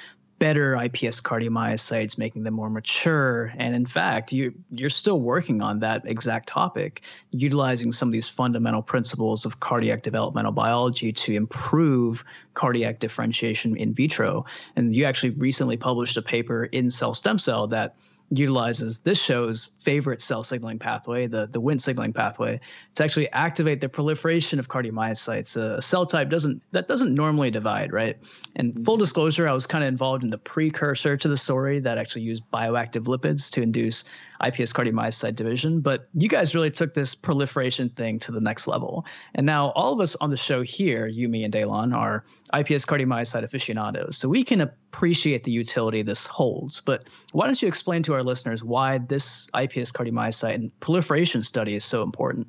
better 0.43 0.74
iPS 0.74 1.22
cardiomyocytes, 1.22 2.18
making 2.18 2.43
them 2.43 2.55
more 2.55 2.68
mature. 2.68 3.53
And 3.59 3.76
in 3.76 3.87
fact, 3.87 4.33
you 4.33 4.53
you're 4.70 4.91
still 4.91 5.20
working 5.20 5.62
on 5.62 5.78
that 5.78 6.03
exact 6.05 6.49
topic, 6.49 7.03
utilizing 7.30 7.93
some 7.93 8.09
of 8.09 8.12
these 8.12 8.26
fundamental 8.26 8.83
principles 8.83 9.45
of 9.45 9.61
cardiac 9.61 10.03
developmental 10.03 10.51
biology 10.51 11.12
to 11.12 11.33
improve 11.33 12.24
cardiac 12.55 12.99
differentiation 12.99 13.76
in 13.76 13.95
vitro. 13.95 14.45
And 14.74 14.93
you 14.93 15.05
actually 15.05 15.30
recently 15.30 15.76
published 15.76 16.16
a 16.16 16.22
paper 16.22 16.64
in 16.64 16.91
Cell 16.91 17.14
Stem 17.14 17.39
Cell 17.39 17.68
that 17.68 17.95
utilizes 18.39 18.99
this 19.01 19.20
show's 19.20 19.76
favorite 19.80 20.22
cell 20.22 20.43
signaling 20.43 20.78
pathway, 20.78 21.26
the, 21.26 21.47
the 21.47 21.61
Wnt 21.61 21.80
signaling 21.80 22.12
pathway, 22.12 22.61
to 22.95 23.05
actually 23.05 23.30
activate 23.33 23.80
the 23.80 23.89
proliferation 23.89 24.59
of 24.59 24.68
cardiomyocytes. 24.68 25.57
A 25.57 25.83
cell 25.83 26.07
type 26.07 26.30
doesn't 26.30 26.62
that 26.72 26.89
doesn't 26.89 27.14
normally 27.14 27.51
divide, 27.51 27.93
right? 27.93 28.16
And 28.57 28.72
mm-hmm. 28.72 28.85
full 28.85 28.97
disclosure, 28.97 29.49
I 29.49 29.53
was 29.53 29.66
kind 29.66 29.85
of 29.85 29.89
involved 29.89 30.22
in 30.22 30.30
the 30.30 30.39
precursor 30.39 31.16
to 31.16 31.28
the 31.28 31.37
story 31.37 31.80
that 31.80 31.99
actually 31.99 32.22
used 32.22 32.43
bioactive 32.53 33.05
lipids 33.05 33.51
to 33.53 33.62
induce 33.62 34.05
iPS 34.43 34.72
cardiomyocyte 34.72 35.36
division. 35.36 35.80
But 35.80 36.09
you 36.14 36.28
guys 36.28 36.55
really 36.55 36.70
took 36.70 36.95
this 36.95 37.14
proliferation 37.14 37.88
thing 37.90 38.18
to 38.20 38.32
the 38.32 38.40
next 38.40 38.66
level. 38.66 39.07
And 39.34 39.47
now 39.47 39.68
all 39.70 39.93
of 39.93 40.01
us 40.01 40.16
on 40.16 40.30
the 40.30 40.36
show 40.36 40.62
here, 40.62 41.07
you, 41.07 41.28
me, 41.28 41.45
and 41.45 41.53
Daylon, 41.53 41.95
are 41.95 42.24
iPS 42.53 42.86
cardiomyocyte 42.86 43.43
aficionados. 43.43 44.16
So 44.16 44.28
we 44.28 44.45
can 44.45 44.61
appreciate 44.61 45.45
the 45.45 45.53
utility 45.53 46.03
this 46.03 46.26
holds. 46.26 46.80
But 46.80 47.09
why 47.32 47.47
don't 47.47 47.61
you 47.61 47.68
explain 47.68 48.03
to 48.05 48.14
our 48.14 48.22
listeners 48.22 48.62
why 48.62 48.99
this 48.99 49.49
iPS 49.55 49.93
cardiomyocyte 49.93 50.55
and 50.55 50.80
proliferation 50.80 51.43
study 51.43 51.74
is 51.74 51.84
so 51.84 52.03
important? 52.03 52.47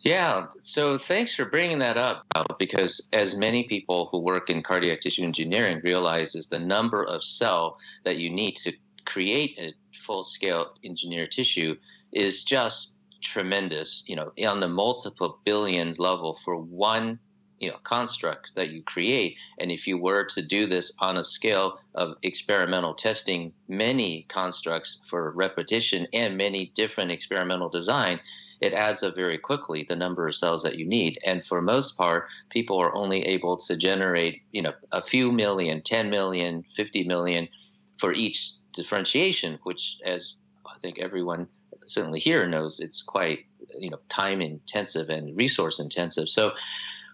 Yeah, 0.00 0.46
so 0.62 0.98
thanks 0.98 1.34
for 1.34 1.46
bringing 1.46 1.80
that 1.80 1.96
up 1.96 2.24
because 2.60 3.08
as 3.12 3.36
many 3.36 3.64
people 3.64 4.08
who 4.12 4.20
work 4.20 4.50
in 4.50 4.62
cardiac 4.62 5.00
tissue 5.00 5.24
engineering 5.24 5.80
realize 5.82 6.36
is 6.36 6.48
the 6.48 6.60
number 6.60 7.02
of 7.02 7.24
cell 7.24 7.78
that 8.04 8.18
you 8.18 8.30
need 8.30 8.54
to 8.58 8.72
create 9.06 9.58
a 9.58 9.72
full 10.04 10.24
scale 10.24 10.74
engineered 10.84 11.30
tissue 11.30 11.76
is 12.12 12.44
just 12.44 12.96
tremendous, 13.22 14.04
you 14.06 14.16
know, 14.16 14.32
on 14.46 14.60
the 14.60 14.68
multiple 14.68 15.40
billions 15.44 15.98
level 15.98 16.38
for 16.44 16.56
one 16.56 17.18
you 17.58 17.70
know 17.70 17.78
construct 17.84 18.50
that 18.54 18.70
you 18.70 18.82
create. 18.82 19.36
And 19.58 19.72
if 19.72 19.86
you 19.86 19.96
were 19.96 20.24
to 20.24 20.42
do 20.42 20.66
this 20.66 20.92
on 21.00 21.16
a 21.16 21.24
scale 21.24 21.78
of 21.94 22.16
experimental 22.22 22.94
testing 22.94 23.52
many 23.68 24.26
constructs 24.28 25.02
for 25.08 25.30
repetition 25.32 26.06
and 26.12 26.36
many 26.36 26.72
different 26.74 27.12
experimental 27.12 27.70
design 27.70 28.20
it 28.60 28.72
adds 28.72 29.02
up 29.02 29.14
very 29.14 29.38
quickly 29.38 29.84
the 29.86 29.96
number 29.96 30.26
of 30.26 30.34
cells 30.34 30.62
that 30.62 30.78
you 30.78 30.86
need. 30.86 31.18
And 31.24 31.44
for 31.44 31.60
most 31.60 31.96
part 31.96 32.28
people 32.50 32.78
are 32.78 32.94
only 32.94 33.22
able 33.26 33.56
to 33.58 33.76
generate 33.76 34.42
you 34.52 34.62
know 34.62 34.72
a 34.92 35.02
few 35.02 35.32
million 35.32 35.82
10 35.82 36.10
million 36.10 36.64
50 36.74 37.04
million 37.04 37.48
for 37.98 38.12
each 38.12 38.50
differentiation 38.76 39.58
which 39.64 39.98
as 40.04 40.36
i 40.66 40.78
think 40.80 40.98
everyone 40.98 41.48
certainly 41.86 42.20
here 42.20 42.46
knows 42.46 42.80
it's 42.80 43.02
quite 43.02 43.46
you 43.78 43.90
know 43.90 43.98
time 44.08 44.40
intensive 44.40 45.08
and 45.08 45.36
resource 45.36 45.78
intensive. 45.78 46.28
So 46.28 46.52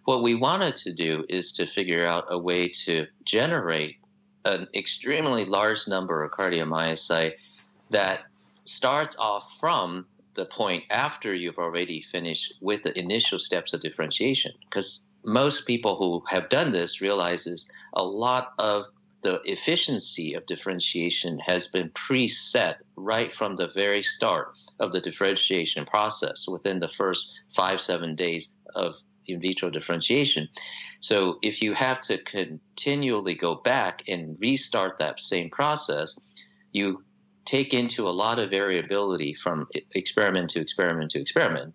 what 0.05 0.23
we 0.23 0.35
wanted 0.35 0.77
to 0.77 0.93
do 0.93 1.25
is 1.29 1.53
to 1.55 1.67
figure 1.67 2.07
out 2.07 2.25
a 2.29 2.39
way 2.39 2.69
to 2.85 3.07
generate 3.25 3.99
an 4.45 4.67
extremely 4.75 5.45
large 5.45 5.87
number 5.87 6.25
of 6.25 6.33
cardiomyocyte 6.33 7.35
that 7.91 8.21
starts 8.65 9.17
off 9.17 9.57
from 9.61 10.07
the 10.35 10.47
point 10.47 10.83
after 10.91 11.35
you've 11.35 11.59
already 11.59 12.03
finished 12.03 12.55
with 12.61 12.83
the 12.83 12.99
initial 12.99 13.39
steps 13.39 13.73
of 13.73 13.81
differentiation. 13.81 14.51
Because 14.65 15.05
most 15.25 15.67
people 15.67 15.97
who 15.97 16.23
have 16.29 16.49
done 16.49 16.73
this 16.73 17.01
realizes 17.01 17.71
a 17.93 18.03
lot 18.03 18.55
of 18.59 18.87
the 19.23 19.41
efficiency 19.45 20.35
of 20.35 20.47
differentiation 20.47 21.39
has 21.39 21.69
been 21.69 21.91
preset 21.91 22.77
right 22.97 23.35
from 23.35 23.57
the 23.57 23.69
very 23.69 24.03
start 24.03 24.53
of 24.81 24.93
the 24.93 25.01
differentiation 25.01 25.87
process 25.87 26.47
within 26.49 26.81
the 26.81 26.89
first 26.89 27.41
five 27.55 27.81
seven 27.81 28.17
days 28.17 28.55
of 28.75 28.95
in 29.27 29.41
vitro 29.41 29.71
differentiation. 29.71 30.49
So 31.01 31.39
if 31.43 31.63
you 31.63 31.75
have 31.75 32.01
to 32.03 32.19
continually 32.19 33.35
go 33.35 33.57
back 33.57 34.03
and 34.09 34.37
restart 34.41 34.99
that 34.99 35.21
same 35.21 35.51
process, 35.51 36.19
you 36.73 37.05
take 37.45 37.75
into 37.75 38.09
a 38.09 38.11
lot 38.11 38.39
of 38.39 38.51
variability 38.51 39.35
from 39.35 39.69
experiment 39.93 40.51
to 40.51 40.61
experiment 40.61 41.13
to 41.13 41.21
experiment. 41.21 41.75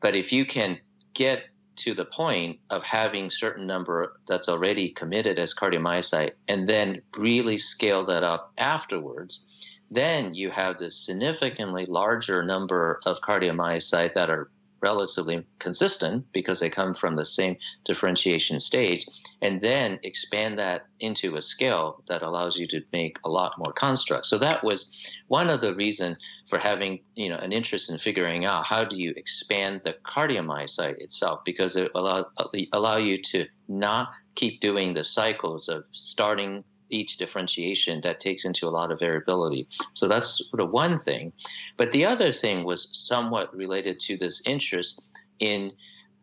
But 0.00 0.16
if 0.16 0.32
you 0.32 0.44
can 0.44 0.78
get 1.14 1.44
to 1.80 1.94
the 1.94 2.04
point 2.04 2.58
of 2.68 2.82
having 2.82 3.30
certain 3.30 3.66
number 3.66 4.20
that's 4.28 4.48
already 4.50 4.90
committed 4.90 5.38
as 5.38 5.54
cardiomyocyte 5.54 6.32
and 6.46 6.68
then 6.68 7.00
really 7.16 7.56
scale 7.56 8.04
that 8.04 8.22
up 8.22 8.52
afterwards, 8.58 9.46
then 9.90 10.34
you 10.34 10.50
have 10.50 10.78
this 10.78 10.94
significantly 10.96 11.86
larger 11.86 12.42
number 12.42 13.00
of 13.06 13.16
cardiomyocyte 13.22 14.12
that 14.14 14.28
are 14.28 14.50
relatively 14.82 15.44
consistent 15.58 16.24
because 16.32 16.60
they 16.60 16.70
come 16.70 16.94
from 16.94 17.16
the 17.16 17.24
same 17.24 17.56
differentiation 17.84 18.60
stage, 18.60 19.06
and 19.42 19.60
then 19.60 19.98
expand 20.02 20.58
that 20.58 20.86
into 21.00 21.36
a 21.36 21.42
scale 21.42 22.02
that 22.08 22.22
allows 22.22 22.56
you 22.56 22.66
to 22.68 22.82
make 22.92 23.18
a 23.24 23.28
lot 23.28 23.58
more 23.58 23.72
constructs. 23.72 24.28
So 24.28 24.38
that 24.38 24.64
was 24.64 24.96
one 25.28 25.48
of 25.48 25.60
the 25.60 25.74
reasons 25.74 26.16
for 26.48 26.58
having 26.58 27.00
you 27.14 27.28
know 27.28 27.38
an 27.38 27.52
interest 27.52 27.90
in 27.90 27.98
figuring 27.98 28.44
out 28.44 28.64
how 28.64 28.84
do 28.84 28.96
you 28.96 29.14
expand 29.16 29.80
the 29.84 29.94
cardiomyocyte 30.04 30.98
itself 30.98 31.40
because 31.44 31.76
it 31.76 31.90
allow 31.94 32.26
allow 32.72 32.96
you 32.96 33.22
to 33.22 33.46
not 33.68 34.10
keep 34.34 34.60
doing 34.60 34.94
the 34.94 35.04
cycles 35.04 35.68
of 35.68 35.84
starting 35.92 36.64
each 36.90 37.16
differentiation 37.16 38.00
that 38.02 38.20
takes 38.20 38.44
into 38.44 38.66
a 38.66 38.70
lot 38.70 38.90
of 38.90 38.98
variability. 38.98 39.68
So 39.94 40.08
that's 40.08 40.48
sort 40.48 40.60
of 40.60 40.70
one 40.70 40.98
thing. 40.98 41.32
But 41.76 41.92
the 41.92 42.04
other 42.04 42.32
thing 42.32 42.64
was 42.64 42.88
somewhat 42.92 43.54
related 43.54 44.00
to 44.00 44.16
this 44.16 44.42
interest 44.46 45.04
in 45.38 45.72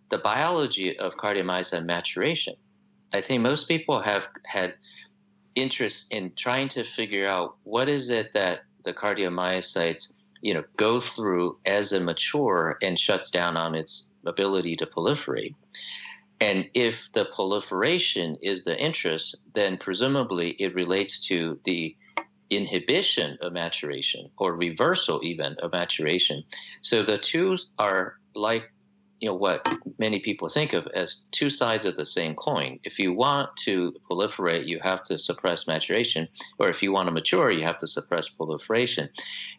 the 0.10 0.18
biology 0.18 0.98
of 0.98 1.16
cardiomyocyte 1.16 1.86
maturation. 1.86 2.56
I 3.14 3.22
think 3.22 3.42
most 3.42 3.68
people 3.68 4.02
have 4.02 4.28
had 4.46 4.76
interest 5.56 6.12
in 6.12 6.34
trying 6.36 6.70
to 6.70 6.84
figure 6.84 7.28
out 7.28 7.56
what 7.64 7.90
is 7.90 8.10
it 8.10 8.34
that 8.34 8.62
the 8.86 8.94
cardiomyocytes 8.94 10.14
you 10.42 10.54
know 10.54 10.64
go 10.78 11.00
through 11.00 11.58
as 11.66 11.94
it 11.94 12.04
mature 12.04 12.78
and 12.82 13.00
shuts 13.00 13.32
down 13.32 13.58
on 13.58 13.74
its 13.74 14.12
ability 14.26 14.76
to 14.76 14.86
proliferate 14.86 15.56
and 16.40 16.70
if 16.74 17.10
the 17.14 17.26
proliferation 17.26 18.38
is 18.42 18.64
the 18.64 18.78
interest, 18.78 19.36
then 19.56 19.78
presumably 19.78 20.52
it 20.60 20.76
relates 20.76 21.26
to 21.28 21.60
the 21.66 21.96
inhibition 22.50 23.38
of 23.42 23.54
maturation 23.54 24.30
or 24.38 24.56
reversal 24.56 25.20
even 25.24 25.56
of 25.56 25.72
maturation. 25.72 26.44
So 26.82 27.04
the 27.04 27.18
two 27.18 27.58
are 27.78 28.16
like 28.36 28.72
you 29.20 29.28
know 29.28 29.36
what 29.36 29.68
many 29.98 30.20
people 30.20 30.48
think 30.48 30.74
of 30.74 30.88
as 30.94 31.26
two 31.32 31.50
sides 31.50 31.86
of 31.86 31.98
the 31.98 32.06
same 32.06 32.36
coin. 32.36 32.80
If 32.84 33.00
you 33.00 33.14
want 33.14 33.56
to 33.58 33.96
proliferate, 34.10 34.68
you 34.68 34.80
have 34.84 35.04
to 35.06 35.18
suppress 35.18 35.68
maturation, 35.68 36.28
or 36.60 36.70
if 36.70 36.84
you 36.84 36.92
want 36.92 37.08
to 37.08 37.12
mature, 37.12 37.50
you 37.50 37.64
have 37.64 37.80
to 37.80 37.88
suppress 37.88 38.30
proliferation. 38.30 39.10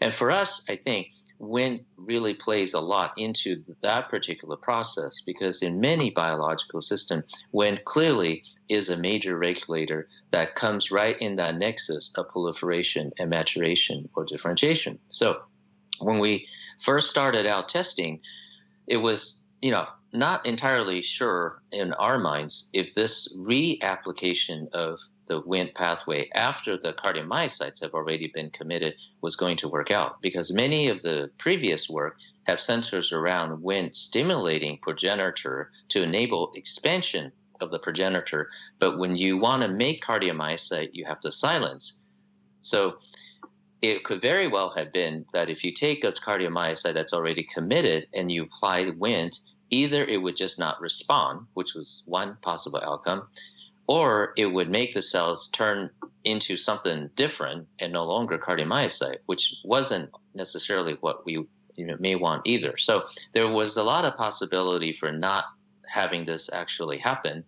And 0.01 0.15
for 0.15 0.31
us, 0.31 0.65
I 0.69 0.77
think 0.77 1.09
Wnt 1.41 1.85
really 1.97 2.35
plays 2.35 2.75
a 2.75 2.81
lot 2.81 3.13
into 3.17 3.63
that 3.83 4.09
particular 4.09 4.57
process 4.57 5.21
because 5.21 5.63
in 5.63 5.81
many 5.81 6.11
biological 6.11 6.81
systems, 6.81 7.25
Wnt 7.55 7.85
clearly 7.85 8.43
is 8.69 8.91
a 8.91 8.97
major 8.97 9.39
regulator 9.39 10.09
that 10.31 10.55
comes 10.55 10.91
right 10.91 11.19
in 11.21 11.37
that 11.37 11.57
nexus 11.57 12.13
of 12.17 12.29
proliferation 12.29 13.13
and 13.19 13.31
maturation 13.31 14.09
or 14.15 14.25
differentiation. 14.25 14.99
So 15.09 15.41
when 16.01 16.19
we 16.19 16.47
first 16.81 17.11
started 17.11 17.47
out 17.47 17.69
testing, 17.69 18.21
it 18.87 18.99
was, 18.99 19.43
you 19.63 19.71
know, 19.71 19.87
not 20.13 20.45
entirely 20.47 21.03
sure 21.03 21.63
in 21.71 21.93
our 21.95 22.19
minds 22.19 22.71
if 22.73 22.95
this 22.95 23.37
reapplication 23.37 24.71
of 24.73 24.99
the 25.29 25.43
Wnt 25.43 25.75
pathway 25.75 26.29
after 26.35 26.77
the 26.77 26.95
cardiomyocytes 26.95 27.83
have 27.83 27.95
already 27.95 28.29
been 28.29 28.51
committed 28.51 28.95
was 29.21 29.37
going 29.37 29.57
to 29.59 29.69
work 29.69 29.91
out 29.91 30.21
because 30.21 30.53
many 30.53 30.89
of 30.89 31.03
the 31.03 31.31
previous 31.39 31.89
work 31.89 32.17
have 32.45 32.61
centers 32.61 33.13
around 33.13 33.63
Wnt 33.63 33.95
stimulating 33.95 34.79
progenitor 34.79 35.71
to 35.91 36.03
enable 36.03 36.53
expansion 36.55 37.31
of 37.61 37.71
the 37.71 37.79
progenitor. 37.79 38.49
But 38.79 38.99
when 38.99 39.17
you 39.17 39.37
want 39.37 39.63
to 39.63 39.69
make 39.69 40.05
cardiomyocyte, 40.05 40.91
you 40.93 41.05
have 41.05 41.21
to 41.21 41.33
silence. 41.33 42.01
So 42.63 42.99
it 43.83 44.05
could 44.05 44.23
very 44.23 44.49
well 44.49 44.73
have 44.77 44.93
been 44.93 45.27
that 45.33 45.51
if 45.51 45.63
you 45.63 45.73
take 45.73 46.05
a 46.05 46.13
cardiomyocyte 46.13 46.95
that's 46.95 47.13
already 47.13 47.45
committed 47.45 48.07
and 48.15 48.33
you 48.33 48.45
apply 48.45 48.85
Wnt, 48.85 49.41
either 49.71 50.05
it 50.05 50.23
would 50.23 50.37
just 50.37 50.59
not 50.59 50.81
respond, 50.81 51.47
which 51.55 51.75
was 51.75 52.03
one 52.07 52.39
possible 52.43 52.81
outcome, 52.83 53.29
or 53.89 54.35
it 54.37 54.47
would 54.47 54.71
make 54.71 54.95
the 54.95 55.03
cells 55.03 55.49
turn 55.49 55.91
into 56.23 56.57
something 56.57 57.11
different 57.17 57.67
and 57.79 57.93
no 57.93 58.05
longer 58.05 58.39
cardiomyocyte, 58.39 59.19
which 59.27 59.57
wasn't 59.65 60.11
necessarily 60.35 60.97
what 61.01 61.25
we 61.25 61.47
you 61.75 61.87
know, 61.87 61.97
may 61.99 62.15
want 62.15 62.43
either. 62.45 62.77
So 62.77 63.05
there 63.33 63.49
was 63.49 63.77
a 63.77 63.83
lot 63.83 64.05
of 64.05 64.17
possibility 64.17 64.93
for 64.93 65.11
not 65.11 65.45
having 65.89 66.27
this 66.27 66.53
actually 66.53 66.99
happen. 66.99 67.45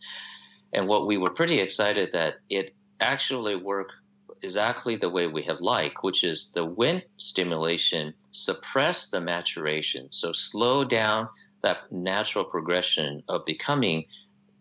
And 0.72 0.88
what 0.88 1.06
we 1.06 1.18
were 1.18 1.30
pretty 1.30 1.58
excited 1.58 2.10
that 2.12 2.36
it 2.48 2.74
actually 3.00 3.56
worked 3.56 3.92
exactly 4.42 4.96
the 4.96 5.10
way 5.10 5.26
we 5.26 5.42
have 5.42 5.60
liked, 5.60 6.02
which 6.02 6.24
is 6.24 6.52
the 6.52 6.66
Wnt 6.66 7.02
stimulation 7.18 8.14
suppress 8.30 9.10
the 9.10 9.20
maturation, 9.20 10.08
so 10.10 10.32
slow 10.32 10.84
down 10.84 11.28
that 11.62 11.90
natural 11.92 12.44
progression 12.44 13.22
of 13.28 13.44
becoming 13.44 14.06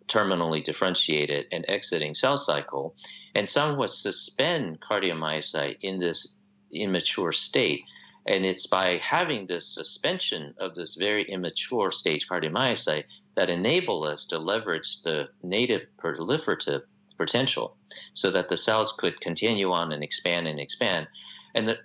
terminally 0.09 0.63
differentiated 0.63 1.45
and 1.51 1.65
exiting 1.67 2.15
cell 2.15 2.37
cycle, 2.37 2.95
and 3.35 3.47
somewhat 3.47 3.91
suspend 3.91 4.79
cardiomyocyte 4.81 5.77
in 5.81 5.99
this 5.99 6.35
immature 6.71 7.31
state. 7.31 7.81
And 8.25 8.45
it's 8.45 8.67
by 8.67 8.97
having 8.97 9.47
this 9.47 9.67
suspension 9.67 10.53
of 10.59 10.75
this 10.75 10.95
very 10.95 11.23
immature 11.23 11.91
stage 11.91 12.27
cardiomyocyte 12.27 13.05
that 13.35 13.49
enable 13.49 14.03
us 14.03 14.25
to 14.27 14.37
leverage 14.37 15.01
the 15.03 15.29
native 15.41 15.83
proliferative 15.97 16.81
potential 17.17 17.77
so 18.13 18.31
that 18.31 18.49
the 18.49 18.57
cells 18.57 18.93
could 18.97 19.19
continue 19.21 19.71
on 19.71 19.91
and 19.91 20.03
expand 20.03 20.47
and 20.47 20.59
expand. 20.59 21.07
And 21.55 21.67
the, 21.67 21.77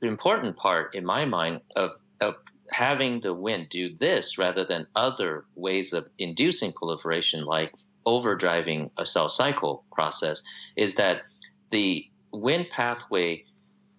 the 0.00 0.08
important 0.08 0.56
part, 0.56 0.94
in 0.94 1.04
my 1.04 1.24
mind, 1.24 1.60
of, 1.74 1.92
of 2.20 2.34
having 2.70 3.20
the 3.20 3.34
Wnt 3.34 3.68
do 3.68 3.94
this 3.94 4.38
rather 4.38 4.64
than 4.64 4.86
other 4.94 5.44
ways 5.54 5.92
of 5.92 6.06
inducing 6.18 6.72
proliferation, 6.72 7.44
like 7.44 7.72
overdriving 8.06 8.90
a 8.96 9.06
cell 9.06 9.28
cycle 9.28 9.84
process, 9.92 10.42
is 10.76 10.96
that 10.96 11.22
the 11.70 12.08
Wnt 12.32 12.70
pathway 12.70 13.44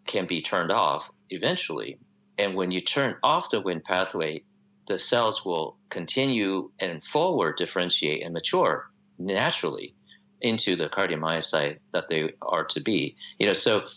can 0.05 0.25
be 0.25 0.41
turned 0.41 0.71
off 0.71 1.09
eventually. 1.29 1.99
And 2.37 2.55
when 2.55 2.71
you 2.71 2.81
turn 2.81 3.15
off 3.23 3.49
the 3.49 3.61
Wnt 3.61 3.83
pathway, 3.83 4.43
the 4.87 4.99
cells 4.99 5.43
will 5.43 5.77
continue 5.89 6.71
and 6.79 7.03
forward 7.03 7.57
differentiate 7.57 8.23
and 8.23 8.33
mature 8.33 8.89
naturally 9.19 9.93
into 10.41 10.75
the 10.75 10.87
cardiomyocyte 10.87 11.79
that 11.93 12.07
they 12.09 12.31
are 12.41 12.63
to 12.65 12.79
be. 12.79 13.15
You 13.39 13.47
know, 13.47 13.53
so 13.53 13.87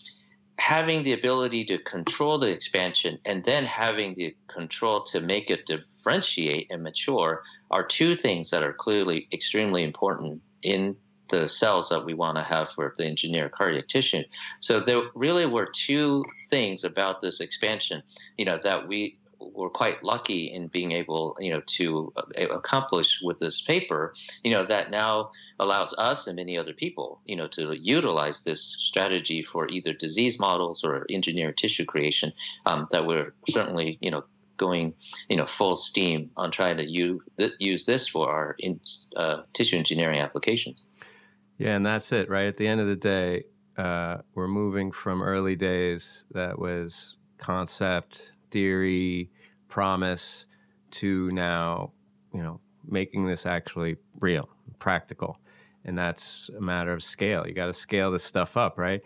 having 0.61 1.03
the 1.05 1.15
ability 1.15 1.65
to 1.65 1.79
control 1.79 2.39
the 2.39 2.49
expansion 2.49 3.19
and 3.25 3.43
then 3.45 3.65
having 3.65 4.15
the 4.15 4.37
control 4.47 5.03
to 5.03 5.19
make 5.19 5.49
it 5.49 5.65
differentiate 5.65 6.67
and 6.71 6.83
mature 6.83 7.43
are 7.71 7.83
two 7.83 8.15
things 8.15 8.51
that 8.51 8.63
are 8.63 8.75
clearly 8.75 9.27
extremely 9.33 9.83
important 9.83 10.43
in 10.63 10.95
the 11.31 11.49
cells 11.49 11.89
that 11.89 12.05
we 12.05 12.13
want 12.13 12.37
to 12.37 12.43
have 12.43 12.71
for 12.73 12.95
the 12.99 13.07
engineered 13.07 13.53
cardiac 13.53 13.89
tissue. 13.89 14.23
So 14.61 14.81
there 14.81 15.01
really 15.15 15.47
were 15.47 15.67
two 15.73 16.25
things 16.51 16.85
about 16.85 17.23
this 17.23 17.41
expansion, 17.41 18.03
you 18.37 18.45
know, 18.45 18.59
that 18.63 18.87
we 18.87 19.17
were 19.41 19.71
quite 19.71 20.03
lucky 20.03 20.53
in 20.53 20.69
being 20.69 20.93
able, 20.93 21.37
you 21.41 21.53
know, 21.53 21.63
to 21.67 22.13
uh, 22.17 22.49
accomplish 22.49 23.21
with 23.23 23.39
this 23.39 23.61
paper, 23.61 24.15
you 24.45 24.51
know, 24.51 24.65
that 24.67 24.91
now 24.91 25.31
allows 25.59 25.95
us 25.99 26.27
and 26.27 26.37
many 26.37 26.57
other 26.57 26.73
people, 26.73 27.21
you 27.25 27.37
know, 27.37 27.47
to 27.49 27.77
utilize 27.79 28.43
this 28.43 28.63
strategy 28.63 29.43
for 29.43 29.69
either 29.69 29.93
disease 29.93 30.39
models 30.39 30.85
or 30.85 31.07
engineered 31.11 31.57
tissue 31.57 31.85
creation. 31.85 32.33
Um, 32.67 32.89
that 32.91 33.07
we're 33.07 33.33
certainly, 33.49 33.99
you 34.01 34.11
know, 34.11 34.25
going, 34.57 34.93
you 35.29 35.37
know, 35.37 35.47
full 35.47 35.75
steam 35.75 36.31
on 36.37 36.51
trying 36.51 36.77
to 36.77 36.85
use 36.85 37.21
use 37.59 37.87
this 37.87 38.07
for 38.07 38.31
our 38.31 38.57
in, 38.59 38.79
uh, 39.17 39.43
tissue 39.55 39.77
engineering 39.77 40.21
applications. 40.21 40.83
Yeah, 41.59 41.77
and 41.77 41.85
that's 41.85 42.13
it, 42.13 42.29
right? 42.31 42.47
At 42.47 42.57
the 42.57 42.67
end 42.67 42.81
of 42.81 42.87
the 42.87 42.97
day, 42.97 43.45
uh, 43.77 44.19
we're 44.35 44.49
moving 44.49 44.93
from 44.93 45.23
early 45.23 45.57
days 45.57 46.25
that 46.33 46.59
was 46.59 47.17
concept, 47.39 48.33
theory, 48.51 49.31
promise 49.69 50.47
to 50.93 51.31
now, 51.31 51.93
you 52.35 52.43
know, 52.43 52.61
making 52.87 53.27
this 53.27 53.47
actually 53.47 53.97
real, 54.21 54.49
practical. 54.79 55.39
And 55.85 55.97
that's 55.97 56.51
a 56.57 56.61
matter 56.61 56.93
of 56.93 57.03
scale. 57.03 57.47
You 57.47 57.55
got 57.55 57.67
to 57.67 57.75
scale 57.75 58.11
this 58.11 58.25
stuff 58.25 58.57
up, 58.57 58.79
right? 58.79 59.01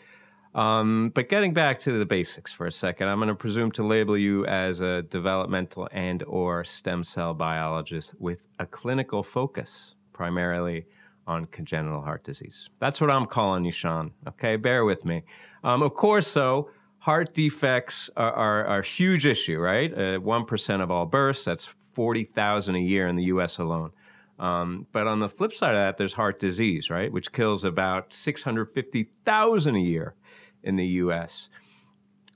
Um, 0.54 1.10
but 1.14 1.28
getting 1.28 1.52
back 1.52 1.80
to 1.80 1.98
the 1.98 2.04
basics 2.04 2.52
for 2.52 2.66
a 2.66 2.72
second, 2.72 3.08
I'm 3.08 3.18
going 3.18 3.28
to 3.28 3.34
presume 3.34 3.72
to 3.72 3.84
label 3.84 4.16
you 4.16 4.46
as 4.46 4.80
a 4.80 5.02
developmental 5.02 5.88
and 5.92 6.22
or 6.24 6.64
stem 6.64 7.02
cell 7.02 7.34
biologist 7.34 8.12
with 8.18 8.46
a 8.60 8.66
clinical 8.66 9.22
focus, 9.22 9.94
primarily 10.12 10.86
on 11.26 11.46
congenital 11.46 12.00
heart 12.00 12.22
disease. 12.22 12.68
That's 12.80 13.00
what 13.00 13.10
I'm 13.10 13.26
calling 13.26 13.64
you, 13.64 13.72
Sean. 13.72 14.12
Okay, 14.28 14.56
bear 14.56 14.84
with 14.84 15.04
me. 15.04 15.22
Um, 15.64 15.82
of 15.82 15.94
course, 15.94 16.32
though, 16.32 16.70
heart 17.04 17.34
defects 17.34 18.08
are, 18.16 18.32
are, 18.32 18.64
are 18.64 18.78
a 18.78 18.84
huge 18.84 19.26
issue, 19.26 19.58
right? 19.58 19.92
Uh, 19.92 20.18
1% 20.18 20.82
of 20.82 20.90
all 20.90 21.04
births, 21.04 21.44
that's 21.44 21.68
40,000 21.92 22.74
a 22.74 22.78
year 22.78 23.08
in 23.08 23.14
the 23.14 23.24
US 23.24 23.58
alone. 23.58 23.90
Um, 24.38 24.86
but 24.90 25.06
on 25.06 25.18
the 25.18 25.28
flip 25.28 25.52
side 25.52 25.74
of 25.74 25.80
that, 25.80 25.98
there's 25.98 26.14
heart 26.14 26.40
disease, 26.40 26.88
right, 26.88 27.12
which 27.12 27.30
kills 27.30 27.64
about 27.64 28.14
650,000 28.14 29.76
a 29.76 29.78
year 29.78 30.14
in 30.62 30.76
the 30.76 30.86
US. 31.02 31.50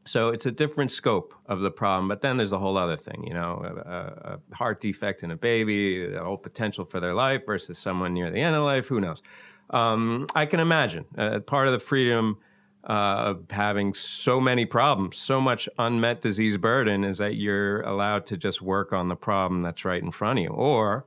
So 0.05 0.29
it's 0.29 0.45
a 0.45 0.53
different 0.53 0.93
scope 0.93 1.33
of 1.47 1.61
the 1.61 1.71
problem. 1.71 2.07
But 2.07 2.21
then 2.21 2.37
there's 2.37 2.53
a 2.53 2.59
whole 2.59 2.77
other 2.77 2.99
thing, 2.99 3.25
you 3.27 3.33
know, 3.33 3.62
a, 3.64 4.35
a 4.35 4.55
heart 4.55 4.83
defect 4.83 5.23
in 5.23 5.31
a 5.31 5.37
baby, 5.37 6.07
the 6.07 6.23
whole 6.23 6.37
potential 6.37 6.85
for 6.85 7.01
their 7.01 7.14
life 7.14 7.41
versus 7.47 7.79
someone 7.79 8.12
near 8.12 8.31
the 8.31 8.41
end 8.43 8.55
of 8.55 8.64
life. 8.64 8.87
Who 8.87 9.01
knows? 9.01 9.23
Um, 9.71 10.27
I 10.35 10.45
can 10.45 10.61
imagine 10.61 11.07
uh, 11.16 11.41
part 11.41 11.69
of 11.69 11.73
the 11.73 11.81
freedom 11.81 12.37
uh, 12.89 12.93
of 13.30 13.45
having 13.51 13.93
so 13.95 14.41
many 14.41 14.64
problems, 14.64 15.18
so 15.18 15.41
much 15.41 15.68
unmet 15.78 16.22
disease 16.22 16.57
burden, 16.57 17.05
is 17.05 17.18
that 17.18 17.36
you're 17.36 17.82
allowed 17.82 18.26
to 18.26 18.36
just 18.36 18.62
work 18.62 18.93
on 18.93 19.09
the 19.09 19.16
problem 19.16 19.62
that's 19.62 19.84
right 19.84 20.03
in 20.03 20.11
front 20.11 20.39
of 20.39 20.43
you, 20.45 20.51
or 20.51 21.05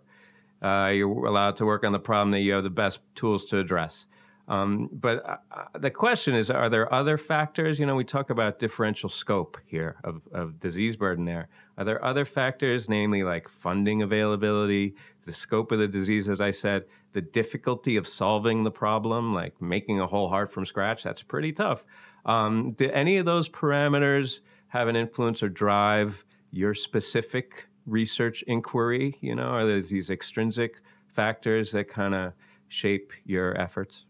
uh, 0.61 0.89
you're 0.93 1.25
allowed 1.25 1.57
to 1.57 1.65
work 1.65 1.83
on 1.83 1.91
the 1.91 1.99
problem 1.99 2.31
that 2.31 2.41
you 2.41 2.53
have 2.53 2.63
the 2.63 2.69
best 2.69 2.99
tools 3.15 3.45
to 3.45 3.57
address. 3.57 4.05
Um, 4.47 4.89
but 4.91 5.25
uh, 5.25 5.37
uh, 5.51 5.79
the 5.79 5.89
question 5.89 6.35
is, 6.35 6.49
are 6.49 6.69
there 6.69 6.93
other 6.93 7.17
factors? 7.17 7.79
You 7.79 7.85
know, 7.85 7.95
we 7.95 8.03
talk 8.03 8.29
about 8.29 8.59
differential 8.59 9.09
scope 9.09 9.57
here 9.65 9.95
of, 10.03 10.21
of 10.33 10.59
disease 10.59 10.95
burden 10.95 11.25
there. 11.25 11.47
Are 11.77 11.85
there 11.85 12.03
other 12.03 12.25
factors, 12.25 12.89
namely 12.89 13.23
like 13.23 13.47
funding 13.47 14.01
availability, 14.01 14.93
the 15.25 15.33
scope 15.33 15.71
of 15.71 15.79
the 15.79 15.87
disease, 15.87 16.27
as 16.27 16.41
I 16.41 16.51
said, 16.51 16.83
the 17.13 17.21
difficulty 17.21 17.97
of 17.97 18.07
solving 18.07 18.63
the 18.63 18.71
problem, 18.71 19.33
like 19.33 19.61
making 19.61 19.99
a 19.99 20.07
whole 20.07 20.29
heart 20.29 20.51
from 20.51 20.65
scratch? 20.65 21.03
That's 21.03 21.21
pretty 21.21 21.51
tough. 21.51 21.83
Um, 22.25 22.71
do 22.71 22.89
any 22.91 23.17
of 23.17 23.25
those 23.25 23.49
parameters 23.49 24.39
have 24.67 24.87
an 24.87 24.95
influence 24.95 25.43
or 25.43 25.49
drive 25.49 26.23
your 26.51 26.73
specific 26.73 27.67
research 27.85 28.43
inquiry? 28.47 29.17
You 29.21 29.35
know, 29.35 29.43
are 29.43 29.65
there 29.65 29.81
these 29.81 30.09
extrinsic 30.09 30.75
factors 31.13 31.71
that 31.71 31.89
kind 31.89 32.15
of 32.15 32.33
shape 32.69 33.11
your 33.25 33.59
efforts? 33.59 34.05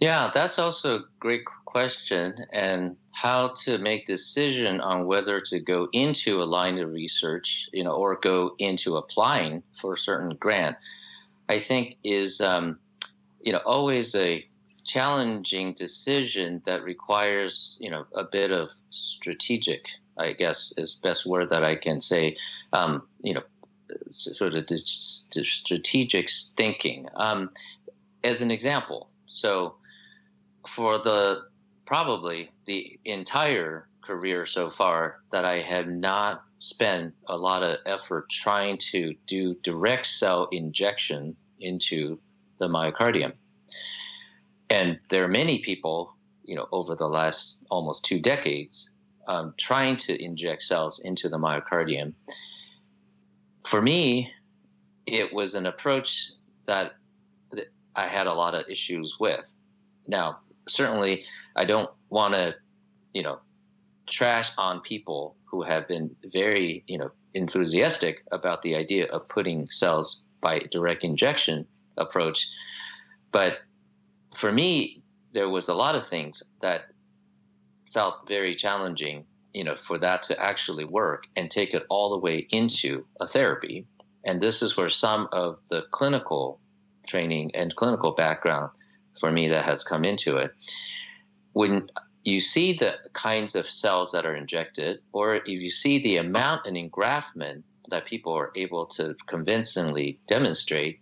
Yeah, 0.00 0.30
that's 0.32 0.58
also 0.58 0.96
a 0.96 1.04
great 1.18 1.44
question. 1.74 2.46
And 2.52 2.96
how 3.10 3.48
to 3.64 3.78
make 3.78 4.06
decision 4.06 4.80
on 4.80 5.06
whether 5.06 5.40
to 5.40 5.58
go 5.58 5.88
into 5.92 6.40
a 6.40 6.44
line 6.44 6.78
of 6.78 6.92
research, 6.92 7.68
you 7.72 7.82
know, 7.82 7.92
or 7.92 8.16
go 8.16 8.54
into 8.58 8.96
applying 8.96 9.62
for 9.80 9.94
a 9.94 9.98
certain 9.98 10.36
grant, 10.36 10.76
I 11.48 11.58
think 11.58 11.96
is, 12.04 12.40
um, 12.40 12.78
you 13.40 13.52
know, 13.52 13.60
always 13.66 14.14
a 14.14 14.46
challenging 14.84 15.74
decision 15.74 16.62
that 16.66 16.84
requires, 16.84 17.76
you 17.80 17.90
know, 17.90 18.04
a 18.14 18.22
bit 18.22 18.52
of 18.52 18.70
strategic, 18.90 19.88
I 20.16 20.32
guess 20.32 20.72
is 20.76 20.94
best 20.94 21.26
word 21.26 21.50
that 21.50 21.64
I 21.64 21.74
can 21.74 22.00
say, 22.00 22.36
um, 22.72 23.02
you 23.20 23.34
know, 23.34 23.42
sort 24.10 24.54
of 24.54 24.66
strategic 24.78 26.30
thinking. 26.56 27.08
Um, 27.16 27.50
as 28.22 28.42
an 28.42 28.50
example, 28.50 29.08
so 29.26 29.74
for 30.66 30.98
the 30.98 31.44
probably 31.86 32.50
the 32.66 32.98
entire 33.04 33.88
career 34.02 34.46
so 34.46 34.70
far 34.70 35.20
that 35.30 35.44
I 35.44 35.60
have 35.60 35.86
not 35.86 36.44
spent 36.58 37.14
a 37.26 37.36
lot 37.36 37.62
of 37.62 37.78
effort 37.86 38.30
trying 38.30 38.78
to 38.78 39.14
do 39.26 39.54
direct 39.62 40.06
cell 40.06 40.48
injection 40.52 41.36
into 41.60 42.18
the 42.58 42.68
myocardium. 42.68 43.32
And 44.70 44.98
there 45.08 45.24
are 45.24 45.28
many 45.28 45.58
people, 45.58 46.14
you 46.44 46.54
know, 46.54 46.68
over 46.72 46.94
the 46.94 47.08
last 47.08 47.64
almost 47.70 48.04
two 48.04 48.18
decades, 48.18 48.90
um, 49.28 49.54
trying 49.56 49.96
to 49.98 50.22
inject 50.22 50.62
cells 50.62 50.98
into 51.00 51.28
the 51.28 51.38
myocardium. 51.38 52.14
For 53.64 53.80
me, 53.80 54.30
it 55.06 55.32
was 55.32 55.54
an 55.54 55.66
approach 55.66 56.32
that 56.66 56.94
I 57.94 58.08
had 58.08 58.26
a 58.26 58.34
lot 58.34 58.54
of 58.54 58.68
issues 58.68 59.18
with. 59.20 59.52
Now, 60.06 60.38
certainly 60.68 61.24
I 61.56 61.64
don't 61.64 61.90
want 62.08 62.34
to, 62.34 62.54
you 63.12 63.22
know, 63.22 63.38
trash 64.06 64.50
on 64.58 64.80
people 64.80 65.36
who 65.44 65.62
have 65.62 65.88
been 65.88 66.14
very, 66.32 66.84
you 66.86 66.98
know, 66.98 67.10
enthusiastic 67.34 68.22
about 68.32 68.62
the 68.62 68.74
idea 68.76 69.06
of 69.06 69.28
putting 69.28 69.68
cells 69.70 70.24
by 70.40 70.60
direct 70.70 71.04
injection 71.04 71.66
approach. 71.96 72.48
But 73.32 73.58
for 74.34 74.52
me, 74.52 75.02
there 75.32 75.48
was 75.48 75.68
a 75.68 75.74
lot 75.74 75.94
of 75.94 76.06
things 76.06 76.42
that 76.60 76.82
felt 77.92 78.28
very 78.28 78.54
challenging, 78.54 79.24
you 79.52 79.64
know, 79.64 79.76
for 79.76 79.98
that 79.98 80.22
to 80.24 80.40
actually 80.40 80.84
work 80.84 81.24
and 81.36 81.50
take 81.50 81.74
it 81.74 81.86
all 81.88 82.10
the 82.10 82.18
way 82.18 82.46
into 82.50 83.04
a 83.20 83.26
therapy. 83.26 83.86
And 84.24 84.40
this 84.40 84.62
is 84.62 84.76
where 84.76 84.88
some 84.88 85.28
of 85.32 85.58
the 85.70 85.82
clinical 85.90 86.60
training 87.06 87.50
and 87.54 87.74
clinical 87.76 88.12
background 88.12 88.70
for 89.20 89.30
me 89.30 89.48
that 89.48 89.64
has 89.64 89.84
come 89.84 90.04
into 90.04 90.36
it. 90.36 90.52
When 91.52 91.88
you 92.24 92.40
see 92.40 92.72
the 92.72 92.94
kinds 93.12 93.54
of 93.54 93.68
cells 93.68 94.12
that 94.12 94.26
are 94.26 94.34
injected, 94.34 95.00
or 95.12 95.36
if 95.36 95.48
you 95.48 95.70
see 95.70 95.98
the 95.98 96.16
amount 96.16 96.66
and 96.66 96.76
engraftment 96.76 97.62
that 97.88 98.06
people 98.06 98.32
are 98.32 98.50
able 98.56 98.86
to 98.86 99.14
convincingly 99.26 100.18
demonstrate, 100.26 101.00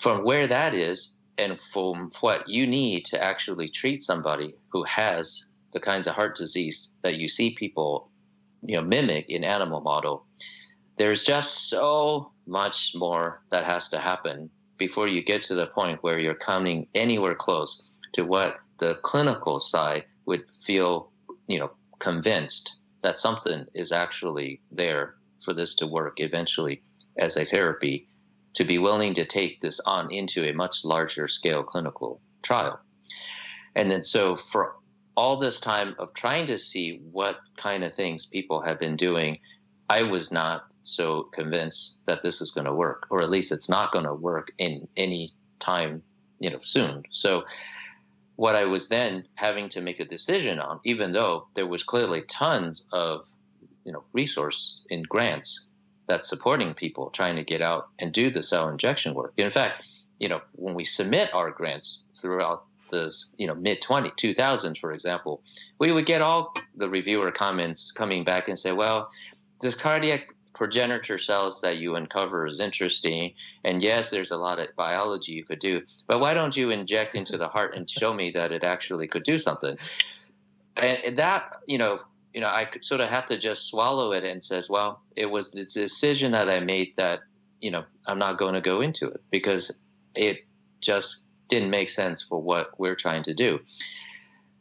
from 0.00 0.24
where 0.24 0.46
that 0.46 0.74
is 0.74 1.16
and 1.38 1.60
from 1.60 2.10
what 2.20 2.48
you 2.48 2.66
need 2.66 3.04
to 3.06 3.22
actually 3.22 3.68
treat 3.68 4.02
somebody 4.02 4.54
who 4.68 4.82
has 4.84 5.46
the 5.72 5.80
kinds 5.80 6.06
of 6.06 6.14
heart 6.14 6.36
disease 6.36 6.92
that 7.02 7.16
you 7.16 7.28
see 7.28 7.54
people 7.54 8.10
you 8.64 8.76
know 8.76 8.82
mimic 8.82 9.28
in 9.28 9.44
animal 9.44 9.80
model 9.80 10.24
there's 10.98 11.24
just 11.24 11.68
so 11.68 12.30
much 12.46 12.92
more 12.94 13.42
that 13.50 13.64
has 13.64 13.88
to 13.88 13.98
happen 13.98 14.50
before 14.86 15.06
you 15.06 15.22
get 15.22 15.42
to 15.42 15.54
the 15.54 15.68
point 15.68 16.02
where 16.02 16.18
you're 16.18 16.34
coming 16.34 16.88
anywhere 16.92 17.36
close 17.36 17.88
to 18.12 18.24
what 18.24 18.58
the 18.80 18.96
clinical 19.02 19.60
side 19.60 20.04
would 20.26 20.44
feel, 20.60 21.12
you 21.46 21.56
know, 21.60 21.70
convinced 22.00 22.78
that 23.04 23.16
something 23.16 23.64
is 23.74 23.92
actually 23.92 24.60
there 24.72 25.14
for 25.44 25.54
this 25.54 25.76
to 25.76 25.86
work 25.86 26.14
eventually 26.18 26.82
as 27.16 27.36
a 27.36 27.44
therapy 27.44 28.08
to 28.54 28.64
be 28.64 28.78
willing 28.78 29.14
to 29.14 29.24
take 29.24 29.60
this 29.60 29.78
on 29.86 30.12
into 30.12 30.44
a 30.44 30.52
much 30.52 30.84
larger 30.84 31.28
scale 31.28 31.62
clinical 31.62 32.20
trial. 32.42 32.80
And 33.76 33.88
then 33.88 34.02
so 34.02 34.34
for 34.34 34.74
all 35.16 35.36
this 35.38 35.60
time 35.60 35.94
of 36.00 36.12
trying 36.12 36.46
to 36.48 36.58
see 36.58 37.00
what 37.12 37.36
kind 37.56 37.84
of 37.84 37.94
things 37.94 38.26
people 38.26 38.60
have 38.62 38.80
been 38.80 38.96
doing, 38.96 39.38
I 39.88 40.02
was 40.02 40.32
not 40.32 40.64
so 40.82 41.24
convinced 41.24 41.98
that 42.06 42.22
this 42.22 42.40
is 42.40 42.50
going 42.50 42.66
to 42.66 42.74
work, 42.74 43.06
or 43.10 43.22
at 43.22 43.30
least 43.30 43.52
it's 43.52 43.68
not 43.68 43.92
going 43.92 44.04
to 44.04 44.14
work 44.14 44.52
in 44.58 44.88
any 44.96 45.32
time, 45.60 46.02
you 46.40 46.50
know, 46.50 46.60
soon. 46.60 47.04
So 47.10 47.44
what 48.36 48.56
I 48.56 48.64
was 48.64 48.88
then 48.88 49.26
having 49.34 49.68
to 49.70 49.80
make 49.80 50.00
a 50.00 50.04
decision 50.04 50.58
on, 50.58 50.80
even 50.84 51.12
though 51.12 51.46
there 51.54 51.66
was 51.66 51.82
clearly 51.82 52.22
tons 52.22 52.86
of 52.92 53.24
you 53.84 53.92
know 53.92 54.04
resource 54.12 54.84
in 54.90 55.02
grants 55.02 55.66
that's 56.06 56.28
supporting 56.28 56.74
people 56.74 57.10
trying 57.10 57.36
to 57.36 57.44
get 57.44 57.62
out 57.62 57.88
and 57.98 58.12
do 58.12 58.30
the 58.30 58.42
cell 58.42 58.68
injection 58.68 59.14
work. 59.14 59.32
In 59.36 59.50
fact, 59.50 59.84
you 60.18 60.28
know, 60.28 60.40
when 60.52 60.74
we 60.74 60.84
submit 60.84 61.32
our 61.34 61.50
grants 61.50 61.98
throughout 62.16 62.64
the 62.92 63.16
you 63.38 63.46
know 63.46 63.54
mid 63.54 63.80
20 63.80 64.10
2000s 64.10 64.78
for 64.78 64.92
example 64.92 65.42
we 65.78 65.90
would 65.90 66.04
get 66.04 66.20
all 66.20 66.54
the 66.76 66.88
reviewer 66.88 67.32
comments 67.32 67.90
coming 67.90 68.22
back 68.22 68.48
and 68.48 68.58
say 68.58 68.70
well 68.70 69.10
this 69.62 69.74
cardiac 69.74 70.28
progenitor 70.54 71.18
cells 71.18 71.60
that 71.60 71.78
you 71.78 71.96
uncover 71.96 72.46
is 72.46 72.60
interesting 72.60 73.32
and 73.64 73.82
yes 73.82 74.10
there's 74.10 74.30
a 74.30 74.36
lot 74.36 74.58
of 74.58 74.68
biology 74.76 75.32
you 75.32 75.44
could 75.44 75.58
do 75.58 75.82
but 76.06 76.20
why 76.20 76.34
don't 76.34 76.56
you 76.56 76.70
inject 76.70 77.14
into 77.14 77.38
the 77.38 77.48
heart 77.48 77.74
and 77.74 77.88
show 77.88 78.12
me 78.12 78.30
that 78.30 78.52
it 78.52 78.62
actually 78.62 79.08
could 79.08 79.22
do 79.22 79.38
something 79.38 79.76
and 80.76 81.18
that 81.18 81.60
you 81.66 81.78
know 81.78 82.00
you 82.34 82.40
know 82.40 82.48
i 82.48 82.68
sort 82.80 83.00
of 83.00 83.08
have 83.08 83.26
to 83.26 83.38
just 83.38 83.68
swallow 83.68 84.12
it 84.12 84.24
and 84.24 84.44
says 84.44 84.68
well 84.68 85.00
it 85.16 85.26
was 85.26 85.52
the 85.52 85.64
decision 85.64 86.32
that 86.32 86.48
i 86.48 86.60
made 86.60 86.92
that 86.96 87.20
you 87.60 87.70
know 87.70 87.84
i'm 88.06 88.18
not 88.18 88.38
going 88.38 88.54
to 88.54 88.60
go 88.60 88.80
into 88.80 89.08
it 89.08 89.22
because 89.30 89.72
it 90.14 90.44
just 90.82 91.24
didn't 91.48 91.70
make 91.70 91.90
sense 91.90 92.22
for 92.22 92.40
what 92.40 92.78
we're 92.78 92.94
trying 92.94 93.22
to 93.22 93.34
do. 93.34 93.60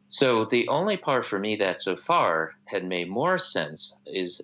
So 0.10 0.44
the 0.44 0.68
only 0.68 0.98
part 0.98 1.26
for 1.26 1.40
me 1.40 1.56
that 1.56 1.82
so 1.82 1.96
far 1.96 2.54
had 2.66 2.84
made 2.84 3.10
more 3.10 3.38
sense 3.38 3.98
is 4.06 4.42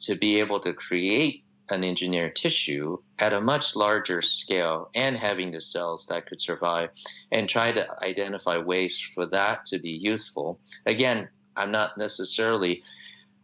to 0.00 0.14
be 0.14 0.38
able 0.38 0.60
to 0.60 0.72
create 0.72 1.44
an 1.68 1.82
engineered 1.82 2.36
tissue 2.36 2.96
at 3.18 3.32
a 3.32 3.40
much 3.40 3.74
larger 3.74 4.22
scale 4.22 4.88
and 4.94 5.16
having 5.16 5.50
the 5.50 5.60
cells 5.60 6.06
that 6.06 6.26
could 6.26 6.40
survive 6.40 6.90
and 7.32 7.48
try 7.48 7.72
to 7.72 7.86
identify 8.04 8.56
ways 8.56 9.00
for 9.14 9.26
that 9.26 9.66
to 9.66 9.78
be 9.78 9.90
useful. 9.90 10.60
Again, 10.86 11.28
I'm 11.56 11.72
not 11.72 11.98
necessarily 11.98 12.82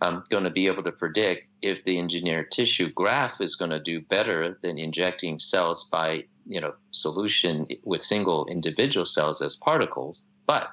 um, 0.03 0.25
going 0.31 0.45
to 0.45 0.51
be 0.51 0.67
able 0.67 0.83
to 0.83 0.93
predict 0.93 1.47
if 1.63 1.85
the 1.85 1.99
engineered 1.99 2.51
tissue 2.51 2.91
graft 2.91 3.41
is 3.41 3.55
going 3.55 3.71
to 3.71 3.81
do 3.81 4.01
better 4.01 4.59
than 4.63 4.79
injecting 4.79 5.39
cells 5.39 5.89
by 5.89 6.25
you 6.47 6.61
know 6.61 6.75
solution 6.91 7.67
with 7.85 8.03
single 8.03 8.47
individual 8.47 9.07
cells 9.07 9.41
as 9.41 9.55
particles 9.55 10.29
but 10.45 10.73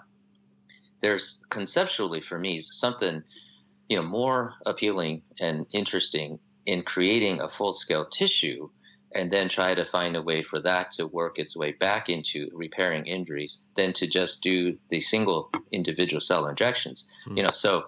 there's 1.02 1.44
conceptually 1.52 2.22
for 2.22 2.40
me 2.40 2.60
something 2.60 3.24
you 3.90 3.98
know 3.98 4.04
more 4.04 4.54
appealing 4.66 5.22
and 5.40 5.66
interesting 5.74 6.40
in 6.66 6.84
creating 6.84 7.42
a 7.42 7.50
full 7.50 7.74
scale 7.74 8.06
tissue 8.06 8.70
and 9.16 9.32
then 9.32 9.50
try 9.50 9.74
to 9.74 9.84
find 9.84 10.16
a 10.16 10.22
way 10.22 10.44
for 10.44 10.60
that 10.60 10.92
to 10.92 11.08
work 11.08 11.40
its 11.40 11.58
way 11.58 11.72
back 11.72 12.10
into 12.10 12.48
repairing 12.54 13.06
injuries 13.08 13.64
than 13.76 13.92
to 13.92 14.06
just 14.06 14.44
do 14.44 14.78
the 14.90 15.02
single 15.02 15.52
individual 15.72 16.22
cell 16.22 16.48
injections 16.48 17.10
mm-hmm. 17.26 17.38
you 17.38 17.44
know 17.44 17.52
so 17.52 17.86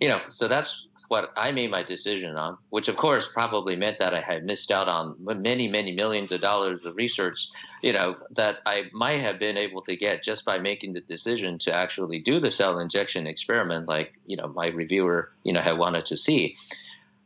you 0.00 0.08
know 0.08 0.20
so 0.28 0.48
that's 0.48 0.86
what 1.10 1.32
I 1.36 1.50
made 1.50 1.72
my 1.72 1.82
decision 1.82 2.36
on, 2.36 2.56
which 2.68 2.86
of 2.86 2.96
course 2.96 3.26
probably 3.32 3.74
meant 3.74 3.98
that 3.98 4.14
I 4.14 4.20
had 4.20 4.44
missed 4.44 4.70
out 4.70 4.86
on 4.86 5.16
many, 5.18 5.66
many 5.66 5.90
millions 5.90 6.30
of 6.30 6.40
dollars 6.40 6.84
of 6.84 6.94
research, 6.94 7.48
you 7.82 7.92
know, 7.92 8.14
that 8.36 8.58
I 8.64 8.84
might 8.92 9.20
have 9.20 9.40
been 9.40 9.56
able 9.56 9.82
to 9.82 9.96
get 9.96 10.22
just 10.22 10.44
by 10.44 10.60
making 10.60 10.92
the 10.92 11.00
decision 11.00 11.58
to 11.58 11.74
actually 11.74 12.20
do 12.20 12.38
the 12.38 12.52
cell 12.52 12.78
injection 12.78 13.26
experiment, 13.26 13.88
like, 13.88 14.12
you 14.24 14.36
know, 14.36 14.46
my 14.46 14.68
reviewer, 14.68 15.32
you 15.42 15.52
know, 15.52 15.60
had 15.60 15.78
wanted 15.78 16.06
to 16.06 16.16
see. 16.16 16.54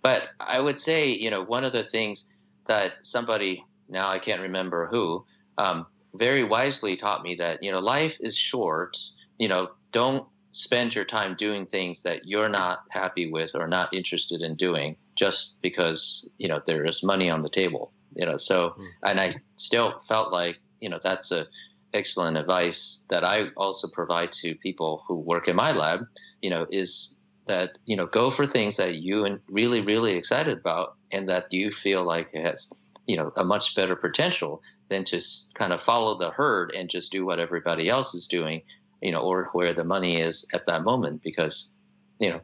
But 0.01 0.30
I 0.41 0.59
would 0.59 0.80
say, 0.80 1.11
you 1.11 1.30
know, 1.30 1.43
one 1.43 1.64
of 1.64 1.74
the 1.74 1.85
things 1.85 2.32
that 2.66 2.93
somebody, 3.03 3.66
now 3.91 4.09
I 4.09 4.18
can't 4.18 4.41
remember 4.41 4.87
who, 4.87 5.26
um, 5.59 5.85
very 6.14 6.43
wisely 6.43 6.97
taught 6.97 7.22
me 7.22 7.35
that, 7.35 7.62
you 7.62 7.70
know, 7.70 7.80
life 7.80 8.16
is 8.20 8.35
short, 8.35 8.97
you 9.39 9.49
know, 9.49 9.72
don't 9.93 10.26
spend 10.55 10.94
your 10.94 11.05
time 11.05 11.34
doing 11.34 11.66
things 11.66 12.02
that 12.02 12.26
you're 12.26 12.48
not 12.48 12.84
happy 12.88 13.30
with 13.30 13.50
or 13.57 13.66
not 13.66 13.92
interested 13.92 14.40
in 14.40 14.55
doing 14.55 14.96
just 15.16 15.57
because 15.61 16.28
you 16.38 16.46
know 16.48 16.62
there 16.64 16.86
is 16.86 17.02
money 17.02 17.28
on 17.28 17.42
the 17.42 17.48
table 17.48 17.92
you 18.14 18.24
know 18.24 18.36
so 18.36 18.70
mm. 18.78 18.86
and 19.02 19.20
i 19.20 19.32
still 19.57 20.00
felt 20.07 20.32
like 20.32 20.61
you 20.80 20.88
know 20.88 21.00
that's 21.02 21.32
a 21.32 21.46
excellent 21.92 22.36
advice 22.36 23.05
that 23.11 23.24
i 23.24 23.48
also 23.57 23.88
provide 23.92 24.30
to 24.30 24.55
people 24.55 25.02
who 25.09 25.18
work 25.18 25.48
in 25.48 25.57
my 25.57 25.72
lab 25.72 26.07
you 26.40 26.50
know 26.50 26.66
is 26.70 27.16
that 27.48 27.70
you 27.84 27.96
know 27.96 28.07
go 28.07 28.30
for 28.30 28.46
things 28.46 28.76
that 28.76 28.94
you 28.94 29.24
and 29.24 29.40
really 29.48 29.80
really 29.80 30.12
excited 30.12 30.57
about 30.57 30.94
and 31.11 31.28
that 31.28 31.52
you 31.52 31.72
feel 31.72 32.05
like 32.05 32.30
it 32.32 32.44
has 32.44 32.72
you 33.07 33.16
know 33.16 33.32
a 33.36 33.44
much 33.44 33.74
better 33.74 33.96
potential 33.96 34.62
than 34.88 35.05
to 35.05 35.20
kind 35.55 35.72
of 35.72 35.82
follow 35.82 36.16
the 36.16 36.30
herd 36.30 36.72
and 36.76 36.88
just 36.88 37.11
do 37.11 37.26
what 37.26 37.40
everybody 37.40 37.88
else 37.88 38.14
is 38.14 38.28
doing 38.28 38.62
you 39.05 39.12
know, 39.12 39.20
or 39.20 39.50
where 39.52 39.74
the 39.74 39.84
money 39.84 40.20
is 40.20 40.46
at 40.55 40.66
that 40.66 40.82
moment, 40.82 41.22
because, 41.22 41.70
you 42.18 42.30
know, 42.30 42.40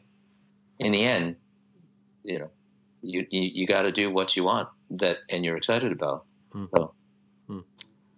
in 0.79 0.93
the 0.93 1.03
end, 1.03 1.37
you 2.23 2.39
know, 2.39 2.51
you 3.03 3.27
you, 3.31 3.51
you 3.55 3.67
got 3.67 3.83
to 3.83 3.93
do 3.93 4.11
what 4.11 4.37
you 4.37 4.45
want 4.45 4.69
that 4.91 5.17
and 5.31 5.45
you're 5.45 5.57
excited 5.57 5.91
about. 5.91 6.27
Mm. 6.55 6.69
So. 6.77 6.95
Mm. 7.49 7.65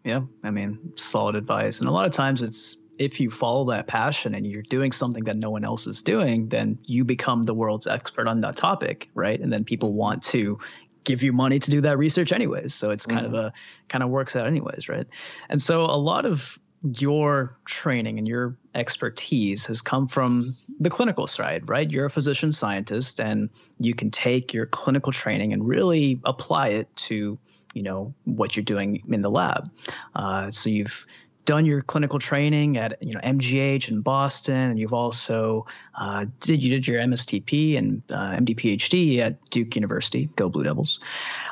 Yeah, 0.05 0.23
I 0.43 0.51
mean, 0.51 0.93
solid 0.97 1.37
advice. 1.37 1.79
And 1.79 1.89
a 1.89 1.93
lot 1.93 2.05
of 2.05 2.13
times 2.13 2.43
it's 2.43 2.77
if 2.99 3.21
you 3.21 3.31
follow 3.31 3.65
that 3.71 3.87
passion 3.87 4.35
and 4.35 4.47
you're 4.47 4.63
doing 4.63 4.91
something 4.93 5.25
that 5.25 5.37
no 5.37 5.51
one 5.51 5.65
else 5.65 5.87
is 5.87 6.03
doing, 6.03 6.49
then 6.49 6.79
you 6.85 7.05
become 7.05 7.45
the 7.45 7.55
world's 7.55 7.87
expert 7.87 8.27
on 8.27 8.41
that 8.41 8.57
topic, 8.57 9.09
right? 9.15 9.41
And 9.41 9.53
then 9.53 9.65
people 9.65 9.93
want 9.93 10.23
to 10.25 10.59
give 11.05 11.23
you 11.23 11.33
money 11.33 11.59
to 11.59 11.71
do 11.71 11.81
that 11.81 11.99
research 11.99 12.33
anyways. 12.33 12.75
So 12.75 12.91
it's 12.91 13.07
kind 13.07 13.27
mm 13.27 13.29
of 13.29 13.35
a 13.35 13.53
kind 13.89 14.03
of 14.03 14.11
works 14.11 14.37
out 14.37 14.47
anyways, 14.47 14.89
right? 14.89 15.07
And 15.49 15.63
so 15.63 15.85
a 15.85 15.97
lot 15.97 16.25
of 16.27 16.59
your 16.83 17.57
training 17.65 18.19
and 18.19 18.27
your 18.27 18.57
expertise 18.75 19.67
has 19.67 19.81
come 19.81 20.09
from 20.09 20.55
the 20.81 20.91
clinical 20.91 21.27
side, 21.27 21.69
right? 21.69 21.91
You're 21.91 22.07
a 22.07 22.11
physician 22.11 22.53
scientist 22.53 23.21
and 23.21 23.51
you 23.79 23.95
can 23.95 24.11
take 24.11 24.53
your 24.53 24.67
clinical 24.67 25.13
training 25.13 25.53
and 25.53 25.67
really 25.67 26.21
apply 26.25 26.69
it 26.69 26.95
to, 26.97 27.39
you 27.75 27.83
know, 27.83 28.13
what 28.25 28.57
you're 28.57 28.65
doing 28.65 29.03
in 29.09 29.23
the 29.23 29.31
lab. 29.31 29.71
Uh, 30.15 30.51
so 30.51 30.71
you've 30.71 31.07
done 31.45 31.67
your 31.67 31.83
clinical 31.83 32.19
training 32.19 32.77
at 32.77 33.03
you 33.03 33.15
know 33.15 33.21
MGH 33.21 33.89
in 33.89 34.01
Boston, 34.01 34.71
and 34.71 34.79
you've 34.79 34.93
also 34.93 35.67
uh, 35.99 36.27
did 36.41 36.63
you 36.63 36.71
did 36.71 36.87
your 36.87 37.01
MSTP 37.01 37.77
and 37.77 38.03
uh, 38.11 38.37
MD 38.37 38.57
PhD 38.57 39.19
at 39.19 39.51
Duke 39.51 39.75
University. 39.75 40.29
Go 40.37 40.49
Blue 40.49 40.63
Devils! 40.63 41.01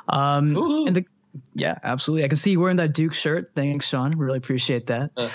Um, 0.08 0.56
and 0.86 0.96
the 0.96 1.04
yeah, 1.54 1.78
absolutely. 1.82 2.24
I 2.24 2.28
can 2.28 2.36
see 2.36 2.52
you 2.52 2.60
wearing 2.60 2.76
that 2.76 2.92
Duke 2.92 3.14
shirt. 3.14 3.52
Thanks, 3.54 3.86
Sean. 3.86 4.12
Really 4.12 4.38
appreciate 4.38 4.86
that. 4.88 5.10
Uh, 5.16 5.30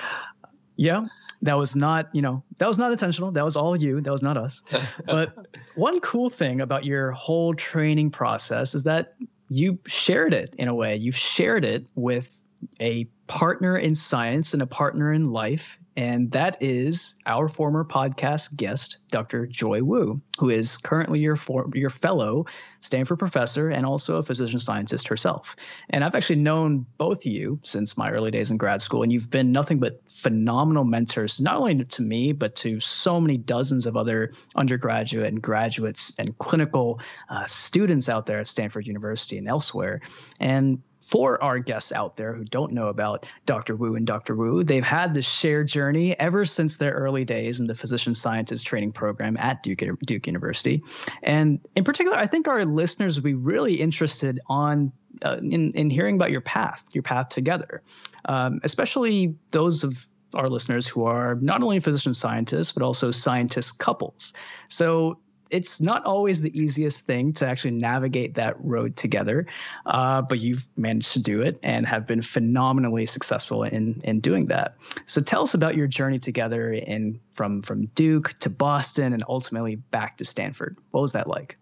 yeah, 0.75 1.05
that 1.41 1.57
was 1.57 1.75
not, 1.75 2.09
you 2.13 2.21
know, 2.21 2.43
that 2.57 2.67
was 2.67 2.77
not 2.77 2.91
intentional. 2.91 3.31
That 3.31 3.45
was 3.45 3.55
all 3.55 3.75
you. 3.75 4.01
That 4.01 4.11
was 4.11 4.21
not 4.21 4.37
us. 4.37 4.63
but 5.05 5.35
one 5.75 5.99
cool 6.01 6.29
thing 6.29 6.61
about 6.61 6.85
your 6.85 7.11
whole 7.11 7.53
training 7.53 8.11
process 8.11 8.75
is 8.75 8.83
that 8.83 9.15
you 9.49 9.79
shared 9.85 10.33
it 10.33 10.53
in 10.57 10.67
a 10.67 10.73
way. 10.73 10.95
You've 10.95 11.17
shared 11.17 11.63
it 11.63 11.85
with 11.95 12.35
a 12.79 13.05
partner 13.27 13.77
in 13.77 13.95
science 13.95 14.53
and 14.53 14.61
a 14.61 14.67
partner 14.67 15.13
in 15.13 15.31
life 15.31 15.77
and 15.97 16.31
that 16.31 16.57
is 16.59 17.15
our 17.25 17.47
former 17.47 17.85
podcast 17.85 18.55
guest, 18.55 18.97
Dr. 19.11 19.47
Joy 19.47 19.81
Wu, 19.81 20.21
who 20.37 20.49
is 20.49 20.77
currently 20.77 21.19
your 21.19 21.37
for, 21.37 21.69
your 21.73 21.89
fellow 21.89 22.45
Stanford 22.81 23.17
professor 23.17 23.69
and 23.69 23.85
also 23.85 24.17
a 24.17 24.23
physician 24.23 24.59
scientist 24.59 25.07
herself. 25.07 25.55
And 25.89 26.03
I've 26.03 26.13
actually 26.13 26.35
known 26.37 26.85
both 26.97 27.19
of 27.19 27.31
you 27.31 27.59
since 27.63 27.97
my 27.97 28.11
early 28.11 28.29
days 28.29 28.51
in 28.51 28.57
grad 28.57 28.81
school, 28.81 29.03
and 29.03 29.11
you've 29.11 29.29
been 29.29 29.51
nothing 29.51 29.79
but 29.79 30.01
phenomenal 30.11 30.83
mentors, 30.83 31.39
not 31.39 31.57
only 31.57 31.85
to 31.85 32.01
me 32.01 32.33
but 32.33 32.55
to 32.57 32.79
so 32.81 33.21
many 33.21 33.37
dozens 33.37 33.85
of 33.85 33.95
other 33.95 34.33
undergraduate 34.55 35.27
and 35.27 35.41
graduates 35.41 36.11
and 36.19 36.37
clinical 36.39 36.99
uh, 37.29 37.45
students 37.45 38.09
out 38.09 38.25
there 38.25 38.39
at 38.39 38.47
Stanford 38.47 38.85
University 38.85 39.37
and 39.37 39.47
elsewhere. 39.47 40.01
And 40.39 40.81
for 41.05 41.41
our 41.43 41.59
guests 41.59 41.91
out 41.91 42.17
there 42.17 42.33
who 42.33 42.43
don't 42.43 42.73
know 42.73 42.87
about 42.87 43.25
Dr. 43.45 43.75
Wu 43.75 43.95
and 43.95 44.07
Dr. 44.07 44.35
Wu, 44.35 44.63
they've 44.63 44.83
had 44.83 45.13
this 45.13 45.25
shared 45.25 45.67
journey 45.67 46.19
ever 46.19 46.45
since 46.45 46.77
their 46.77 46.93
early 46.93 47.23
days 47.23 47.59
in 47.59 47.67
the 47.67 47.75
physician 47.75 48.15
scientist 48.15 48.65
training 48.65 48.91
program 48.91 49.37
at 49.37 49.61
Duke, 49.61 49.83
Duke 50.05 50.27
University. 50.27 50.83
And 51.21 51.59
in 51.75 51.83
particular, 51.83 52.17
I 52.17 52.27
think 52.27 52.47
our 52.47 52.65
listeners 52.65 53.15
would 53.15 53.23
be 53.23 53.35
really 53.35 53.75
interested 53.75 54.39
on 54.47 54.91
uh, 55.21 55.37
in, 55.37 55.71
in 55.73 55.89
hearing 55.89 56.15
about 56.15 56.31
your 56.31 56.41
path, 56.41 56.83
your 56.91 57.03
path 57.03 57.29
together, 57.29 57.81
um, 58.25 58.59
especially 58.63 59.35
those 59.51 59.83
of 59.83 60.07
our 60.33 60.49
listeners 60.49 60.85
who 60.85 61.05
are 61.05 61.35
not 61.35 61.63
only 61.63 61.79
physician 61.79 62.13
scientists, 62.13 62.73
but 62.73 62.83
also 62.83 63.11
scientist 63.11 63.79
couples. 63.79 64.33
So 64.67 65.19
it's 65.55 65.79
not 65.79 66.05
always 66.05 66.41
the 66.41 66.57
easiest 66.59 67.05
thing 67.05 67.31
to 67.31 67.47
actually 67.47 67.71
navigate 67.71 68.33
that 68.33 68.57
road 68.59 68.97
together, 68.97 69.47
uh, 69.85 70.21
but 70.21 70.39
you've 70.39 70.65
managed 70.75 71.13
to 71.13 71.19
do 71.19 71.41
it 71.41 71.57
and 71.63 71.87
have 71.87 72.05
been 72.05 72.21
phenomenally 72.21 73.05
successful 73.05 73.63
in 73.63 74.01
in 74.03 74.19
doing 74.19 74.47
that. 74.47 74.75
So 75.05 75.21
tell 75.21 75.43
us 75.43 75.53
about 75.53 75.75
your 75.75 75.87
journey 75.87 76.19
together 76.19 76.73
in 76.73 77.21
from 77.31 77.61
from 77.61 77.85
Duke 77.95 78.33
to 78.39 78.49
Boston 78.49 79.13
and 79.13 79.23
ultimately 79.29 79.75
back 79.75 80.17
to 80.17 80.25
Stanford. 80.25 80.75
What 80.91 80.99
was 80.99 81.13
that 81.13 81.27
like? 81.27 81.57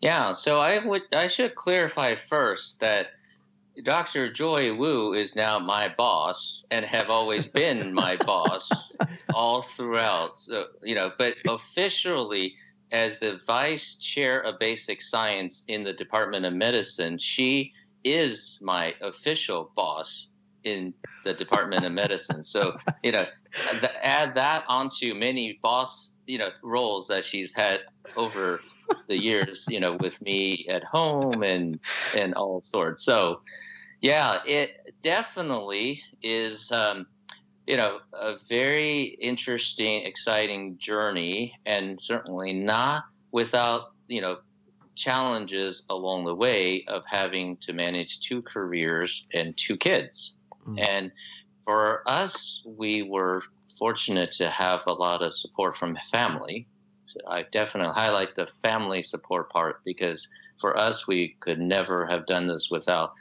Yeah, 0.00 0.34
so 0.34 0.60
I 0.60 0.84
would 0.84 1.02
I 1.14 1.26
should 1.26 1.54
clarify 1.54 2.16
first 2.16 2.80
that 2.80 3.12
Dr. 3.82 4.30
Joy 4.30 4.74
Wu 4.74 5.14
is 5.14 5.34
now 5.34 5.58
my 5.58 5.88
boss 5.88 6.66
and 6.70 6.84
have 6.84 7.08
always 7.08 7.46
been 7.46 7.94
my 7.94 8.16
boss 8.16 8.94
all 9.34 9.62
throughout. 9.62 10.36
So, 10.36 10.66
you 10.82 10.94
know, 10.94 11.12
but 11.16 11.36
officially 11.48 12.56
as 12.92 13.18
the 13.18 13.40
vice 13.46 13.96
chair 13.96 14.40
of 14.40 14.58
basic 14.58 15.02
science 15.02 15.64
in 15.68 15.84
the 15.84 15.92
Department 15.92 16.44
of 16.44 16.52
Medicine, 16.52 17.18
she 17.18 17.72
is 18.04 18.58
my 18.60 18.94
official 19.00 19.70
boss 19.76 20.28
in 20.64 20.92
the 21.24 21.32
Department 21.34 21.84
of 21.84 21.92
Medicine. 21.92 22.42
So, 22.42 22.76
you 23.02 23.12
know, 23.12 23.26
add 24.02 24.34
that 24.34 24.64
onto 24.68 25.14
many 25.14 25.58
boss, 25.62 26.12
you 26.26 26.38
know, 26.38 26.50
roles 26.62 27.08
that 27.08 27.24
she's 27.24 27.54
had 27.54 27.80
over 28.16 28.60
the 29.06 29.16
years, 29.16 29.66
you 29.68 29.80
know, 29.80 29.96
with 29.96 30.20
me 30.22 30.66
at 30.68 30.84
home 30.84 31.42
and 31.42 31.78
and 32.16 32.34
all 32.34 32.60
sorts. 32.62 33.04
So, 33.04 33.40
yeah, 34.00 34.40
it 34.46 34.94
definitely 35.02 36.02
is, 36.22 36.72
um, 36.72 37.06
you 37.70 37.76
know, 37.76 38.00
a 38.12 38.34
very 38.48 39.16
interesting, 39.20 40.04
exciting 40.04 40.76
journey, 40.78 41.56
and 41.64 42.00
certainly 42.00 42.52
not 42.52 43.04
without, 43.30 43.92
you 44.08 44.20
know, 44.20 44.38
challenges 44.96 45.86
along 45.88 46.24
the 46.24 46.34
way 46.34 46.84
of 46.88 47.04
having 47.08 47.56
to 47.58 47.72
manage 47.72 48.22
two 48.22 48.42
careers 48.42 49.28
and 49.32 49.56
two 49.56 49.76
kids. 49.76 50.36
Mm. 50.66 50.84
And 50.84 51.12
for 51.64 52.02
us, 52.08 52.60
we 52.66 53.02
were 53.02 53.44
fortunate 53.78 54.32
to 54.32 54.50
have 54.50 54.80
a 54.88 54.92
lot 54.92 55.22
of 55.22 55.32
support 55.32 55.76
from 55.76 55.96
family. 56.10 56.66
So 57.06 57.20
I 57.28 57.42
definitely 57.52 57.94
highlight 57.94 58.34
the 58.34 58.48
family 58.64 59.04
support 59.04 59.48
part 59.48 59.84
because 59.84 60.26
for 60.60 60.76
us, 60.76 61.06
we 61.06 61.36
could 61.38 61.60
never 61.60 62.04
have 62.06 62.26
done 62.26 62.48
this 62.48 62.68
without 62.68 63.12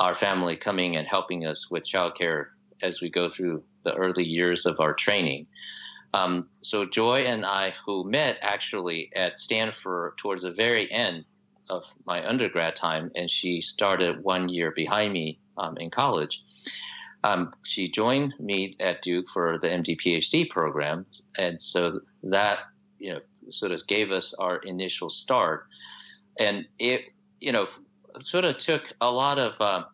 our 0.00 0.16
family 0.16 0.56
coming 0.56 0.96
and 0.96 1.06
helping 1.06 1.46
us 1.46 1.70
with 1.70 1.84
childcare 1.84 2.46
as 2.82 3.00
we 3.00 3.10
go 3.10 3.28
through 3.28 3.62
the 3.84 3.94
early 3.94 4.24
years 4.24 4.66
of 4.66 4.80
our 4.80 4.94
training. 4.94 5.46
Um, 6.14 6.48
so 6.62 6.84
Joy 6.86 7.22
and 7.22 7.44
I, 7.44 7.74
who 7.84 8.08
met 8.08 8.38
actually 8.40 9.10
at 9.14 9.38
Stanford 9.38 10.16
towards 10.16 10.42
the 10.42 10.52
very 10.52 10.90
end 10.90 11.24
of 11.68 11.84
my 12.06 12.26
undergrad 12.26 12.76
time, 12.76 13.10
and 13.14 13.30
she 13.30 13.60
started 13.60 14.24
one 14.24 14.48
year 14.48 14.70
behind 14.70 15.12
me 15.12 15.38
um, 15.58 15.76
in 15.76 15.90
college. 15.90 16.42
Um, 17.24 17.52
she 17.62 17.88
joined 17.88 18.34
me 18.38 18.76
at 18.80 19.02
Duke 19.02 19.28
for 19.28 19.58
the 19.58 19.68
MD 19.68 19.98
PhD 20.00 20.48
program, 20.48 21.04
and 21.36 21.60
so 21.60 22.00
that 22.22 22.60
you 22.98 23.12
know 23.12 23.20
sort 23.50 23.72
of 23.72 23.86
gave 23.86 24.10
us 24.10 24.34
our 24.34 24.58
initial 24.58 25.10
start, 25.10 25.66
and 26.38 26.64
it 26.78 27.02
you 27.40 27.52
know 27.52 27.68
sort 28.22 28.44
of 28.44 28.58
took 28.58 28.92
a 29.00 29.10
lot 29.10 29.38
of, 29.38 29.60
uh, 29.60 29.84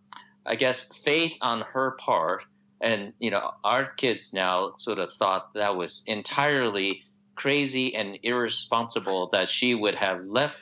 I 0.47 0.55
guess, 0.55 0.89
faith 1.05 1.37
on 1.41 1.63
her 1.63 1.93
part. 1.93 2.45
And, 2.81 3.13
you 3.19 3.31
know, 3.31 3.53
our 3.63 3.87
kids 3.87 4.33
now 4.33 4.75
sort 4.77 4.99
of 4.99 5.13
thought 5.13 5.55
that 5.55 5.77
was 5.77 6.03
entirely 6.07 7.05
crazy 7.35 7.95
and 7.95 8.19
irresponsible 8.23 9.29
that 9.33 9.49
she 9.49 9.75
would 9.75 9.95
have 9.95 10.25
left 10.25 10.57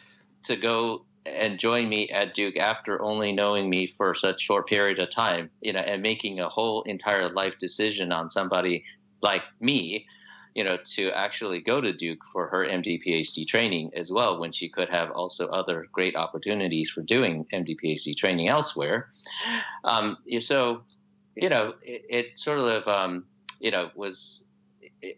to 0.45 0.57
go 0.57 1.05
and 1.25 1.59
join 1.59 1.89
me 1.89 2.09
at 2.11 2.35
Duke 2.35 2.57
after 2.57 3.01
only 3.01 3.33
knowing 3.33 3.71
me 3.71 3.87
for 3.87 4.15
such 4.15 4.41
short 4.41 4.69
period 4.69 4.99
of 4.99 5.11
time, 5.11 5.51
you 5.61 5.73
know, 5.73 5.81
and 5.81 6.03
making 6.03 6.41
a 6.41 6.49
whole 6.49 6.83
entire 6.83 7.29
life 7.29 7.59
decision 7.59 8.13
on 8.13 8.31
somebody 8.31 8.85
like 9.21 9.43
me 9.61 10.07
you 10.55 10.65
know, 10.65 10.79
to 10.85 11.11
actually 11.13 11.61
go 11.61 11.81
to 11.81 11.93
Duke 11.93 12.21
for 12.33 12.47
her 12.49 12.67
MD 12.67 13.01
PhD 13.05 13.47
training 13.47 13.91
as 13.97 14.13
well, 14.13 14.39
when 14.39 14.53
she 14.53 14.69
could 14.69 14.91
have 14.91 15.11
also 15.11 15.49
other 15.49 15.87
great 15.93 16.15
opportunities 16.15 16.91
for 16.91 17.03
doing 17.03 17.47
MD 17.53 17.77
PhD 17.83 18.17
training 18.17 18.49
elsewhere. 18.49 19.11
Um, 19.85 20.19
so, 20.41 20.83
you 21.37 21.49
know, 21.49 21.75
it, 21.83 22.03
it 22.09 22.39
sort 22.39 22.59
of, 22.59 22.87
um, 22.89 23.25
you 23.61 23.71
know, 23.71 23.91
was 23.95 24.45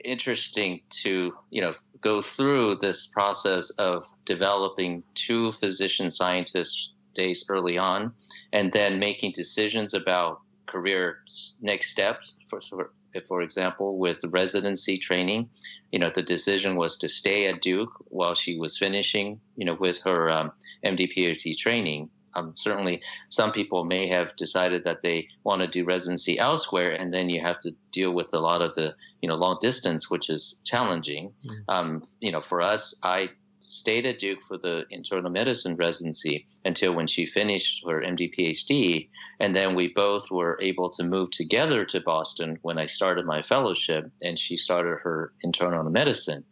interesting 0.05 0.81
to, 0.91 1.33
you 1.51 1.61
know, 1.61 1.75
go 2.01 2.21
through 2.21 2.77
this 2.77 3.07
process 3.07 3.71
of 3.71 4.07
developing 4.25 5.03
two 5.15 5.53
physician 5.53 6.11
scientists 6.11 6.93
days 7.15 7.47
early 7.49 7.79
on 7.79 8.13
and 8.53 8.73
then 8.73 8.99
making 8.99 9.33
decisions 9.33 9.95
about 9.95 10.41
career 10.67 11.19
next 11.63 11.91
steps 11.91 12.35
for, 12.49 12.91
for 13.29 13.43
example, 13.43 13.99
with 13.99 14.19
residency 14.25 14.99
training, 14.99 15.49
you 15.93 15.99
know, 15.99 16.11
the 16.15 16.23
decision 16.23 16.77
was 16.77 16.99
to 16.99 17.09
stay 17.09 17.47
at 17.47 17.63
Duke 17.63 17.93
while 18.09 18.35
she 18.35 18.59
was 18.59 18.79
finishing, 18.79 19.41
you 19.57 19.65
know, 19.65 19.75
with 19.75 19.99
her 20.05 20.31
um, 20.31 20.53
MD 20.85 21.09
PhD 21.17 21.57
training. 21.57 22.11
Um, 22.37 22.55
certainly, 22.57 23.03
some 23.29 23.53
people 23.53 23.85
may 23.85 24.09
have 24.09 24.37
decided 24.37 24.85
that 24.85 25.03
they 25.03 25.29
want 25.45 25.63
to 25.63 25.69
do 25.69 25.85
residency 25.85 26.39
elsewhere, 26.39 26.93
and 26.93 27.13
then 27.13 27.29
you 27.29 27.41
have 27.41 27.61
to 27.61 27.73
deal 27.93 28.13
with 28.13 28.33
a 28.33 28.41
lot 28.41 28.63
of 28.63 28.75
the, 28.75 28.95
you 29.21 29.29
know, 29.29 29.37
long 29.37 29.59
distance, 29.61 30.11
which 30.11 30.31
is 30.31 30.61
challenging. 30.65 31.33
Mm. 31.47 31.65
Um, 31.69 32.07
you 32.21 32.33
know, 32.33 32.41
for 32.41 32.61
us, 32.61 32.99
I 33.03 33.31
stayed 33.65 34.07
at 34.07 34.19
Duke 34.19 34.43
for 34.47 34.59
the 34.59 34.85
internal 34.91 35.31
medicine 35.31 35.77
residency 35.77 36.47
until 36.65 36.95
when 36.95 37.07
she 37.07 37.27
finished 37.27 37.83
her 37.87 38.01
MD 38.01 38.33
PhD. 38.37 39.09
And 39.41 39.57
then 39.57 39.75
we 39.75 39.89
both 39.89 40.31
were 40.31 40.59
able 40.61 40.91
to 40.91 41.03
move 41.03 41.31
together 41.31 41.85
to 41.87 42.01
Boston 42.01 42.59
when 42.63 42.79
I 42.79 42.87
started 42.87 43.27
my 43.27 43.43
fellowship 43.43 44.11
and 44.23 44.39
she 44.39 44.57
started 44.57 44.99
her 45.03 45.33
internal 45.43 45.83
medicine. 45.85 46.45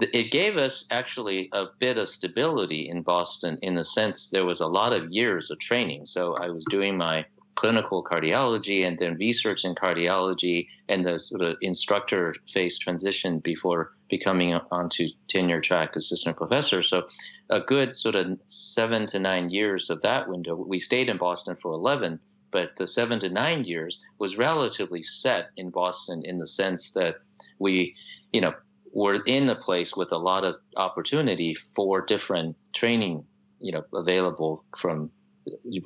It 0.00 0.30
gave 0.30 0.56
us 0.56 0.86
actually 0.90 1.48
a 1.52 1.66
bit 1.78 1.98
of 1.98 2.08
stability 2.08 2.88
in 2.88 3.02
Boston 3.02 3.58
in 3.62 3.74
the 3.74 3.84
sense 3.84 4.28
there 4.28 4.44
was 4.44 4.60
a 4.60 4.66
lot 4.66 4.92
of 4.92 5.10
years 5.10 5.50
of 5.50 5.58
training. 5.58 6.06
So 6.06 6.34
I 6.34 6.48
was 6.48 6.64
doing 6.70 6.96
my 6.96 7.26
clinical 7.54 8.02
cardiology 8.02 8.86
and 8.86 8.98
then 8.98 9.16
research 9.18 9.64
in 9.64 9.74
cardiology 9.74 10.68
and 10.88 11.04
the 11.04 11.18
sort 11.18 11.42
of 11.42 11.56
instructor 11.60 12.34
phase 12.50 12.78
transition 12.78 13.38
before 13.40 13.92
becoming 14.08 14.54
onto 14.70 15.08
tenure 15.28 15.60
track 15.60 15.96
assistant 15.96 16.36
professor. 16.36 16.82
So 16.82 17.08
a 17.50 17.60
good 17.60 17.96
sort 17.96 18.14
of 18.14 18.38
seven 18.46 19.06
to 19.08 19.18
nine 19.18 19.50
years 19.50 19.90
of 19.90 20.02
that 20.02 20.28
window. 20.28 20.54
We 20.54 20.78
stayed 20.78 21.08
in 21.08 21.18
Boston 21.18 21.56
for 21.60 21.72
11, 21.72 22.20
but 22.50 22.76
the 22.76 22.86
seven 22.86 23.20
to 23.20 23.28
nine 23.28 23.64
years 23.64 24.02
was 24.18 24.38
relatively 24.38 25.02
set 25.02 25.50
in 25.56 25.70
Boston 25.70 26.22
in 26.24 26.38
the 26.38 26.46
sense 26.46 26.92
that 26.92 27.16
we, 27.58 27.94
you 28.32 28.40
know, 28.40 28.54
were 28.92 29.22
in 29.24 29.48
a 29.48 29.54
place 29.54 29.96
with 29.96 30.12
a 30.12 30.18
lot 30.18 30.44
of 30.44 30.56
opportunity 30.76 31.54
for 31.54 32.00
different 32.00 32.56
training, 32.72 33.24
you 33.58 33.72
know, 33.72 33.82
available 33.94 34.64
from 34.76 35.10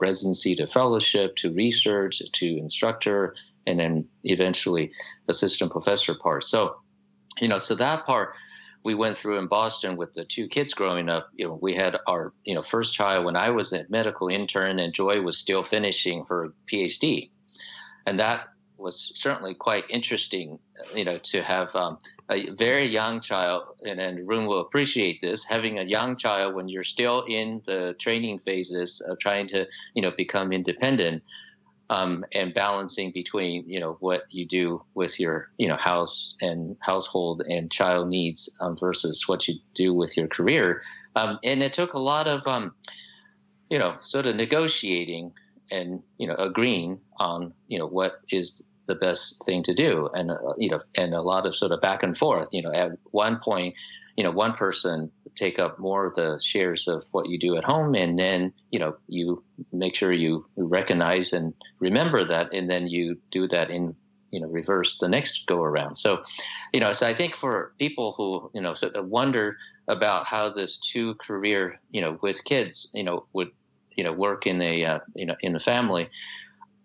residency 0.00 0.54
to 0.57 0.66
fellowship 0.66 1.36
to 1.36 1.52
research 1.54 2.20
to 2.32 2.59
instructor 2.59 3.34
and 3.66 3.80
then 3.80 4.07
eventually 4.24 4.92
assistant 5.28 5.72
professor 5.72 6.14
part. 6.14 6.44
So, 6.44 6.76
you 7.40 7.48
know, 7.48 7.59
so 7.59 7.74
that 7.76 8.04
part 8.04 8.34
we 8.86 8.94
went 8.94 9.18
through 9.18 9.38
in 9.38 9.48
Boston 9.48 9.96
with 9.96 10.14
the 10.14 10.24
two 10.24 10.46
kids 10.46 10.72
growing 10.72 11.09
up. 11.09 11.28
You 11.34 11.48
know, 11.48 11.59
we 11.61 11.74
had 11.74 11.96
our 12.07 12.32
you 12.44 12.54
know 12.54 12.62
first 12.62 12.94
child 12.94 13.24
when 13.24 13.34
I 13.34 13.50
was 13.50 13.72
a 13.72 13.84
medical 13.88 14.28
intern 14.28 14.78
and 14.78 14.94
Joy 14.94 15.22
was 15.22 15.36
still 15.36 15.64
finishing 15.64 16.24
her 16.28 16.52
PhD, 16.72 17.30
and 18.07 18.20
that 18.20 18.46
was 18.79 19.12
certainly 19.14 19.55
quite 19.55 19.85
interesting. 19.89 20.59
You 20.95 21.05
know, 21.05 21.18
to 21.18 21.43
have 21.43 21.74
um, 21.74 21.99
a 22.29 22.51
very 22.51 22.87
young 22.87 23.20
child, 23.20 23.64
and, 23.85 24.01
and 24.01 24.18
Arun 24.18 24.47
will 24.47 24.61
appreciate 24.61 25.20
this, 25.20 25.45
having 25.45 25.79
a 25.79 25.85
young 25.85 26.16
child 26.16 26.55
when 26.55 26.68
you're 26.68 26.85
still 26.85 27.22
in 27.22 27.62
the 27.66 27.95
training 27.99 28.41
phases 28.41 29.01
of 29.01 29.18
trying 29.18 29.49
to, 29.49 29.66
you 29.95 30.03
know, 30.03 30.12
become 30.16 30.53
independent, 30.53 31.22
um, 31.89 32.24
and 32.33 32.53
balancing 32.53 33.12
between, 33.12 33.64
you 33.68 33.81
know, 33.81 33.97
what 34.01 34.24
you 34.31 34.45
do 34.45 34.83
with 34.95 35.20
your, 35.20 35.51
you 35.57 35.68
know, 35.68 35.77
house 35.77 36.37
and 36.41 36.77
household 36.81 37.43
and 37.49 37.70
child 37.70 38.09
needs 38.09 38.51
um, 38.61 38.77
versus 38.77 39.29
what 39.29 39.47
you 39.47 39.55
do 39.74 39.95
with 39.95 40.16
your 40.16 40.27
career. 40.27 40.83
Um, 41.14 41.39
and 41.45 41.62
it 41.62 41.72
took 41.72 41.95
a 41.95 41.99
lot 41.99 42.27
of, 42.27 42.47
um, 42.47 42.74
you 43.70 43.79
know, 43.79 43.97
sort 44.03 44.27
of 44.27 44.37
negotiating 44.37 45.33
and, 45.70 46.02
you 46.18 46.26
know, 46.26 46.34
agreeing 46.34 47.00
on, 47.18 47.52
you 47.68 47.78
know, 47.78 47.86
what 47.86 48.20
is 48.30 48.62
the 48.86 48.94
best 48.94 49.44
thing 49.44 49.62
to 49.64 49.74
do 49.74 50.08
and 50.14 50.30
uh, 50.30 50.36
you 50.56 50.70
know 50.70 50.80
and 50.96 51.14
a 51.14 51.20
lot 51.20 51.46
of 51.46 51.54
sort 51.54 51.72
of 51.72 51.80
back 51.80 52.02
and 52.02 52.16
forth 52.16 52.48
you 52.52 52.62
know 52.62 52.72
at 52.72 52.92
one 53.10 53.38
point 53.42 53.74
you 54.16 54.24
know 54.24 54.30
one 54.30 54.52
person 54.54 55.10
take 55.34 55.58
up 55.58 55.78
more 55.78 56.06
of 56.06 56.14
the 56.14 56.40
shares 56.42 56.88
of 56.88 57.04
what 57.10 57.28
you 57.28 57.38
do 57.38 57.56
at 57.56 57.64
home 57.64 57.94
and 57.94 58.18
then 58.18 58.52
you 58.70 58.78
know 58.78 58.96
you 59.08 59.42
make 59.72 59.94
sure 59.94 60.12
you 60.12 60.46
recognize 60.56 61.32
and 61.32 61.52
remember 61.80 62.24
that 62.24 62.52
and 62.52 62.70
then 62.70 62.86
you 62.86 63.16
do 63.30 63.46
that 63.48 63.70
in 63.70 63.94
you 64.30 64.40
know 64.40 64.48
reverse 64.48 64.98
the 64.98 65.08
next 65.08 65.46
go 65.46 65.62
around 65.62 65.96
so 65.96 66.22
you 66.72 66.80
know 66.80 66.92
so 66.92 67.06
i 67.06 67.14
think 67.14 67.36
for 67.36 67.72
people 67.78 68.14
who 68.16 68.50
you 68.54 68.60
know 68.60 68.74
sort 68.74 68.94
of 68.96 69.06
wonder 69.06 69.56
about 69.88 70.26
how 70.26 70.48
this 70.48 70.78
two 70.78 71.14
career 71.16 71.80
you 71.90 72.00
know 72.00 72.18
with 72.22 72.42
kids 72.44 72.90
you 72.94 73.04
know 73.04 73.26
would 73.32 73.50
you 73.97 74.05
know 74.05 74.12
work 74.12 74.47
in 74.47 74.61
a 74.62 74.84
uh, 74.84 74.99
you 75.14 75.26
know 75.26 75.36
in 75.40 75.53
the 75.53 75.61
family 75.61 76.09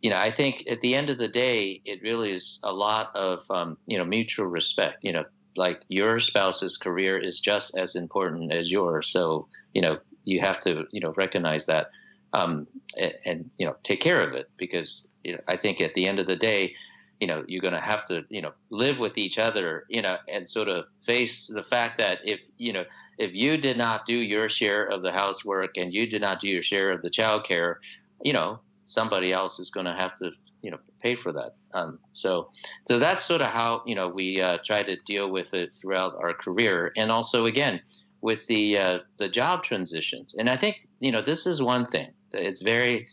you 0.01 0.09
know, 0.09 0.17
I 0.17 0.31
think 0.31 0.63
at 0.69 0.81
the 0.81 0.95
end 0.95 1.09
of 1.09 1.17
the 1.19 1.27
day, 1.27 1.81
it 1.85 2.01
really 2.01 2.31
is 2.31 2.59
a 2.63 2.73
lot 2.73 3.15
of 3.15 3.45
um, 3.51 3.77
you 3.85 3.97
know 3.97 4.05
mutual 4.05 4.47
respect. 4.47 4.97
You 5.03 5.13
know, 5.13 5.25
like 5.55 5.81
your 5.89 6.19
spouse's 6.19 6.77
career 6.77 7.17
is 7.17 7.39
just 7.39 7.77
as 7.77 7.95
important 7.95 8.51
as 8.51 8.71
yours, 8.71 9.09
so 9.09 9.47
you 9.73 9.81
know 9.81 9.99
you 10.23 10.39
have 10.41 10.59
to 10.61 10.85
you 10.91 11.01
know 11.01 11.13
recognize 11.15 11.65
that. 11.67 11.91
um, 12.33 12.67
and, 12.97 13.13
and, 13.25 13.49
you 13.57 13.65
know 13.65 13.75
take 13.83 14.01
care 14.01 14.21
of 14.21 14.33
it 14.33 14.49
because 14.57 15.05
you 15.23 15.33
know, 15.33 15.41
I 15.47 15.57
think 15.57 15.81
at 15.81 15.93
the 15.93 16.07
end 16.07 16.19
of 16.19 16.27
the 16.27 16.35
day, 16.35 16.73
you 17.21 17.27
know 17.27 17.45
you're 17.47 17.61
going 17.61 17.73
to 17.73 17.79
have 17.79 18.05
to 18.07 18.25
you 18.29 18.41
know 18.41 18.51
live 18.69 18.99
with 18.99 19.17
each 19.17 19.39
other 19.39 19.85
you 19.87 20.01
know 20.01 20.17
and 20.27 20.49
sort 20.49 20.67
of 20.67 20.85
face 21.05 21.47
the 21.47 21.63
fact 21.63 21.97
that 21.97 22.19
if 22.25 22.41
you 22.57 22.73
know 22.73 22.83
if 23.17 23.33
you 23.33 23.55
did 23.55 23.77
not 23.77 24.05
do 24.05 24.15
your 24.15 24.49
share 24.49 24.85
of 24.85 25.01
the 25.03 25.11
housework 25.11 25.77
and 25.77 25.93
you 25.93 26.05
did 26.05 26.21
not 26.21 26.41
do 26.41 26.49
your 26.49 26.63
share 26.63 26.91
of 26.91 27.01
the 27.01 27.09
child 27.09 27.45
care 27.45 27.79
you 28.23 28.33
know 28.33 28.59
somebody 28.91 29.31
else 29.31 29.59
is 29.59 29.71
going 29.71 29.85
to 29.85 29.93
have 29.93 30.13
to 30.17 30.31
you 30.61 30.71
know 30.71 30.77
pay 31.01 31.15
for 31.15 31.31
that. 31.31 31.55
Um, 31.73 31.99
so 32.13 32.49
so 32.87 32.99
that's 32.99 33.23
sort 33.23 33.41
of 33.41 33.47
how 33.47 33.81
you 33.85 33.95
know 33.95 34.07
we 34.07 34.41
uh, 34.41 34.57
try 34.63 34.83
to 34.83 34.95
deal 35.05 35.29
with 35.29 35.53
it 35.53 35.73
throughout 35.73 36.15
our 36.21 36.33
career. 36.33 36.91
And 36.95 37.11
also 37.11 37.45
again 37.45 37.81
with 38.21 38.45
the 38.47 38.77
uh, 38.77 38.99
the 39.17 39.29
job 39.29 39.63
transitions. 39.63 40.35
And 40.37 40.49
i 40.49 40.57
think 40.57 40.87
you 40.99 41.11
know 41.11 41.21
this 41.21 41.47
is 41.47 41.61
one 41.61 41.85
thing 41.85 42.09
it's 42.31 42.61
very 42.61 43.07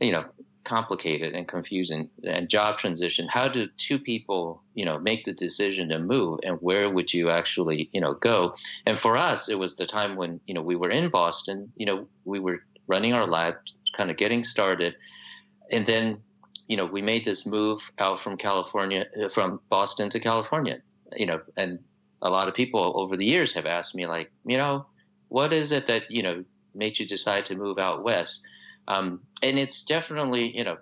you 0.00 0.12
know 0.12 0.24
complicated 0.64 1.34
and 1.34 1.48
confusing 1.48 2.08
and 2.24 2.48
job 2.48 2.78
transition. 2.78 3.28
How 3.28 3.48
do 3.48 3.68
two 3.76 3.98
people 3.98 4.62
you 4.74 4.84
know 4.84 4.98
make 4.98 5.24
the 5.24 5.32
decision 5.32 5.88
to 5.88 5.98
move 5.98 6.40
and 6.44 6.58
where 6.60 6.88
would 6.90 7.12
you 7.12 7.30
actually 7.30 7.88
you 7.92 8.00
know 8.00 8.14
go? 8.14 8.54
And 8.86 8.98
for 8.98 9.16
us 9.16 9.48
it 9.48 9.58
was 9.58 9.76
the 9.76 9.86
time 9.86 10.16
when 10.16 10.40
you 10.46 10.54
know 10.54 10.62
we 10.62 10.76
were 10.76 10.90
in 10.90 11.10
boston 11.10 11.72
you 11.76 11.86
know 11.86 12.06
we 12.24 12.38
were 12.38 12.62
running 12.86 13.12
our 13.12 13.26
lab 13.26 13.54
kind 13.92 14.10
of 14.10 14.16
getting 14.16 14.44
started. 14.44 14.96
And 15.70 15.86
then 15.86 16.18
you 16.72 16.76
know 16.76 16.86
we 16.86 17.02
made 17.02 17.24
this 17.24 17.44
move 17.46 17.90
out 17.98 18.20
from 18.20 18.36
california 18.36 19.04
from 19.30 19.60
boston 19.68 20.08
to 20.08 20.20
california 20.20 20.80
you 21.14 21.26
know 21.26 21.40
and 21.56 21.78
a 22.22 22.30
lot 22.30 22.48
of 22.48 22.54
people 22.54 22.92
over 22.96 23.16
the 23.16 23.26
years 23.26 23.52
have 23.52 23.66
asked 23.66 23.94
me 23.94 24.06
like 24.06 24.30
you 24.46 24.56
know 24.56 24.86
what 25.28 25.52
is 25.52 25.72
it 25.72 25.86
that 25.86 26.10
you 26.10 26.22
know 26.22 26.44
made 26.74 26.98
you 26.98 27.06
decide 27.06 27.44
to 27.44 27.54
move 27.54 27.78
out 27.78 28.02
west 28.02 28.46
um, 28.88 29.20
and 29.42 29.58
it's 29.58 29.84
definitely, 29.84 30.56
you 30.56 30.64
know, 30.64 30.78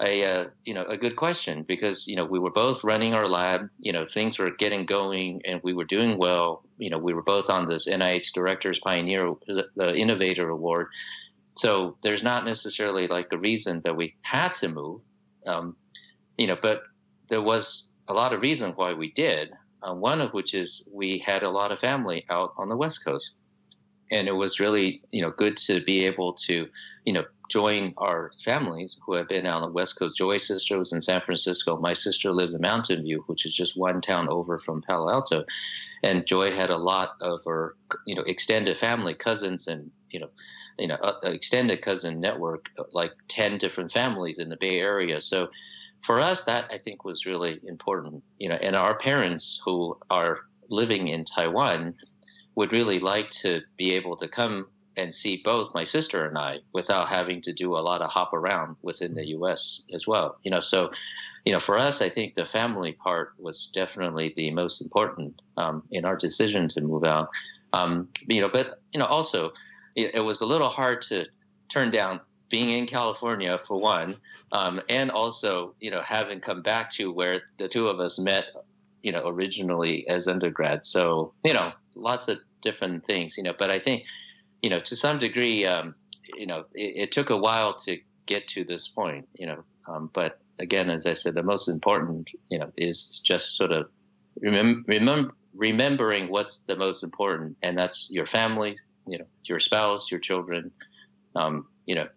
a 0.00 0.24
uh, 0.24 0.44
you 0.64 0.72
know 0.72 0.84
a 0.84 0.96
good 0.96 1.16
question 1.16 1.62
because 1.62 2.06
you 2.06 2.16
know 2.16 2.24
we 2.24 2.38
were 2.38 2.50
both 2.50 2.84
running 2.84 3.14
our 3.14 3.28
lab. 3.28 3.68
You 3.78 3.92
know, 3.92 4.06
things 4.06 4.38
were 4.38 4.50
getting 4.50 4.86
going 4.86 5.42
and 5.44 5.60
we 5.62 5.74
were 5.74 5.84
doing 5.84 6.18
well. 6.18 6.62
You 6.78 6.90
know, 6.90 6.98
we 6.98 7.12
were 7.12 7.22
both 7.22 7.50
on 7.50 7.68
this 7.68 7.86
NIH 7.86 8.32
Directors 8.32 8.80
Pioneer, 8.80 9.34
the 9.46 9.94
Innovator 9.94 10.48
Award. 10.48 10.88
So 11.56 11.96
there's 12.02 12.22
not 12.22 12.46
necessarily 12.46 13.08
like 13.08 13.28
a 13.32 13.38
reason 13.38 13.82
that 13.84 13.96
we 13.96 14.14
had 14.22 14.54
to 14.56 14.68
move. 14.68 15.02
Um, 15.46 15.76
you 16.38 16.46
know, 16.46 16.56
but 16.60 16.82
there 17.28 17.42
was 17.42 17.90
a 18.08 18.14
lot 18.14 18.32
of 18.32 18.40
reason 18.40 18.72
why 18.72 18.94
we 18.94 19.12
did. 19.12 19.50
Uh, 19.82 19.94
one 19.94 20.20
of 20.20 20.32
which 20.32 20.54
is 20.54 20.88
we 20.92 21.18
had 21.18 21.42
a 21.42 21.50
lot 21.50 21.72
of 21.72 21.78
family 21.78 22.24
out 22.28 22.52
on 22.56 22.68
the 22.68 22.76
West 22.76 23.04
Coast 23.04 23.32
and 24.10 24.28
it 24.28 24.32
was 24.32 24.60
really 24.60 25.02
you 25.10 25.22
know 25.22 25.30
good 25.30 25.56
to 25.56 25.82
be 25.84 26.04
able 26.04 26.32
to 26.32 26.68
you 27.04 27.12
know 27.12 27.24
join 27.48 27.92
our 27.96 28.30
families 28.44 28.96
who 29.04 29.14
have 29.14 29.28
been 29.28 29.44
on 29.46 29.62
the 29.62 29.68
west 29.68 29.98
coast 29.98 30.16
joy's 30.16 30.46
sister 30.46 30.78
was 30.78 30.92
in 30.92 31.00
san 31.00 31.20
francisco. 31.20 31.76
My 31.78 31.94
sister 31.94 32.32
lives 32.32 32.54
in 32.54 32.60
mountain 32.60 33.02
view 33.02 33.24
which 33.26 33.44
is 33.46 33.54
just 33.54 33.76
one 33.76 34.00
town 34.00 34.28
over 34.28 34.58
from 34.58 34.82
palo 34.82 35.10
alto. 35.10 35.44
And 36.02 36.26
joy 36.26 36.54
had 36.54 36.70
a 36.70 36.78
lot 36.78 37.16
of 37.20 37.40
her 37.44 37.74
you 38.06 38.14
know 38.14 38.22
extended 38.22 38.78
family 38.78 39.14
cousins 39.14 39.66
and 39.66 39.90
you 40.10 40.20
know 40.20 40.30
you 40.78 40.86
know 40.86 40.96
uh, 40.96 41.18
extended 41.24 41.82
cousin 41.82 42.20
network 42.20 42.70
like 42.92 43.12
10 43.28 43.58
different 43.58 43.92
families 43.92 44.38
in 44.38 44.48
the 44.48 44.56
bay 44.56 44.78
area. 44.78 45.20
So 45.20 45.50
for 46.02 46.20
us 46.20 46.44
that 46.44 46.64
i 46.70 46.78
think 46.78 47.04
was 47.04 47.26
really 47.26 47.60
important 47.64 48.22
you 48.38 48.48
know 48.48 48.54
and 48.56 48.74
our 48.74 48.96
parents 48.96 49.60
who 49.64 49.96
are 50.10 50.40
living 50.68 51.08
in 51.08 51.24
taiwan 51.24 51.94
would 52.54 52.72
really 52.72 52.98
like 52.98 53.30
to 53.30 53.62
be 53.76 53.92
able 53.92 54.16
to 54.18 54.28
come 54.28 54.66
and 54.96 55.14
see 55.14 55.40
both 55.44 55.74
my 55.74 55.84
sister 55.84 56.26
and 56.26 56.36
I 56.36 56.58
without 56.72 57.08
having 57.08 57.40
to 57.42 57.52
do 57.52 57.76
a 57.76 57.80
lot 57.80 58.02
of 58.02 58.10
hop 58.10 58.34
around 58.34 58.76
within 58.82 59.14
the 59.14 59.26
U.S. 59.28 59.84
as 59.94 60.06
well. 60.06 60.38
You 60.42 60.50
know, 60.50 60.60
so 60.60 60.90
you 61.44 61.52
know, 61.52 61.60
for 61.60 61.78
us, 61.78 62.02
I 62.02 62.08
think 62.08 62.34
the 62.34 62.44
family 62.44 62.92
part 62.92 63.32
was 63.38 63.68
definitely 63.68 64.34
the 64.36 64.50
most 64.50 64.82
important 64.82 65.40
um, 65.56 65.82
in 65.90 66.04
our 66.04 66.16
decision 66.16 66.68
to 66.68 66.80
move 66.80 67.04
out. 67.04 67.30
Um, 67.72 68.08
you 68.26 68.40
know, 68.40 68.50
but 68.52 68.80
you 68.92 68.98
know, 68.98 69.06
also 69.06 69.52
it, 69.96 70.14
it, 70.14 70.20
was 70.20 70.40
a 70.40 70.46
little 70.46 70.68
hard 70.68 71.02
to 71.02 71.26
turn 71.68 71.90
down 71.90 72.20
being 72.50 72.70
in 72.70 72.86
California 72.86 73.58
for 73.66 73.78
one, 73.78 74.16
um, 74.52 74.80
and 74.88 75.10
also 75.10 75.74
you 75.80 75.90
know 75.90 76.02
having 76.02 76.40
come 76.40 76.62
back 76.62 76.90
to 76.90 77.12
where 77.12 77.42
the 77.58 77.68
two 77.68 77.86
of 77.86 78.00
us 78.00 78.18
met, 78.18 78.46
you 79.02 79.12
know, 79.12 79.26
originally 79.26 80.06
as 80.08 80.26
undergrads. 80.28 80.88
So 80.88 81.32
you 81.44 81.54
know, 81.54 81.72
lots 82.00 82.28
of 82.28 82.38
different 82.62 83.06
things, 83.06 83.36
you 83.36 83.42
know. 83.42 83.54
But 83.58 83.70
I 83.70 83.78
think, 83.78 84.04
you 84.62 84.70
know, 84.70 84.80
to 84.80 84.96
some 84.96 85.18
degree, 85.18 85.64
um, 85.66 85.94
you 86.36 86.46
know, 86.46 86.64
it, 86.74 87.02
it, 87.02 87.12
took 87.12 87.30
a 87.30 87.36
while 87.36 87.76
to 87.80 87.98
get 88.26 88.48
to 88.48 88.64
this 88.64 88.88
point, 88.88 89.28
you 89.34 89.46
know. 89.46 89.64
Um, 89.88 90.10
but 90.12 90.38
again, 90.58 90.90
as 90.90 91.06
I 91.06 91.14
said, 91.14 91.34
the 91.34 91.42
most 91.42 91.68
important, 91.68 92.28
you 92.48 92.58
know, 92.58 92.72
is 92.76 93.20
just 93.24 93.56
sort 93.56 93.72
of 93.72 93.88
remember, 94.40 94.82
remember 94.86 95.34
remembering 95.54 96.28
what's 96.28 96.58
the 96.60 96.76
most 96.76 97.02
important, 97.02 97.56
and 97.62 97.76
that's 97.76 98.08
your 98.10 98.26
family, 98.26 98.76
you 99.06 99.18
know, 99.18 99.26
your 99.44 99.60
spouse, 99.60 100.10
your 100.10 100.20
children, 100.20 100.70
um, 101.34 101.66
you 101.86 101.94
know. 101.94 102.08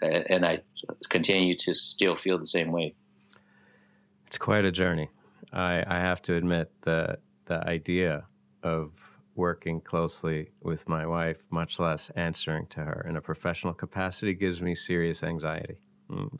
And 0.00 0.46
I 0.46 0.60
continue 1.08 1.56
to 1.56 1.74
still 1.74 2.14
feel 2.14 2.38
the 2.38 2.46
same 2.46 2.70
way. 2.70 2.94
It's 4.28 4.38
quite 4.38 4.64
a 4.64 4.70
journey. 4.70 5.08
I, 5.52 5.82
I 5.84 5.98
have 5.98 6.22
to 6.22 6.34
admit 6.34 6.70
that 6.82 7.18
the 7.46 7.66
idea 7.66 8.24
of 8.62 8.92
working 9.34 9.80
closely 9.80 10.50
with 10.62 10.88
my 10.88 11.06
wife, 11.06 11.38
much 11.50 11.78
less 11.78 12.10
answering 12.16 12.66
to 12.66 12.80
her 12.80 13.06
in 13.08 13.16
a 13.16 13.20
professional 13.20 13.72
capacity, 13.72 14.34
gives 14.34 14.60
me 14.60 14.74
serious 14.74 15.22
anxiety. 15.22 15.76
Mm. 16.10 16.38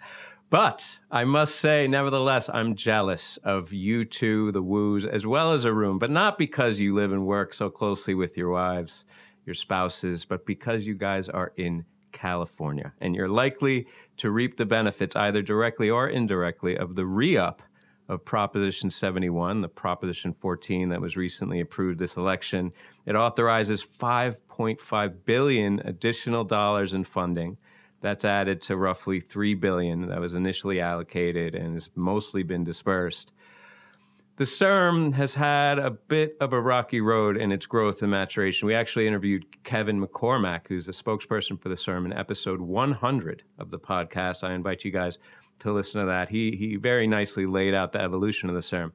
But 0.51 0.99
I 1.11 1.25
must 1.25 1.57
say, 1.57 1.87
nevertheless, 1.87 2.49
I'm 2.53 2.75
jealous 2.75 3.39
of 3.45 3.73
you 3.73 4.05
two, 4.05 4.51
the 4.53 4.63
Wus, 4.63 5.05
as 5.05 5.27
well 5.27 5.53
as 5.53 5.67
Arun, 5.67 5.99
but 5.99 6.11
not 6.11 6.39
because 6.39 6.81
you 6.81 6.95
live 6.95 7.13
and 7.13 7.27
work 7.27 7.53
so 7.53 7.69
closely 7.69 8.15
with 8.15 8.37
your 8.37 8.51
wives, 8.51 9.05
your 9.45 9.55
spouses, 9.55 10.25
but 10.25 10.47
because 10.47 10.87
you 10.87 10.95
guys 10.95 11.29
are 11.29 11.53
in 11.57 11.85
California 12.13 12.93
and 13.01 13.15
you're 13.15 13.29
likely 13.29 13.87
to 14.17 14.31
reap 14.31 14.57
the 14.57 14.65
benefits, 14.65 15.15
either 15.17 15.43
directly 15.43 15.91
or 15.91 16.09
indirectly, 16.09 16.77
of 16.77 16.95
the 16.97 17.07
re 17.07 17.37
up 17.37 17.63
of 18.09 18.25
Proposition 18.25 18.91
71, 18.91 19.61
the 19.61 19.69
Proposition 19.69 20.35
14 20.41 20.89
that 20.89 21.01
was 21.01 21.17
recently 21.17 21.61
approved 21.61 21.99
this 21.99 22.17
election. 22.17 22.73
It 23.07 23.15
authorizes 23.15 23.85
5.5 24.01 25.15
billion 25.25 25.81
additional 25.81 26.45
dollars 26.45 26.95
in 26.95 27.05
funding. 27.05 27.57
That's 28.01 28.25
added 28.25 28.63
to 28.63 28.77
roughly 28.77 29.21
3 29.21 29.55
billion 29.55 30.09
that 30.09 30.21
was 30.21 30.35
initially 30.35 30.81
allocated 30.81 31.55
and 31.55 31.75
has 31.75 31.91
mostly 31.95 32.43
been 32.43 32.65
dispersed. 32.65 33.33
The 34.37 34.45
CIRM 34.45 35.15
has 35.15 35.35
had 35.35 35.81
a 35.81 35.91
bit 35.91 36.37
of 36.41 36.53
a 36.53 36.61
rocky 36.61 37.01
road 37.01 37.37
in 37.37 37.51
its 37.51 37.67
growth 37.67 38.03
and 38.03 38.11
maturation. 38.13 38.69
We 38.69 38.75
actually 38.75 39.09
interviewed 39.09 39.45
Kevin 39.65 40.01
McCormack, 40.01 40.69
who's 40.69 40.87
a 40.87 40.93
spokesperson 40.93 41.61
for 41.61 41.69
the 41.69 41.75
CIRM, 41.75 42.05
in 42.05 42.13
episode 42.13 42.61
100 42.61 43.43
of 43.59 43.73
the 43.73 43.81
podcast. 43.81 44.45
I 44.45 44.55
invite 44.55 44.85
you 44.85 44.93
guys 44.93 45.19
to 45.61 45.73
listen 45.73 46.01
to 46.01 46.07
that. 46.07 46.29
He 46.29 46.57
he 46.57 46.77
very 46.77 47.07
nicely 47.07 47.47
laid 47.47 47.75
out 47.75 47.93
the 47.93 48.01
evolution 48.01 48.49
of 48.49 48.55
the 48.55 48.61
CIRM. 48.61 48.93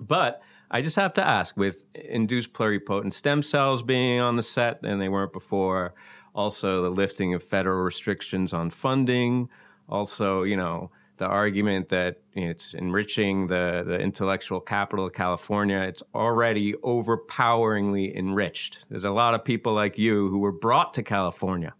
But 0.00 0.42
I 0.70 0.80
just 0.82 0.96
have 0.96 1.14
to 1.14 1.26
ask, 1.26 1.56
with 1.56 1.84
induced 1.94 2.52
pluripotent 2.54 3.12
stem 3.12 3.42
cells 3.42 3.82
being 3.82 4.20
on 4.20 4.36
the 4.36 4.42
set 4.42 4.80
and 4.82 5.00
they 5.00 5.08
weren't 5.08 5.32
before, 5.32 5.94
also 6.34 6.82
the 6.82 6.90
lifting 6.90 7.34
of 7.34 7.42
federal 7.42 7.82
restrictions 7.82 8.52
on 8.52 8.70
funding, 8.70 9.48
also 9.88 10.42
you 10.42 10.56
know 10.56 10.90
the 11.18 11.26
argument 11.26 11.88
that 11.90 12.20
it's 12.32 12.74
enriching 12.74 13.46
the, 13.46 13.84
the 13.86 13.96
intellectual 13.98 14.60
capital 14.60 15.06
of 15.06 15.12
California. 15.12 15.78
It's 15.78 16.02
already 16.14 16.74
overpoweringly 16.82 18.16
enriched. 18.16 18.78
There's 18.88 19.04
a 19.04 19.10
lot 19.10 19.34
of 19.34 19.44
people 19.44 19.72
like 19.74 19.98
you 19.98 20.28
who 20.30 20.38
were 20.38 20.52
brought 20.52 20.94
to 20.94 21.02
California 21.02 21.74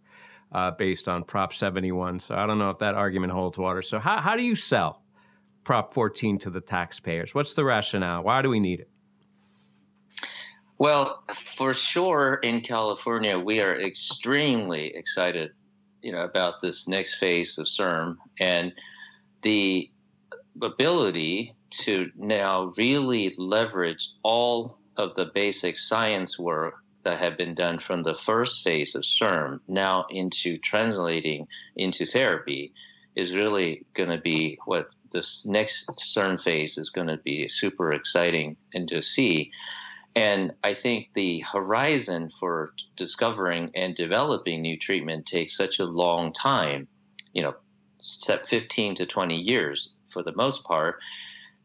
uh, 0.54 0.70
based 0.72 1.08
on 1.08 1.24
Prop 1.24 1.54
71. 1.54 2.20
So 2.20 2.34
I 2.34 2.46
don't 2.46 2.58
know 2.58 2.70
if 2.70 2.78
that 2.78 2.94
argument 2.94 3.32
holds 3.32 3.58
water. 3.58 3.82
So 3.82 3.98
how, 3.98 4.20
how 4.20 4.36
do 4.36 4.42
you 4.42 4.56
sell 4.56 5.02
Prop 5.64 5.94
14 5.94 6.38
to 6.40 6.50
the 6.50 6.60
taxpayers? 6.60 7.34
What's 7.34 7.54
the 7.54 7.64
rationale? 7.64 8.22
Why 8.22 8.42
do 8.42 8.48
we 8.48 8.60
need 8.60 8.80
it? 8.80 8.88
Well, 10.78 11.22
for 11.56 11.74
sure, 11.74 12.34
in 12.42 12.60
California, 12.60 13.38
we 13.38 13.60
are 13.60 13.80
extremely 13.80 14.94
excited, 14.96 15.52
you 16.02 16.10
know, 16.10 16.24
about 16.24 16.60
this 16.60 16.88
next 16.88 17.14
phase 17.14 17.56
of 17.58 17.66
CIRM 17.66 18.16
and 18.40 18.72
the 19.42 19.88
ability 20.60 21.54
to 21.70 22.10
now 22.16 22.72
really 22.76 23.32
leverage 23.38 24.10
all 24.22 24.78
of 24.96 25.14
the 25.14 25.26
basic 25.34 25.78
science 25.78 26.38
work 26.38 26.81
that 27.04 27.18
have 27.18 27.36
been 27.36 27.54
done 27.54 27.78
from 27.78 28.02
the 28.02 28.14
first 28.14 28.62
phase 28.62 28.94
of 28.94 29.02
CIRM 29.02 29.60
now 29.68 30.06
into 30.10 30.58
translating 30.58 31.48
into 31.76 32.06
therapy 32.06 32.72
is 33.14 33.34
really 33.34 33.84
going 33.94 34.08
to 34.08 34.18
be 34.18 34.58
what 34.64 34.94
this 35.10 35.44
next 35.44 35.90
CIRM 35.98 36.40
phase 36.40 36.78
is 36.78 36.90
going 36.90 37.08
to 37.08 37.18
be 37.18 37.48
super 37.48 37.92
exciting 37.92 38.56
and 38.72 38.88
to 38.88 39.02
see. 39.02 39.50
And 40.14 40.52
I 40.62 40.74
think 40.74 41.10
the 41.14 41.40
horizon 41.40 42.30
for 42.38 42.72
discovering 42.96 43.70
and 43.74 43.94
developing 43.94 44.62
new 44.62 44.78
treatment 44.78 45.26
takes 45.26 45.56
such 45.56 45.78
a 45.78 45.84
long 45.84 46.32
time, 46.32 46.88
you 47.32 47.42
know, 47.42 47.54
15 48.46 48.94
to 48.96 49.06
20 49.06 49.36
years 49.36 49.94
for 50.08 50.22
the 50.22 50.34
most 50.34 50.64
part, 50.64 50.98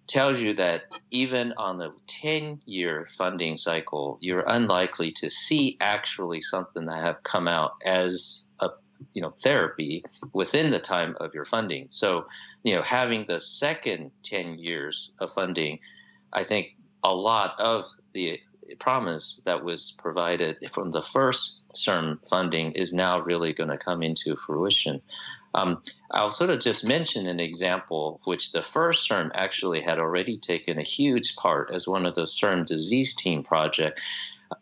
tells 0.07 0.39
you 0.39 0.53
that 0.53 0.83
even 1.11 1.53
on 1.57 1.77
the 1.77 1.93
10 2.07 2.61
year 2.65 3.07
funding 3.17 3.57
cycle, 3.57 4.17
you're 4.21 4.45
unlikely 4.47 5.11
to 5.11 5.29
see 5.29 5.77
actually 5.81 6.41
something 6.41 6.85
that 6.85 7.03
have 7.03 7.23
come 7.23 7.47
out 7.47 7.73
as 7.85 8.45
a 8.59 8.69
you 9.13 9.21
know 9.21 9.33
therapy 9.43 10.03
within 10.33 10.71
the 10.71 10.79
time 10.79 11.15
of 11.19 11.33
your 11.33 11.45
funding. 11.45 11.87
So, 11.91 12.25
you 12.63 12.75
know, 12.75 12.81
having 12.81 13.25
the 13.27 13.39
second 13.39 14.11
10 14.23 14.59
years 14.59 15.11
of 15.19 15.33
funding, 15.33 15.79
I 16.33 16.43
think 16.43 16.75
a 17.03 17.13
lot 17.13 17.59
of 17.59 17.85
the 18.13 18.39
promise 18.79 19.41
that 19.45 19.63
was 19.63 19.93
provided 19.97 20.57
from 20.71 20.91
the 20.91 21.01
first 21.01 21.61
CIRM 21.73 22.19
funding 22.29 22.73
is 22.73 22.93
now 22.93 23.19
really 23.19 23.53
going 23.53 23.69
to 23.69 23.77
come 23.77 24.03
into 24.03 24.35
fruition. 24.35 25.01
Um, 25.53 25.81
I'll 26.11 26.31
sort 26.31 26.49
of 26.49 26.59
just 26.59 26.83
mention 26.83 27.27
an 27.27 27.39
example 27.39 28.21
which 28.25 28.51
the 28.51 28.61
first 28.61 29.09
CIRM 29.09 29.31
actually 29.33 29.81
had 29.81 29.99
already 29.99 30.37
taken 30.37 30.77
a 30.77 30.83
huge 30.83 31.35
part 31.35 31.71
as 31.73 31.87
one 31.87 32.05
of 32.05 32.15
the 32.15 32.23
CIRM 32.23 32.65
disease 32.65 33.15
team 33.15 33.43
project. 33.43 33.99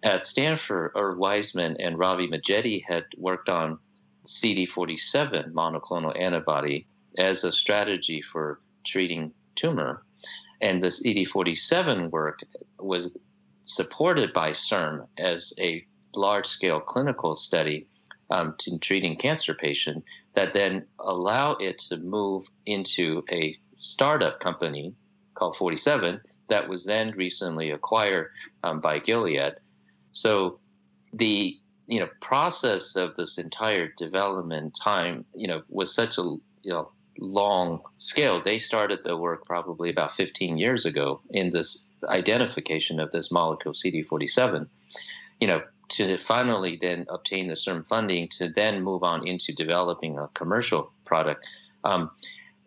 At 0.03 0.25
Stanford, 0.25 0.91
Irv 0.95 1.17
Weissman 1.17 1.77
and 1.79 1.99
Ravi 1.99 2.27
Majeti 2.27 2.83
had 2.87 3.05
worked 3.17 3.49
on 3.49 3.77
CD47 4.25 5.51
monoclonal 5.51 6.19
antibody 6.19 6.87
as 7.17 7.43
a 7.43 7.53
strategy 7.53 8.21
for 8.21 8.59
treating 8.83 9.31
tumor. 9.55 10.03
And 10.61 10.81
this 10.81 11.03
CD47 11.03 12.09
work 12.09 12.39
was 12.79 13.15
supported 13.65 14.33
by 14.33 14.51
CIRM 14.51 15.07
as 15.17 15.53
a 15.59 15.85
large 16.15 16.47
scale 16.47 16.79
clinical 16.79 17.35
study 17.35 17.87
um, 18.29 18.55
treating 18.81 19.15
cancer 19.15 19.53
patient 19.53 20.03
that 20.35 20.53
then 20.53 20.85
allow 20.99 21.53
it 21.53 21.79
to 21.79 21.97
move 21.97 22.45
into 22.65 23.23
a 23.31 23.55
startup 23.75 24.39
company 24.39 24.93
called 25.33 25.55
47 25.55 26.21
that 26.49 26.69
was 26.69 26.85
then 26.85 27.11
recently 27.15 27.71
acquired 27.71 28.29
um, 28.63 28.79
by 28.79 28.99
Gilead. 28.99 29.55
So 30.11 30.59
the 31.13 31.57
you 31.87 31.99
know 31.99 32.09
process 32.19 32.95
of 32.95 33.15
this 33.15 33.37
entire 33.37 33.87
development 33.97 34.75
time 34.81 35.23
you 35.35 35.47
know 35.47 35.61
was 35.69 35.93
such 35.93 36.17
a 36.17 36.21
you 36.21 36.41
know 36.71 36.91
long 37.19 37.81
scale. 37.97 38.41
They 38.41 38.59
started 38.59 38.99
the 39.03 39.17
work 39.17 39.45
probably 39.45 39.89
about 39.89 40.15
15 40.15 40.57
years 40.57 40.85
ago 40.85 41.21
in 41.29 41.51
this 41.51 41.89
identification 42.05 42.99
of 42.99 43.11
this 43.11 43.31
molecule 43.31 43.73
CD47. 43.73 44.67
You 45.39 45.47
know, 45.47 45.61
to 45.89 46.17
finally 46.17 46.77
then 46.81 47.05
obtain 47.09 47.47
the 47.47 47.53
CIRM 47.53 47.87
funding 47.87 48.27
to 48.29 48.49
then 48.49 48.83
move 48.83 49.03
on 49.03 49.27
into 49.27 49.53
developing 49.53 50.17
a 50.17 50.29
commercial 50.33 50.91
product. 51.05 51.45
Um, 51.83 52.11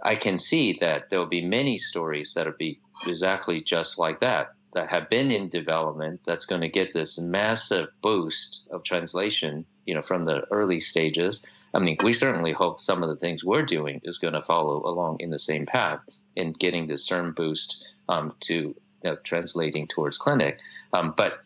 I 0.02 0.14
can 0.14 0.38
see 0.38 0.74
that 0.80 1.10
there 1.10 1.18
will 1.18 1.26
be 1.26 1.44
many 1.44 1.78
stories 1.78 2.34
that 2.34 2.46
will 2.46 2.54
be 2.58 2.80
exactly 3.06 3.60
just 3.60 3.98
like 3.98 4.20
that 4.20 4.52
that 4.74 4.88
have 4.88 5.08
been 5.08 5.30
in 5.30 5.48
development 5.48 6.20
that's 6.26 6.44
going 6.44 6.60
to 6.60 6.68
get 6.68 6.92
this 6.92 7.18
massive 7.18 7.88
boost 8.02 8.68
of 8.70 8.82
translation 8.82 9.64
you 9.86 9.94
know 9.94 10.02
from 10.02 10.24
the 10.24 10.42
early 10.52 10.78
stages 10.78 11.44
I 11.74 11.80
mean, 11.80 11.96
we 12.02 12.12
certainly 12.12 12.52
hope 12.52 12.80
some 12.80 13.02
of 13.02 13.08
the 13.08 13.16
things 13.16 13.44
we're 13.44 13.64
doing 13.64 14.00
is 14.04 14.18
going 14.18 14.34
to 14.34 14.42
follow 14.42 14.82
along 14.86 15.18
in 15.20 15.30
the 15.30 15.38
same 15.38 15.66
path 15.66 16.00
in 16.36 16.52
getting 16.52 16.86
the 16.86 16.94
CIRM 16.94 17.34
boost 17.34 17.86
um, 18.08 18.34
to 18.40 18.54
you 18.54 18.74
know, 19.04 19.16
translating 19.16 19.86
towards 19.86 20.16
clinic. 20.16 20.60
Um, 20.92 21.14
but 21.16 21.44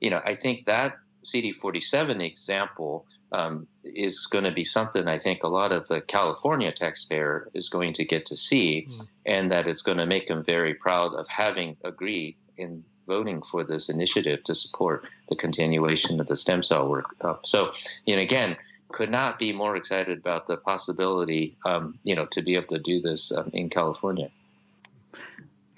you 0.00 0.10
know, 0.10 0.20
I 0.24 0.34
think 0.34 0.66
that 0.66 0.98
CD47 1.24 2.22
example 2.22 3.06
um, 3.32 3.66
is 3.84 4.26
going 4.26 4.44
to 4.44 4.50
be 4.50 4.64
something 4.64 5.08
I 5.08 5.18
think 5.18 5.42
a 5.42 5.48
lot 5.48 5.72
of 5.72 5.88
the 5.88 6.00
California 6.00 6.70
taxpayer 6.70 7.48
is 7.54 7.68
going 7.68 7.94
to 7.94 8.04
get 8.04 8.26
to 8.26 8.36
see, 8.36 8.86
mm. 8.90 9.06
and 9.24 9.50
that 9.50 9.66
it's 9.66 9.82
going 9.82 9.98
to 9.98 10.06
make 10.06 10.28
them 10.28 10.44
very 10.44 10.74
proud 10.74 11.14
of 11.14 11.26
having 11.28 11.76
agreed 11.82 12.36
in 12.56 12.84
voting 13.06 13.42
for 13.42 13.64
this 13.64 13.88
initiative 13.88 14.44
to 14.44 14.54
support 14.54 15.04
the 15.28 15.36
continuation 15.36 16.20
of 16.20 16.28
the 16.28 16.36
stem 16.36 16.62
cell 16.62 16.88
work. 16.88 17.16
Uh, 17.20 17.34
so, 17.44 17.72
you 18.06 18.14
know, 18.14 18.22
again, 18.22 18.56
could 18.92 19.10
not 19.10 19.38
be 19.38 19.52
more 19.52 19.74
excited 19.76 20.18
about 20.18 20.46
the 20.46 20.56
possibility, 20.56 21.56
um, 21.64 21.98
you 22.04 22.14
know, 22.14 22.26
to 22.26 22.42
be 22.42 22.54
able 22.54 22.66
to 22.66 22.78
do 22.78 23.00
this 23.00 23.32
um, 23.36 23.50
in 23.52 23.70
California. 23.70 24.30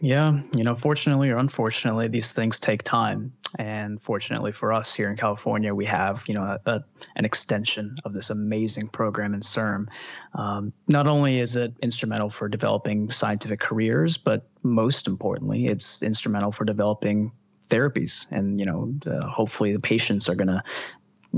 Yeah, 0.05 0.39
you 0.55 0.65
know, 0.65 0.75
fortunately 0.75 1.31
or 1.31 1.39
unfortunately, 1.39 2.09
these 2.09 2.31
things 2.31 2.61
take 2.61 2.83
time. 2.83 3.33
And 3.59 4.03
fortunately 4.03 4.53
for 4.53 4.71
us 4.71 4.93
here 4.93 5.09
in 5.09 5.17
California, 5.17 5.75
we 5.75 5.87
have, 5.87 6.23
you 6.29 6.35
know, 6.35 6.43
a, 6.43 6.61
a, 6.67 6.85
an 7.17 7.25
extension 7.25 7.97
of 8.05 8.13
this 8.13 8.29
amazing 8.29 8.89
program 8.89 9.33
in 9.33 9.41
CIRM. 9.41 9.87
Um, 10.35 10.75
not 10.89 11.07
only 11.07 11.39
is 11.39 11.57
it 11.57 11.73
instrumental 11.81 12.29
for 12.29 12.51
developing 12.51 13.11
scientific 13.11 13.61
careers, 13.61 14.19
but 14.19 14.47
most 14.63 15.07
importantly, 15.07 15.69
it's 15.69 16.03
instrumental 16.03 16.53
for 16.53 16.67
developing 16.67 17.33
therapies. 17.71 18.27
And, 18.31 18.61
you 18.61 18.67
know, 18.67 18.93
uh, 19.07 19.27
hopefully 19.27 19.73
the 19.73 19.81
patients 19.81 20.29
are 20.29 20.35
going 20.35 20.49
to 20.49 20.63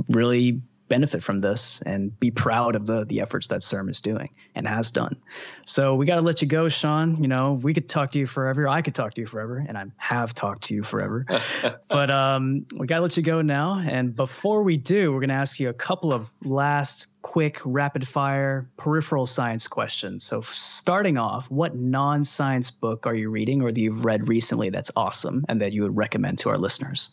really 0.09 0.61
benefit 0.89 1.23
from 1.23 1.41
this 1.41 1.83
and 1.85 2.19
be 2.19 2.31
proud 2.31 2.75
of 2.75 2.87
the 2.87 3.05
the 3.05 3.21
efforts 3.21 3.49
that 3.49 3.61
CIRM 3.61 3.91
is 3.91 4.01
doing 4.01 4.31
and 4.55 4.67
has 4.67 4.91
done. 4.91 5.17
So 5.65 5.95
we 5.95 6.07
got 6.07 6.17
to 6.17 6.23
let 6.23 6.43
you 6.43 6.49
go, 6.49 6.69
Sean. 6.69 7.23
You 7.23 7.29
know, 7.29 7.55
we 7.55 7.75
could 7.75 7.89
talk 7.89 8.13
to 8.13 8.19
you 8.19 8.27
forever. 8.27 8.69
I 8.69 8.83
could 8.83 8.95
talk 8.95 9.15
to 9.15 9.21
you 9.21 9.27
forever, 9.27 9.65
and 9.67 9.77
I 9.77 9.85
have 9.97 10.35
talked 10.35 10.65
to 10.65 10.75
you 10.75 10.83
forever. 10.83 11.27
but 11.89 12.11
um, 12.11 12.67
we 12.77 12.87
got 12.87 12.97
to 12.97 13.03
let 13.03 13.17
you 13.17 13.23
go 13.23 13.43
now. 13.43 13.85
And 13.87 14.15
before 14.15 14.63
we 14.63 14.77
do, 14.77 15.13
we're 15.13 15.21
going 15.21 15.31
to 15.31 15.35
ask 15.35 15.59
you 15.59 15.69
a 15.69 15.75
couple 15.75 16.13
of 16.13 16.33
last 16.43 17.09
quick 17.23 17.61
rapid 17.65 18.07
fire 18.07 18.71
peripheral 18.77 19.27
science 19.27 19.67
questions. 19.67 20.25
So 20.25 20.43
starting 20.43 21.19
off, 21.19 21.51
what 21.51 21.75
non-science 21.75 22.71
book 22.71 23.07
are 23.07 23.15
you 23.15 23.31
reading 23.31 23.63
or 23.63 23.73
that 23.73 23.81
you've 23.81 24.05
read 24.05 24.29
recently 24.29 24.71
that's 24.71 24.91
awesome 24.95 25.45
and 25.49 25.61
that 25.61 25.73
you 25.73 25.83
would 25.83 25.97
recommend 25.97 26.39
to 26.39 26.51
our 26.51 26.59
listeners? 26.59 27.11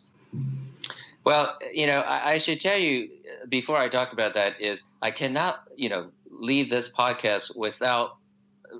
Well, 1.23 1.57
you 1.73 1.87
know, 1.87 1.99
I, 1.99 2.33
I, 2.33 2.37
should 2.37 2.59
tell 2.59 2.77
you 2.77 3.09
before 3.47 3.77
I 3.77 3.87
talk 3.87 4.11
about 4.11 4.33
that 4.33 4.59
is 4.59 4.83
I 5.01 5.11
cannot, 5.11 5.61
you 5.75 5.87
know, 5.87 6.09
leave 6.29 6.69
this 6.69 6.89
podcast 6.89 7.55
without 7.55 8.17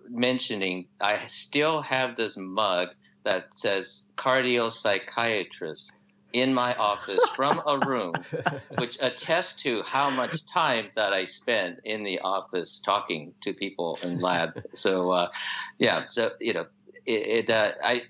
mentioning 0.09 0.87
I 0.99 1.27
still 1.27 1.81
have 1.81 2.15
this 2.15 2.35
mug 2.35 2.89
that 3.23 3.57
says 3.57 4.09
cardio 4.17 4.71
psychiatrist 4.71 5.93
in 6.33 6.53
my 6.53 6.73
office 6.75 7.23
from 7.35 7.61
Arun, 7.65 8.13
which 8.77 8.97
attests 9.01 9.61
to 9.63 9.83
how 9.83 10.09
much 10.09 10.45
time 10.47 10.89
that 10.95 11.13
I 11.13 11.25
spend 11.25 11.81
in 11.85 12.03
the 12.03 12.19
office 12.19 12.79
talking 12.79 13.33
to 13.41 13.53
people 13.53 13.99
in 14.01 14.19
lab. 14.19 14.61
So, 14.73 15.11
uh, 15.11 15.29
yeah, 15.77 16.07
so 16.07 16.31
you 16.39 16.53
know, 16.53 16.65
it, 17.05 17.47
it 17.47 17.49
uh, 17.49 17.71
I, 17.83 18.01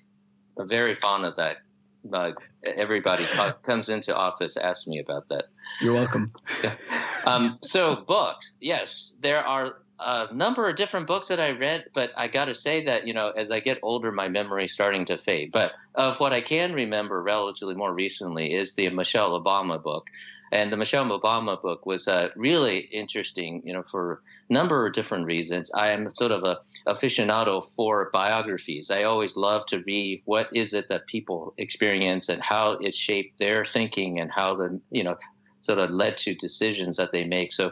I'm 0.57 0.69
very 0.69 0.95
fond 0.95 1.25
of 1.25 1.35
that 1.35 1.57
mug. 2.03 2.41
Everybody 2.63 3.25
comes 3.63 3.89
into 3.89 4.15
office 4.15 4.57
asks 4.57 4.87
me 4.87 4.99
about 4.99 5.29
that. 5.29 5.45
You're 5.81 5.93
welcome. 5.93 6.31
um, 7.25 7.57
so 7.61 7.95
books, 8.07 8.53
yes, 8.59 9.15
there 9.21 9.45
are 9.45 9.77
a 9.99 10.33
number 10.33 10.69
of 10.69 10.75
different 10.75 11.07
books 11.07 11.27
that 11.29 11.39
I 11.39 11.51
read, 11.51 11.85
but 11.93 12.11
I 12.17 12.27
got 12.27 12.45
to 12.45 12.55
say 12.55 12.83
that 12.85 13.07
you 13.07 13.13
know 13.13 13.29
as 13.29 13.51
I 13.51 13.59
get 13.59 13.79
older, 13.83 14.11
my 14.11 14.27
memory 14.27 14.67
starting 14.67 15.05
to 15.05 15.17
fade. 15.17 15.51
But 15.51 15.71
of 15.95 16.19
what 16.19 16.33
I 16.33 16.41
can 16.41 16.73
remember 16.73 17.21
relatively 17.21 17.75
more 17.75 17.93
recently 17.93 18.53
is 18.53 18.73
the 18.73 18.89
Michelle 18.89 19.39
Obama 19.39 19.81
book, 19.81 20.09
and 20.53 20.71
the 20.71 20.77
Michelle 20.77 21.19
Obama 21.19 21.59
book 21.59 21.87
was 21.87 22.07
uh, 22.07 22.29
really 22.35 22.77
interesting, 22.77 23.63
you 23.65 23.73
know, 23.73 23.81
for 23.89 24.21
a 24.47 24.53
number 24.53 24.85
of 24.85 24.93
different 24.93 25.25
reasons. 25.25 25.71
I 25.73 25.89
am 25.89 26.13
sort 26.13 26.31
of 26.31 26.43
a 26.43 26.59
aficionado 26.87 27.67
for 27.75 28.11
biographies. 28.13 28.91
I 28.91 29.01
always 29.01 29.35
love 29.35 29.65
to 29.67 29.79
read 29.79 30.21
what 30.25 30.55
is 30.55 30.75
it 30.75 30.89
that 30.89 31.07
people 31.07 31.55
experience 31.57 32.29
and 32.29 32.39
how 32.39 32.73
it 32.73 32.93
shaped 32.93 33.39
their 33.39 33.65
thinking 33.65 34.19
and 34.19 34.31
how 34.31 34.55
the, 34.55 34.79
you 34.91 35.03
know, 35.03 35.17
sort 35.61 35.79
of 35.79 35.89
led 35.89 36.17
to 36.19 36.35
decisions 36.35 36.97
that 36.97 37.11
they 37.11 37.23
make. 37.23 37.51
So, 37.51 37.71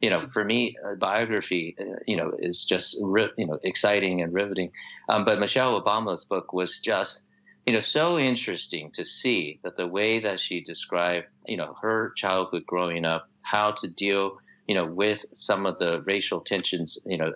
you 0.00 0.08
know, 0.08 0.22
for 0.22 0.42
me, 0.42 0.74
biography, 0.98 1.76
uh, 1.78 1.96
you 2.06 2.16
know, 2.16 2.32
is 2.38 2.64
just, 2.64 2.96
you 2.98 3.46
know, 3.46 3.58
exciting 3.62 4.22
and 4.22 4.32
riveting. 4.32 4.70
Um, 5.10 5.26
but 5.26 5.38
Michelle 5.38 5.78
Obama's 5.78 6.24
book 6.24 6.54
was 6.54 6.80
just 6.80 7.24
you 7.66 7.72
know, 7.72 7.80
so 7.80 8.18
interesting 8.18 8.90
to 8.90 9.04
see 9.04 9.60
that 9.62 9.76
the 9.76 9.86
way 9.86 10.18
that 10.20 10.40
she 10.40 10.60
described, 10.60 11.26
you 11.46 11.56
know, 11.56 11.76
her 11.80 12.12
childhood 12.16 12.66
growing 12.66 13.04
up, 13.04 13.28
how 13.42 13.72
to 13.72 13.88
deal, 13.88 14.38
you 14.66 14.74
know, 14.74 14.86
with 14.86 15.24
some 15.34 15.66
of 15.66 15.78
the 15.78 16.02
racial 16.02 16.40
tensions, 16.40 16.98
you 17.04 17.18
know, 17.18 17.32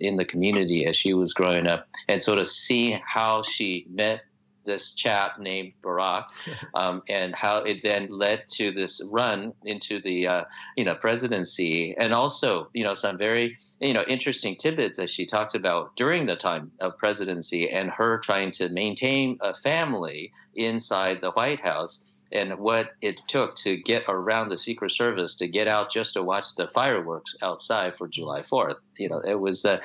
in 0.00 0.16
the 0.16 0.24
community 0.24 0.86
as 0.86 0.96
she 0.96 1.14
was 1.14 1.32
growing 1.32 1.66
up, 1.66 1.86
and 2.08 2.22
sort 2.22 2.38
of 2.38 2.48
see 2.48 2.98
how 3.04 3.42
she 3.42 3.86
met 3.90 4.22
this 4.68 4.92
chap 4.92 5.40
named 5.40 5.72
Barack, 5.82 6.26
um, 6.74 7.02
and 7.08 7.34
how 7.34 7.58
it 7.58 7.82
then 7.82 8.06
led 8.06 8.44
to 8.50 8.70
this 8.70 9.02
run 9.10 9.52
into 9.64 10.00
the 10.00 10.28
uh, 10.28 10.44
you 10.76 10.84
know 10.84 10.94
presidency, 10.94 11.96
and 11.98 12.14
also 12.14 12.68
you 12.72 12.84
know 12.84 12.94
some 12.94 13.18
very 13.18 13.58
you 13.80 13.94
know 13.94 14.04
interesting 14.06 14.54
tidbits 14.54 14.98
that 14.98 15.10
she 15.10 15.26
talks 15.26 15.54
about 15.54 15.96
during 15.96 16.26
the 16.26 16.36
time 16.36 16.70
of 16.78 16.96
presidency 16.98 17.68
and 17.68 17.90
her 17.90 18.18
trying 18.18 18.52
to 18.52 18.68
maintain 18.68 19.38
a 19.40 19.54
family 19.54 20.32
inside 20.54 21.20
the 21.20 21.32
White 21.32 21.60
House 21.60 22.04
and 22.32 22.58
what 22.58 22.90
it 23.00 23.20
took 23.28 23.56
to 23.56 23.76
get 23.76 24.04
around 24.08 24.48
the 24.48 24.58
Secret 24.58 24.92
Service 24.92 25.36
to 25.36 25.48
get 25.48 25.68
out 25.68 25.90
just 25.90 26.14
to 26.14 26.22
watch 26.22 26.54
the 26.56 26.68
fireworks 26.68 27.34
outside 27.42 27.96
for 27.96 28.08
July 28.08 28.42
4th. 28.42 28.76
You 28.98 29.08
know, 29.08 29.20
it 29.20 29.40
was, 29.40 29.64
uh, 29.64 29.80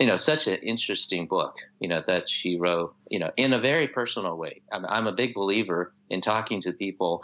you 0.00 0.06
know, 0.06 0.16
such 0.16 0.46
an 0.46 0.56
interesting 0.56 1.26
book, 1.26 1.56
you 1.80 1.88
know, 1.88 2.02
that 2.06 2.28
she 2.28 2.56
wrote, 2.58 2.94
you 3.10 3.18
know, 3.18 3.30
in 3.36 3.52
a 3.52 3.60
very 3.60 3.88
personal 3.88 4.36
way. 4.36 4.62
I'm, 4.72 4.86
I'm 4.86 5.06
a 5.06 5.12
big 5.12 5.34
believer 5.34 5.92
in 6.10 6.20
talking 6.20 6.60
to 6.62 6.72
people 6.72 7.22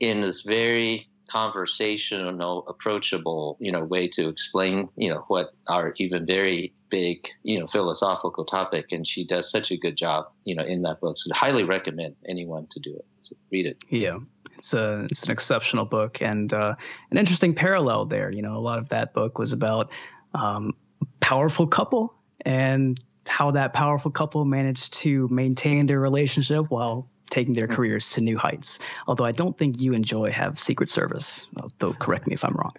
in 0.00 0.20
this 0.20 0.42
very 0.42 1.08
conversational, 1.30 2.66
approachable, 2.68 3.56
you 3.58 3.72
know, 3.72 3.82
way 3.82 4.06
to 4.06 4.28
explain, 4.28 4.88
you 4.96 5.08
know, 5.08 5.24
what 5.28 5.54
are 5.68 5.94
even 5.96 6.26
very 6.26 6.74
big, 6.90 7.26
you 7.42 7.58
know, 7.58 7.66
philosophical 7.66 8.44
topic. 8.44 8.92
And 8.92 9.06
she 9.06 9.24
does 9.24 9.50
such 9.50 9.70
a 9.70 9.78
good 9.78 9.96
job, 9.96 10.26
you 10.44 10.54
know, 10.54 10.64
in 10.64 10.82
that 10.82 11.00
book. 11.00 11.16
So 11.16 11.30
I 11.32 11.36
highly 11.36 11.64
recommend 11.64 12.16
anyone 12.28 12.66
to 12.72 12.80
do 12.80 12.94
it. 12.94 13.06
Read 13.50 13.66
it. 13.66 13.82
Yeah. 13.88 14.18
It's 14.58 14.74
a 14.74 15.06
it's 15.10 15.24
an 15.24 15.32
exceptional 15.32 15.84
book 15.84 16.22
and 16.22 16.52
uh, 16.52 16.76
an 17.10 17.18
interesting 17.18 17.54
parallel 17.54 18.06
there. 18.06 18.30
You 18.30 18.42
know, 18.42 18.56
a 18.56 18.60
lot 18.60 18.78
of 18.78 18.88
that 18.90 19.12
book 19.12 19.38
was 19.38 19.52
about 19.52 19.90
um, 20.34 20.76
powerful 21.20 21.66
couple 21.66 22.14
and 22.44 23.00
how 23.26 23.50
that 23.52 23.72
powerful 23.72 24.10
couple 24.10 24.44
managed 24.44 24.92
to 24.94 25.28
maintain 25.28 25.86
their 25.86 26.00
relationship 26.00 26.70
while 26.70 27.08
taking 27.30 27.54
their 27.54 27.66
hmm. 27.66 27.74
careers 27.74 28.10
to 28.10 28.20
new 28.20 28.36
heights. 28.36 28.78
Although 29.06 29.24
I 29.24 29.32
don't 29.32 29.56
think 29.56 29.80
you 29.80 29.94
and 29.94 30.04
Joy 30.04 30.30
have 30.30 30.58
Secret 30.58 30.90
Service. 30.90 31.46
Though 31.78 31.94
correct 31.94 32.26
me 32.26 32.34
if 32.34 32.44
I'm 32.44 32.54
wrong. 32.54 32.74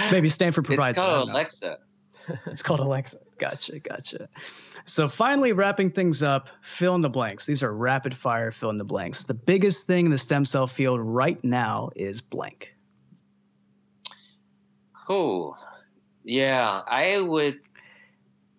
Maybe 0.10 0.28
Stanford 0.28 0.64
provides. 0.64 0.98
It's 0.98 1.04
called 1.04 1.28
Alexa. 1.28 1.78
it's 2.46 2.62
called 2.62 2.80
Alexa. 2.80 3.18
Gotcha, 3.38 3.78
gotcha. 3.78 4.28
So 4.86 5.08
finally, 5.08 5.52
wrapping 5.52 5.90
things 5.90 6.22
up, 6.22 6.48
fill 6.62 6.94
in 6.94 7.00
the 7.00 7.10
blanks. 7.10 7.46
These 7.46 7.62
are 7.62 7.72
rapid 7.72 8.16
fire 8.16 8.50
fill 8.50 8.70
in 8.70 8.78
the 8.78 8.84
blanks. 8.84 9.24
The 9.24 9.34
biggest 9.34 9.86
thing 9.86 10.06
in 10.06 10.10
the 10.10 10.18
stem 10.18 10.44
cell 10.44 10.66
field 10.66 11.00
right 11.00 11.42
now 11.42 11.90
is 11.96 12.20
blank. 12.20 12.74
Oh, 15.08 15.56
yeah. 16.22 16.82
I 16.86 17.18
would 17.18 17.60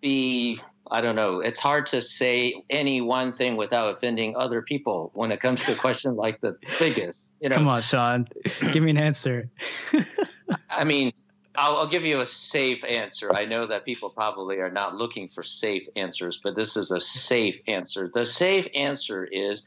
be 0.00 0.60
I 0.90 1.00
don't 1.00 1.16
know. 1.16 1.40
It's 1.40 1.58
hard 1.58 1.86
to 1.86 2.00
say 2.00 2.62
any 2.70 3.00
one 3.00 3.32
thing 3.32 3.56
without 3.56 3.92
offending 3.92 4.36
other 4.36 4.62
people 4.62 5.10
when 5.14 5.32
it 5.32 5.40
comes 5.40 5.64
to 5.64 5.72
a 5.72 5.76
question 5.76 6.14
like 6.14 6.40
the 6.40 6.56
biggest. 6.78 7.32
You 7.40 7.48
know, 7.48 7.56
come 7.56 7.68
on, 7.68 7.82
Sean, 7.82 8.28
give 8.72 8.82
me 8.82 8.90
an 8.90 8.98
answer. 8.98 9.50
I 10.70 10.84
mean, 10.84 11.12
I'll, 11.56 11.76
I'll, 11.76 11.86
give 11.86 12.04
you 12.04 12.20
a 12.20 12.26
safe 12.26 12.84
answer. 12.84 13.34
I 13.34 13.44
know 13.44 13.66
that 13.66 13.84
people 13.84 14.10
probably 14.10 14.58
are 14.58 14.70
not 14.70 14.96
looking 14.96 15.28
for 15.28 15.42
safe 15.42 15.86
answers, 15.96 16.40
but 16.42 16.54
this 16.54 16.76
is 16.76 16.90
a 16.90 17.00
safe 17.00 17.58
answer. 17.66 18.10
The 18.12 18.26
safe 18.26 18.68
answer 18.74 19.24
is 19.24 19.62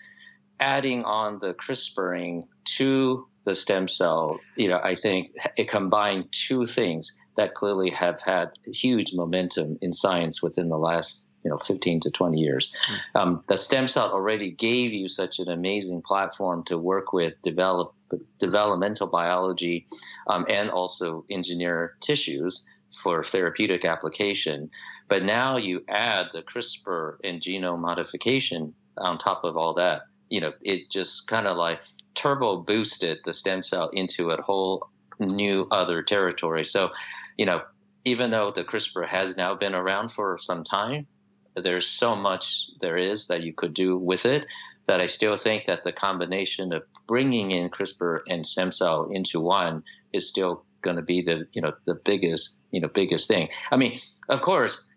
adding 0.60 1.04
on 1.04 1.40
the 1.40 1.54
CRISPRing 1.54 2.48
to 2.78 3.28
the 3.46 3.56
stem 3.56 3.88
cell. 3.88 4.40
You 4.56 4.70
know, 4.70 4.80
I 4.84 4.96
think 4.96 5.32
it 5.58 5.70
combined 5.70 6.32
two 6.32 6.66
things 6.66 7.18
that 7.38 7.56
clearly 7.56 7.90
have 7.92 8.22
had 8.22 8.50
huge 8.66 9.14
momentum 9.14 9.78
in 9.82 9.94
science 9.94 10.42
within 10.42 10.68
the 10.70 10.78
last 10.78 11.29
you 11.44 11.50
know 11.50 11.58
15 11.58 12.02
to 12.02 12.12
20 12.12 12.38
years. 12.38 12.72
Mm. 13.16 13.20
Um, 13.20 13.44
the 13.48 13.58
stem 13.58 13.88
cell 13.88 14.12
already 14.12 14.52
gave 14.52 14.92
you 14.92 15.08
such 15.08 15.40
an 15.40 15.50
amazing 15.50 16.02
platform 16.02 16.64
to 16.66 16.78
work 16.78 17.14
with, 17.14 17.34
develop 17.42 17.94
developmental 18.40 19.08
biology, 19.08 19.88
um, 20.28 20.46
and 20.50 20.70
also 20.70 21.26
engineer 21.30 21.96
tissues 22.02 22.66
for 23.04 23.24
therapeutic 23.24 23.86
application. 23.86 24.70
But 25.08 25.24
now 25.24 25.58
you 25.58 25.84
add 25.88 26.28
the 26.34 26.42
CRISPR 26.42 27.18
and 27.24 27.42
genome 27.42 27.80
modification 27.80 28.74
on 28.98 29.18
top 29.18 29.44
of 29.44 29.58
all 29.58 29.74
that. 29.76 30.04
You 30.30 30.42
know, 30.42 30.54
it 30.62 30.90
just 30.90 31.28
kind 31.28 31.48
of 31.48 31.58
like 31.58 31.82
turbo 32.16 32.58
boosted 32.58 33.20
the 33.26 33.34
stem 33.34 33.64
cell 33.64 33.90
into 33.90 34.32
a 34.32 34.42
whole 34.42 34.90
new 35.20 35.68
other 35.72 36.02
territory. 36.02 36.66
So 36.66 36.92
you 37.38 37.46
know, 37.46 37.62
even 38.06 38.32
though 38.32 38.52
the 38.52 38.64
CRISPR 38.64 39.08
has 39.08 39.38
now 39.38 39.56
been 39.56 39.76
around 39.76 40.10
for 40.10 40.38
some 40.40 40.64
time, 40.64 41.08
there's 41.56 41.88
so 41.88 42.16
much 42.16 42.70
there 42.82 42.98
is 42.98 43.28
that 43.28 43.44
you 43.44 43.54
could 43.54 43.74
do 43.74 43.98
with 43.98 44.26
it 44.26 44.46
that 44.88 45.00
I 45.00 45.08
still 45.08 45.38
think 45.38 45.66
that 45.68 45.84
the 45.84 45.92
combination 45.92 46.74
of 46.74 46.84
bringing 47.08 47.52
in 47.52 47.70
CRISPR 47.70 48.22
and 48.28 48.46
stem 48.46 48.72
cell 48.72 49.10
into 49.12 49.40
one 49.40 49.84
is 50.14 50.28
still 50.28 50.64
going 50.82 50.96
to 50.96 51.04
be 51.04 51.22
the 51.22 51.46
you 51.52 51.62
know 51.62 51.74
the 51.86 51.94
biggest 51.94 52.58
you 52.72 52.82
know 52.82 52.88
biggest 52.88 53.28
thing. 53.28 53.50
I 53.72 53.78
mean, 53.78 54.00
of 54.30 54.42
course, 54.42 54.88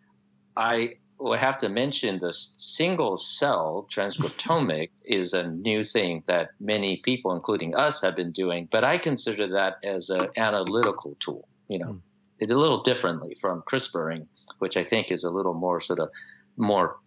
I 0.57 0.95
would 1.19 1.39
have 1.39 1.59
to 1.59 1.69
mention 1.69 2.19
the 2.19 2.33
single 2.33 3.17
cell 3.17 3.87
transcriptomic 3.93 4.91
is 5.05 5.35
a 5.35 5.49
new 5.49 5.85
thing 5.85 6.25
that 6.27 6.51
many 6.59 6.97
people, 7.05 7.35
including 7.35 7.77
us, 7.77 8.01
have 8.03 8.17
been 8.17 8.33
doing. 8.33 8.69
But 8.73 8.85
I 8.85 8.99
consider 8.99 9.47
that 9.49 9.77
as 9.85 10.09
an 10.09 10.29
analytical 10.37 11.17
tool. 11.21 11.47
You 11.69 11.79
know, 11.79 11.87
mm 11.87 12.01
it 12.43 12.51
a 12.51 12.59
little 12.59 12.83
differently 12.83 13.37
from 13.41 13.63
CRISPRing, 13.63 14.27
which 14.59 14.77
I 14.77 14.83
think 14.83 15.13
is 15.13 15.23
a 15.23 15.31
little 15.31 15.55
more 15.55 15.81
sort 15.81 16.01
of 16.01 16.11
more 16.57 16.99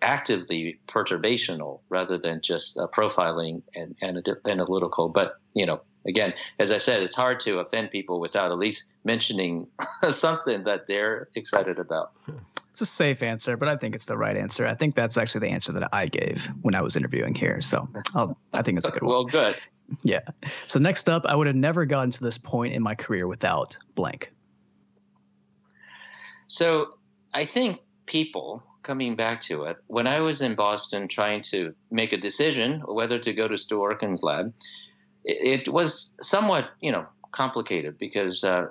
actively 0.00 0.78
perturbational 0.88 1.80
rather 1.88 2.18
than 2.18 2.40
just 2.40 2.78
uh, 2.78 2.86
profiling 2.86 3.62
and, 3.74 3.96
and 4.00 4.26
analytical. 4.46 5.08
But 5.08 5.36
you 5.54 5.66
know, 5.66 5.80
again, 6.06 6.34
as 6.58 6.70
I 6.70 6.78
said, 6.78 7.02
it's 7.02 7.16
hard 7.16 7.40
to 7.40 7.58
offend 7.58 7.90
people 7.90 8.20
without 8.20 8.50
at 8.50 8.58
least 8.58 8.84
mentioning 9.04 9.66
something 10.10 10.64
that 10.64 10.86
they're 10.86 11.28
excited 11.34 11.78
about. 11.78 12.12
It's 12.72 12.80
a 12.80 12.86
safe 12.86 13.22
answer, 13.22 13.58
but 13.58 13.68
I 13.68 13.76
think 13.76 13.94
it's 13.94 14.06
the 14.06 14.16
right 14.16 14.34
answer. 14.34 14.66
I 14.66 14.74
think 14.74 14.94
that's 14.94 15.18
actually 15.18 15.46
the 15.46 15.52
answer 15.52 15.72
that 15.72 15.90
I 15.92 16.06
gave 16.06 16.48
when 16.62 16.74
I 16.74 16.80
was 16.80 16.96
interviewing 16.96 17.34
here. 17.34 17.60
So 17.60 17.86
I'll, 18.14 18.34
I 18.54 18.62
think 18.62 18.78
it's 18.78 18.88
a 18.88 18.92
good 18.92 19.02
one. 19.02 19.10
well, 19.10 19.24
good. 19.24 19.56
Yeah. 20.02 20.20
So 20.68 20.78
next 20.78 21.10
up, 21.10 21.26
I 21.26 21.34
would 21.34 21.46
have 21.46 21.56
never 21.56 21.84
gotten 21.84 22.10
to 22.12 22.24
this 22.24 22.38
point 22.38 22.72
in 22.72 22.82
my 22.82 22.94
career 22.94 23.26
without 23.26 23.76
blank. 23.94 24.32
So 26.46 26.94
I 27.34 27.44
think 27.44 27.80
people 28.06 28.62
coming 28.82 29.16
back 29.16 29.40
to 29.42 29.64
it, 29.64 29.76
when 29.86 30.06
I 30.06 30.20
was 30.20 30.40
in 30.40 30.54
Boston 30.54 31.08
trying 31.08 31.42
to 31.42 31.74
make 31.90 32.12
a 32.12 32.16
decision 32.16 32.80
whether 32.80 33.18
to 33.18 33.32
go 33.32 33.48
to 33.48 33.56
Stu 33.56 33.78
Orkin's 33.78 34.22
lab, 34.22 34.52
it, 35.24 35.68
was 35.68 36.10
somewhat, 36.22 36.70
you 36.80 36.92
know, 36.92 37.06
complicated 37.30 37.98
because 37.98 38.42
uh, 38.44 38.66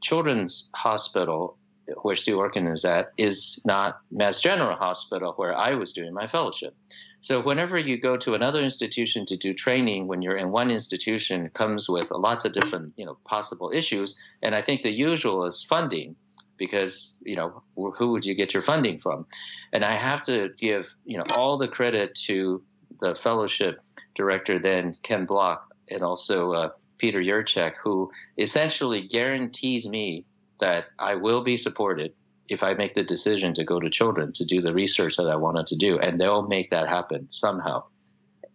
Children's 0.00 0.70
Hospital, 0.74 1.56
where 2.02 2.16
Stu 2.16 2.36
Orkin 2.36 2.72
is 2.72 2.84
at, 2.84 3.12
is 3.16 3.62
not 3.64 4.00
Mass 4.10 4.40
General 4.40 4.76
Hospital, 4.76 5.32
where 5.36 5.56
I 5.56 5.74
was 5.74 5.92
doing 5.92 6.12
my 6.12 6.26
fellowship. 6.26 6.74
So 7.20 7.40
whenever 7.40 7.78
you 7.78 7.98
go 7.98 8.16
to 8.16 8.34
another 8.34 8.60
institution 8.60 9.26
to 9.26 9.36
do 9.36 9.52
training, 9.52 10.08
when 10.08 10.22
you're 10.22 10.36
in 10.36 10.50
one 10.50 10.72
institution, 10.72 11.50
comes 11.50 11.88
with 11.88 12.10
lots 12.10 12.44
of 12.44 12.52
different, 12.52 12.94
you 12.96 13.06
know, 13.06 13.16
possible 13.24 13.70
issues. 13.72 14.18
And 14.42 14.56
I 14.56 14.62
think 14.62 14.82
the 14.82 14.90
usual 14.90 15.46
is 15.46 15.62
funding 15.62 16.16
because 16.62 17.18
you 17.22 17.34
know 17.34 17.60
who 17.74 18.12
would 18.12 18.24
you 18.24 18.36
get 18.36 18.54
your 18.54 18.62
funding 18.62 18.96
from? 19.00 19.26
And 19.72 19.84
i 19.84 19.96
have 19.96 20.22
to 20.30 20.50
give 20.56 20.94
you 21.04 21.18
know 21.18 21.24
all 21.36 21.58
the 21.58 21.66
credit 21.66 22.14
to 22.26 22.62
the 23.00 23.16
fellowship 23.16 23.80
director 24.14 24.60
then 24.60 24.94
ken 25.02 25.24
block 25.24 25.74
and 25.90 26.02
also 26.04 26.52
uh, 26.52 26.68
peter 26.98 27.20
Yurchak 27.20 27.74
who 27.82 28.12
essentially 28.38 29.00
guarantees 29.08 29.88
me 29.88 30.24
that 30.60 30.84
i 31.00 31.16
will 31.16 31.42
be 31.42 31.56
supported 31.56 32.12
if 32.48 32.62
i 32.62 32.74
make 32.74 32.94
the 32.94 33.02
decision 33.14 33.54
to 33.54 33.64
go 33.64 33.80
to 33.80 33.90
children 33.90 34.32
to 34.32 34.44
do 34.44 34.60
the 34.62 34.72
research 34.82 35.16
that 35.16 35.30
i 35.34 35.34
wanted 35.46 35.66
to 35.66 35.76
do 35.76 35.98
and 35.98 36.20
they'll 36.20 36.46
make 36.56 36.70
that 36.70 36.88
happen 36.88 37.28
somehow. 37.28 37.82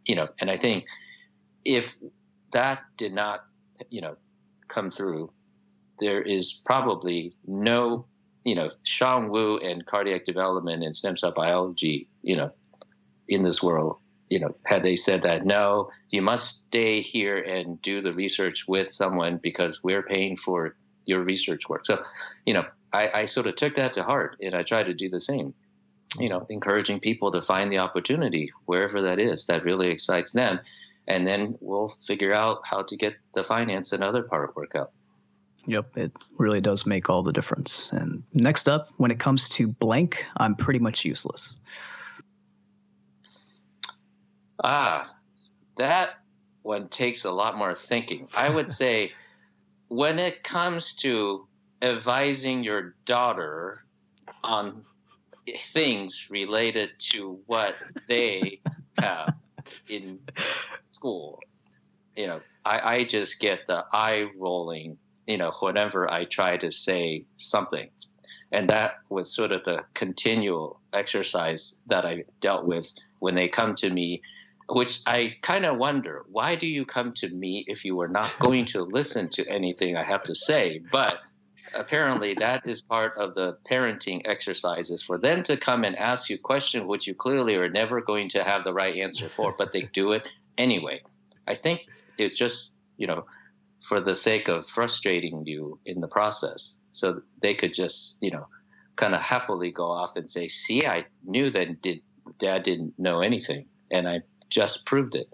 You 0.06 0.16
know 0.16 0.28
and 0.40 0.50
i 0.50 0.56
think 0.56 0.86
if 1.66 1.96
that 2.52 2.80
did 2.96 3.14
not 3.14 3.44
you 3.90 4.02
know 4.06 4.16
come 4.70 4.92
through 4.92 5.32
there 6.00 6.22
is 6.22 6.62
probably 6.66 7.34
no, 7.46 8.06
you 8.44 8.56
know, 8.56 8.70
Sean 8.84 9.30
Wu 9.30 9.58
and 9.58 9.86
cardiac 9.86 10.26
development 10.26 10.84
and 10.84 10.96
stem 10.96 11.18
cell 11.18 11.32
biology, 11.32 12.08
you 12.22 12.36
know, 12.36 12.52
in 13.28 13.44
this 13.44 13.62
world. 13.62 13.98
You 14.30 14.42
know, 14.42 14.56
had 14.66 14.84
they 14.84 14.98
said 14.98 15.24
that, 15.24 15.46
no, 15.46 15.90
you 16.10 16.22
must 16.22 16.68
stay 16.68 17.02
here 17.02 17.38
and 17.38 17.82
do 17.82 18.02
the 18.02 18.12
research 18.12 18.68
with 18.68 18.92
someone 18.94 19.38
because 19.38 19.84
we're 19.84 20.04
paying 20.04 20.36
for 20.36 20.76
your 21.06 21.22
research 21.22 21.70
work. 21.70 21.86
So, 21.86 22.04
you 22.46 22.54
know, 22.54 22.66
I, 22.92 23.22
I 23.22 23.26
sort 23.26 23.48
of 23.48 23.56
took 23.56 23.78
that 23.78 23.94
to 23.94 24.04
heart 24.04 24.36
and 24.42 24.54
I 24.54 24.64
try 24.64 24.84
to 24.84 24.94
do 24.94 25.10
the 25.10 25.22
same 25.22 25.54
you 26.20 26.30
know, 26.30 26.46
encouraging 26.50 27.00
people 27.00 27.32
to 27.32 27.42
find 27.42 27.72
the 27.72 27.78
opportunity 27.78 28.52
wherever 28.66 29.02
that 29.02 29.20
is 29.20 29.46
that 29.48 29.64
really 29.64 29.90
excites 29.90 30.32
them. 30.32 30.60
And 31.08 31.26
then 31.26 31.58
we'll 31.62 31.90
figure 32.06 32.34
out 32.34 32.62
how 32.64 32.84
to 32.84 32.98
get 32.98 33.16
the 33.34 33.44
finance 33.44 33.92
and 33.92 34.04
other 34.04 34.24
part 34.24 34.56
work 34.56 34.76
out. 34.76 34.92
Yep, 35.68 35.98
it 35.98 36.12
really 36.38 36.62
does 36.62 36.86
make 36.86 37.10
all 37.10 37.22
the 37.22 37.34
difference. 37.34 37.90
And 37.92 38.24
next 38.34 38.70
up, 38.70 38.88
when 38.98 39.12
it 39.12 39.20
comes 39.20 39.50
to 39.50 39.68
blank, 39.68 40.26
I'm 40.38 40.56
pretty 40.56 40.80
much 40.80 41.04
useless. 41.04 41.58
Ah, 44.64 45.14
that 45.78 46.22
one 46.62 46.88
takes 46.88 47.26
a 47.26 47.32
lot 47.32 47.58
more 47.58 47.76
thinking. 47.76 48.30
I 48.36 48.50
would 48.50 48.72
say 48.84 49.12
when 49.90 50.20
it 50.20 50.42
comes 50.44 50.96
to 50.96 51.48
advising 51.82 52.64
your 52.64 52.96
daughter 53.06 53.84
on 54.44 54.84
things 55.74 56.28
related 56.30 56.92
to 56.98 57.40
what 57.46 57.76
they 58.08 58.62
have 58.98 59.34
in 59.90 60.20
school, 60.94 61.40
you 62.16 62.28
know, 62.28 62.42
I, 62.66 62.96
I 62.96 63.04
just 63.04 63.40
get 63.40 63.68
the 63.68 63.86
eye 63.92 64.30
rolling, 64.38 64.98
you 65.28 65.38
know, 65.38 65.52
whenever 65.60 66.12
I 66.12 66.24
try 66.24 66.58
to 66.58 66.72
say 66.72 67.26
something. 67.38 67.90
And 68.52 68.70
that 68.70 68.96
was 69.10 69.34
sort 69.36 69.52
of 69.52 69.66
the 69.66 69.84
continual 69.94 70.80
exercise 70.94 71.82
that 71.88 72.06
I 72.06 72.24
dealt 72.40 72.66
with 72.66 72.92
when 73.20 73.36
they 73.36 73.50
come 73.50 73.76
to 73.76 73.90
me 73.90 74.22
which 74.70 75.00
I 75.08 75.36
kind 75.42 75.66
of 75.66 75.78
wonder 75.78 76.26
why 76.30 76.56
do 76.56 76.68
you 76.68 76.86
come 76.86 77.14
to 77.14 77.30
me 77.30 77.64
if 77.68 77.86
you 77.86 77.96
were 77.96 78.08
not 78.08 78.38
going 78.40 78.66
to 78.66 78.84
listen 78.84 79.30
to 79.30 79.48
anything 79.48 79.96
I 79.96 80.04
have 80.04 80.24
to 80.24 80.36
say? 80.36 80.82
But 80.92 81.20
apparently, 81.74 82.34
that 82.36 82.68
is 82.68 82.82
part 82.82 83.18
of 83.18 83.34
the 83.34 83.58
parenting 83.70 84.22
exercises 84.26 85.02
for 85.02 85.18
them 85.18 85.44
to 85.44 85.58
come 85.58 85.84
and 85.84 85.96
ask 85.96 86.30
you 86.30 86.38
questions 86.38 86.86
which 86.86 87.08
you 87.08 87.14
clearly 87.14 87.56
are 87.56 87.70
never 87.70 88.02
going 88.02 88.30
to 88.30 88.44
have 88.44 88.64
the 88.64 88.74
right 88.74 88.98
answer 88.98 89.30
for, 89.30 89.56
but 89.58 89.72
they 89.72 89.84
do 89.94 90.12
it 90.12 90.28
anyway. 90.58 91.02
I 91.48 91.56
think 91.56 91.82
it's 92.18 92.38
just, 92.38 92.74
you 92.98 93.08
know, 93.08 93.26
for 93.88 94.02
the 94.02 94.16
sake 94.16 94.50
of 94.50 94.68
frustrating 94.68 95.46
you 95.46 95.80
in 95.86 96.02
the 96.02 96.08
process. 96.10 96.78
So 96.92 97.22
they 97.42 97.54
could 97.54 97.74
just, 97.74 98.18
you 98.22 98.32
know, 98.32 98.48
kind 98.98 99.16
of 99.16 99.22
happily 99.22 99.72
go 99.72 99.86
off 99.90 100.18
and 100.18 100.30
say, 100.30 100.50
see, 100.50 100.86
I 100.86 101.06
knew 101.24 101.50
that 101.52 101.82
did, 101.82 102.02
dad 102.38 102.64
didn't 102.64 103.00
know 103.00 103.22
anything. 103.22 103.68
And 103.90 104.10
I 104.10 104.24
just 104.50 104.86
proved 104.86 105.16
it. 105.16 105.30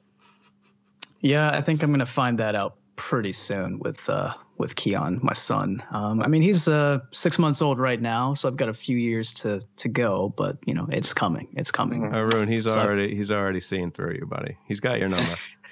Yeah, 1.20 1.50
I 1.50 1.62
think 1.62 1.82
I'm 1.82 1.90
going 1.90 2.00
to 2.00 2.06
find 2.06 2.38
that 2.40 2.54
out 2.54 2.76
pretty 2.96 3.34
soon 3.34 3.80
with 3.80 4.08
uh, 4.08 4.34
with 4.58 4.76
Keon, 4.76 5.20
my 5.24 5.34
son. 5.34 5.82
Um, 5.92 6.22
I 6.22 6.28
mean, 6.28 6.44
he's 6.44 6.68
uh, 6.68 7.00
six 7.12 7.40
months 7.40 7.62
old 7.62 7.80
right 7.80 8.00
now, 8.00 8.34
so 8.36 8.48
I've 8.48 8.58
got 8.58 8.70
a 8.70 8.74
few 8.74 8.98
years 8.98 9.34
to 9.36 9.62
to 9.78 9.88
go. 9.88 10.34
But 10.36 10.58
you 10.66 10.74
know, 10.74 10.88
it's 10.92 11.14
coming. 11.14 11.48
It's 11.54 11.72
coming. 11.72 12.04
Arun, 12.14 12.48
he's 12.48 12.66
so, 12.66 12.80
already 12.80 13.16
he's 13.16 13.32
already 13.32 13.62
seeing 13.62 13.92
through 13.92 14.16
you, 14.16 14.26
buddy. 14.26 14.58
He's 14.68 14.80
got 14.80 15.00
your 15.00 15.10
number. 15.10 15.36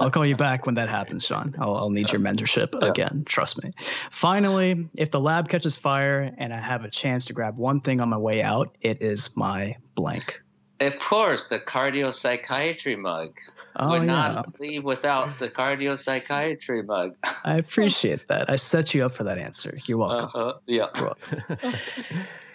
I'll 0.00 0.10
call 0.10 0.26
you 0.26 0.36
back 0.36 0.66
when 0.66 0.74
that 0.76 0.88
happens, 0.88 1.24
Sean. 1.24 1.54
I'll, 1.58 1.76
I'll 1.76 1.90
need 1.90 2.10
your 2.10 2.20
mentorship 2.20 2.68
yeah. 2.80 2.88
again. 2.88 3.24
Trust 3.26 3.62
me. 3.62 3.72
Finally, 4.10 4.88
if 4.94 5.10
the 5.10 5.20
lab 5.20 5.48
catches 5.48 5.76
fire 5.76 6.32
and 6.38 6.52
I 6.52 6.60
have 6.60 6.84
a 6.84 6.90
chance 6.90 7.26
to 7.26 7.32
grab 7.32 7.56
one 7.56 7.80
thing 7.80 8.00
on 8.00 8.08
my 8.08 8.16
way 8.16 8.42
out, 8.42 8.76
it 8.80 9.02
is 9.02 9.36
my 9.36 9.76
blank. 9.94 10.40
Of 10.80 10.98
course, 10.98 11.48
the 11.48 11.58
cardio 11.58 12.14
psychiatry 12.14 12.96
mug. 12.96 13.34
Oh, 13.76 13.90
Would 13.90 14.02
yeah. 14.02 14.06
not 14.06 14.60
leave 14.60 14.82
without 14.82 15.38
the 15.38 15.48
cardio 15.48 15.98
psychiatry 15.98 16.82
mug. 16.82 17.14
I 17.44 17.58
appreciate 17.58 18.26
that. 18.28 18.50
I 18.50 18.56
set 18.56 18.92
you 18.92 19.04
up 19.04 19.14
for 19.14 19.24
that 19.24 19.38
answer. 19.38 19.78
You're 19.86 19.98
welcome. 19.98 20.30
Uh-huh. 20.34 20.54
Yeah. 20.66 20.86
You're 20.96 21.14
welcome. 21.60 21.74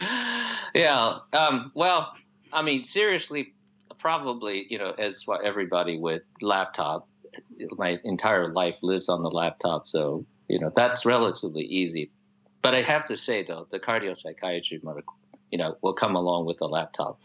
yeah. 0.73 1.17
Um, 1.31 1.71
well, 1.75 2.13
I 2.51 2.61
mean, 2.61 2.83
seriously, 2.83 3.53
probably, 3.99 4.67
you 4.69 4.77
know, 4.77 4.91
as 4.91 5.25
what 5.25 5.45
everybody 5.45 5.97
with 5.97 6.23
laptop, 6.41 7.07
my 7.77 7.99
entire 8.03 8.47
life 8.47 8.75
lives 8.81 9.09
on 9.09 9.23
the 9.23 9.29
laptop. 9.29 9.87
So, 9.87 10.25
you 10.47 10.59
know, 10.59 10.71
that's 10.75 11.05
relatively 11.05 11.63
easy. 11.63 12.11
But 12.61 12.75
I 12.75 12.81
have 12.81 13.05
to 13.05 13.17
say, 13.17 13.43
though, 13.43 13.67
the 13.69 13.79
cardio 13.79 14.15
psychiatry 14.15 14.81
you 15.51 15.57
know, 15.57 15.77
will 15.81 15.93
come 15.93 16.15
along 16.15 16.45
with 16.45 16.57
the 16.57 16.67
laptop. 16.67 17.19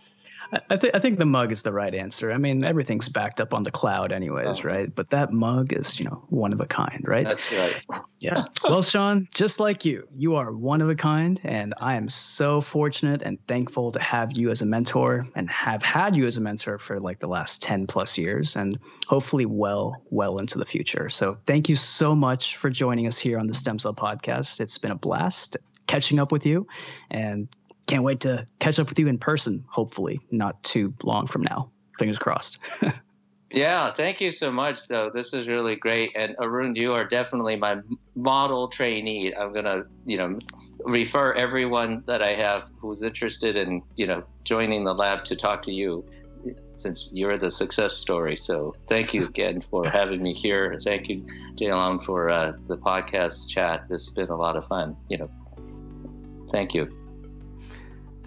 I, 0.71 0.77
th- 0.77 0.95
I 0.95 0.99
think 0.99 1.19
the 1.19 1.27
mug 1.27 1.53
is 1.53 1.63
the 1.63 1.73
right 1.73 1.95
answer. 1.95 2.33
I 2.33 2.39
mean, 2.39 2.65
everything's 2.65 3.09
backed 3.09 3.41
up 3.41 3.53
on 3.53 3.63
the 3.63 3.71
cloud, 3.71 4.13
anyways, 4.13 4.61
oh. 4.61 4.69
right? 4.69 4.95
But 4.95 5.11
that 5.11 5.33
mug 5.33 5.73
is, 5.73 5.99
you 5.99 6.07
know, 6.07 6.25
one 6.29 6.53
of 6.53 6.61
a 6.61 6.67
kind, 6.67 7.05
right? 7.07 7.25
That's 7.25 7.53
right. 7.53 7.77
Yeah. 8.21 8.47
well, 8.65 8.83
Sean, 8.83 9.29
just 9.33 9.61
like 9.61 9.85
you, 9.85 10.09
you 10.17 10.35
are 10.35 10.51
one 10.51 10.81
of 10.81 10.91
a 10.91 10.97
kind, 10.97 11.41
and 11.45 11.73
I 11.81 11.95
am 11.95 12.09
so 12.09 12.61
fortunate 12.61 13.23
and 13.23 13.39
thankful 13.47 13.93
to 13.93 14.01
have 14.01 14.33
you 14.33 14.51
as 14.51 14.61
a 14.61 14.67
mentor 14.67 15.25
and 15.37 15.49
have 15.49 15.85
had 15.85 16.17
you 16.17 16.27
as 16.27 16.37
a 16.37 16.41
mentor 16.41 16.79
for 16.81 16.99
like 16.99 17.21
the 17.21 17.29
last 17.29 17.63
10 17.63 17.87
plus 17.87 18.19
years 18.19 18.57
and 18.57 18.77
hopefully 19.07 19.47
well, 19.47 20.03
well 20.11 20.39
into 20.39 20.59
the 20.59 20.67
future. 20.67 21.09
So 21.09 21.39
thank 21.47 21.69
you 21.69 21.77
so 21.77 22.13
much 22.13 22.57
for 22.57 22.71
joining 22.71 23.07
us 23.07 23.19
here 23.19 23.39
on 23.39 23.47
the 23.47 23.55
Stem 23.55 23.79
Cell 23.79 23.95
Podcast. 23.95 24.59
It's 24.59 24.79
been 24.79 24.91
a 24.91 24.97
blast 24.97 25.57
catching 25.87 26.19
up 26.19 26.33
with 26.33 26.45
you 26.45 26.67
and 27.11 27.49
can't 27.89 28.05
wait 28.05 28.21
to 28.21 28.47
catch 28.61 28.79
up 28.79 28.89
with 28.89 28.99
you 28.99 29.09
in 29.09 29.19
person, 29.19 29.65
hopefully, 29.69 30.21
not 30.31 30.63
too 30.63 30.95
long 31.03 31.27
from 31.27 31.43
now. 31.43 31.71
Fingers 31.99 32.19
crossed. 32.19 32.59
yeah, 33.51 33.91
thank 33.91 34.21
you 34.21 34.31
so 34.31 34.53
much, 34.53 34.87
though. 34.87 35.11
This 35.13 35.33
is 35.33 35.49
really 35.49 35.75
great. 35.75 36.13
And 36.15 36.37
Arun, 36.39 36.77
you 36.77 36.93
are 36.93 37.05
definitely 37.05 37.57
my 37.57 37.79
model 38.15 38.69
trainee. 38.69 39.35
I'm 39.35 39.53
going 39.53 39.65
to, 39.65 39.87
you 40.05 40.19
know, 40.19 40.39
refer 40.85 41.33
everyone 41.33 42.05
that 42.07 42.23
I 42.23 42.35
have 42.35 42.69
who's 42.79 43.03
interested 43.03 43.57
in, 43.57 43.83
you 43.97 44.07
know, 44.07 44.23
joining 44.45 44.85
the 44.85 44.95
lab 44.95 45.25
to 45.25 45.35
talk 45.35 45.63
to 45.63 45.73
you 45.73 46.05
since 46.77 47.09
you're 47.13 47.39
the 47.39 47.51
success 47.51 47.95
story. 47.95 48.37
So 48.37 48.77
thank 48.87 49.13
you 49.13 49.25
again 49.25 49.63
for 49.63 49.89
having 49.89 50.23
me 50.23 50.35
here. 50.35 50.79
Thank 50.85 51.09
you, 51.09 51.27
Jay 51.57 51.71
for 52.05 52.29
uh, 52.29 52.53
the 52.69 52.77
podcast 52.77 53.49
chat. 53.49 53.89
This 53.89 54.07
has 54.07 54.15
been 54.15 54.29
a 54.29 54.37
lot 54.37 54.57
of 54.57 54.67
fun. 54.69 54.97
You 55.09 55.19
know, 55.19 55.31
thank 56.53 56.75
you. 56.75 57.08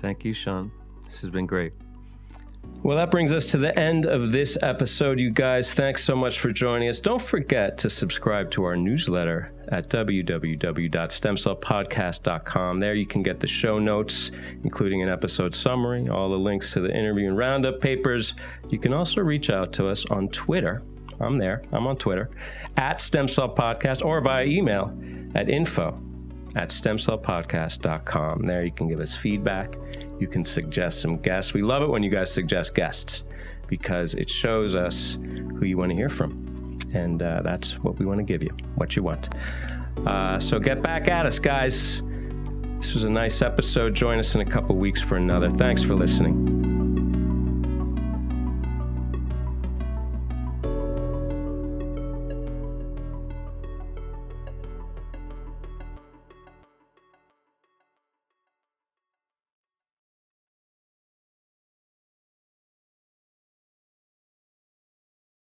Thank 0.02 0.26
you, 0.26 0.34
Sean. 0.34 0.72
This 1.06 1.22
has 1.22 1.30
been 1.30 1.46
great. 1.46 1.74
Well, 2.84 2.98
that 2.98 3.10
brings 3.12 3.32
us 3.32 3.46
to 3.52 3.60
the 3.60 3.78
end 3.78 4.08
of 4.08 4.32
this 4.32 4.58
episode, 4.64 5.20
you 5.20 5.30
guys. 5.30 5.72
Thanks 5.72 6.04
so 6.04 6.16
much 6.16 6.40
for 6.40 6.52
joining 6.52 6.90
us. 6.90 7.00
Don't 7.00 7.22
forget 7.22 7.78
to 7.80 7.92
subscribe 7.92 8.50
to 8.52 8.64
our 8.64 8.76
newsletter 8.76 9.52
at 9.68 9.88
www.stemcellpodcast.com. 9.90 12.80
There 12.80 12.96
you 12.96 13.06
can 13.06 13.22
get 13.22 13.40
the 13.40 13.48
show 13.48 13.78
notes, 13.78 14.32
including 14.64 15.04
an 15.04 15.10
episode 15.10 15.54
summary, 15.54 16.10
all 16.10 16.30
the 16.30 16.40
links 16.40 16.74
to 16.74 16.82
the 16.82 16.90
interview 16.90 17.28
and 17.28 17.38
roundup 17.38 17.82
papers. 17.82 18.34
You 18.70 18.80
can 18.80 18.94
also 18.94 19.22
reach 19.22 19.52
out 19.52 19.74
to 19.74 19.88
us 19.88 20.06
on 20.06 20.30
Twitter. 20.30 20.82
I'm 21.20 21.38
there. 21.38 21.62
I'm 21.72 21.86
on 21.86 21.98
Twitter 21.98 22.32
at 22.78 23.00
Stem 23.00 23.28
Cell 23.28 23.54
Podcast 23.54 24.04
or 24.04 24.22
via 24.22 24.46
email 24.46 24.92
at 25.36 25.50
info 25.50 26.02
at 26.56 26.70
stemcellpodcast.com. 26.70 28.46
There 28.46 28.64
you 28.64 28.72
can 28.72 28.88
give 28.88 29.00
us 29.00 29.16
feedback. 29.16 29.76
You 30.20 30.28
can 30.28 30.46
suggest 30.46 31.02
some 31.02 31.18
guests. 31.18 31.54
We 31.54 31.62
love 31.62 31.84
it 31.84 31.90
when 31.90 32.04
you 32.04 32.10
guys 32.10 32.32
suggest 32.32 32.76
guests 32.76 33.24
because 33.68 34.16
it 34.16 34.30
shows 34.30 34.76
us 34.76 35.18
who 35.22 35.66
you 35.66 35.78
want 35.78 35.92
to 35.92 35.96
hear 35.96 36.10
from. 36.10 36.80
And 36.94 37.22
uh, 37.22 37.42
that's 37.42 37.80
what 37.80 37.98
we 38.00 38.06
want 38.06 38.20
to 38.20 38.24
give 38.24 38.44
you, 38.44 38.50
what 38.76 38.96
you 38.96 39.04
want. 39.04 39.34
Uh, 40.06 40.40
so 40.40 40.60
get 40.60 40.82
back 40.82 41.08
at 41.08 41.26
us, 41.26 41.40
guys. 41.40 42.02
This 42.78 42.94
was 42.94 43.04
a 43.04 43.10
nice 43.10 43.42
episode. 43.42 43.94
Join 43.94 44.20
us 44.20 44.36
in 44.36 44.42
a 44.42 44.46
couple 44.46 44.76
weeks 44.76 45.02
for 45.02 45.16
another. 45.16 45.50
Thanks 45.50 45.84
for 45.84 45.96
listening. 45.96 46.81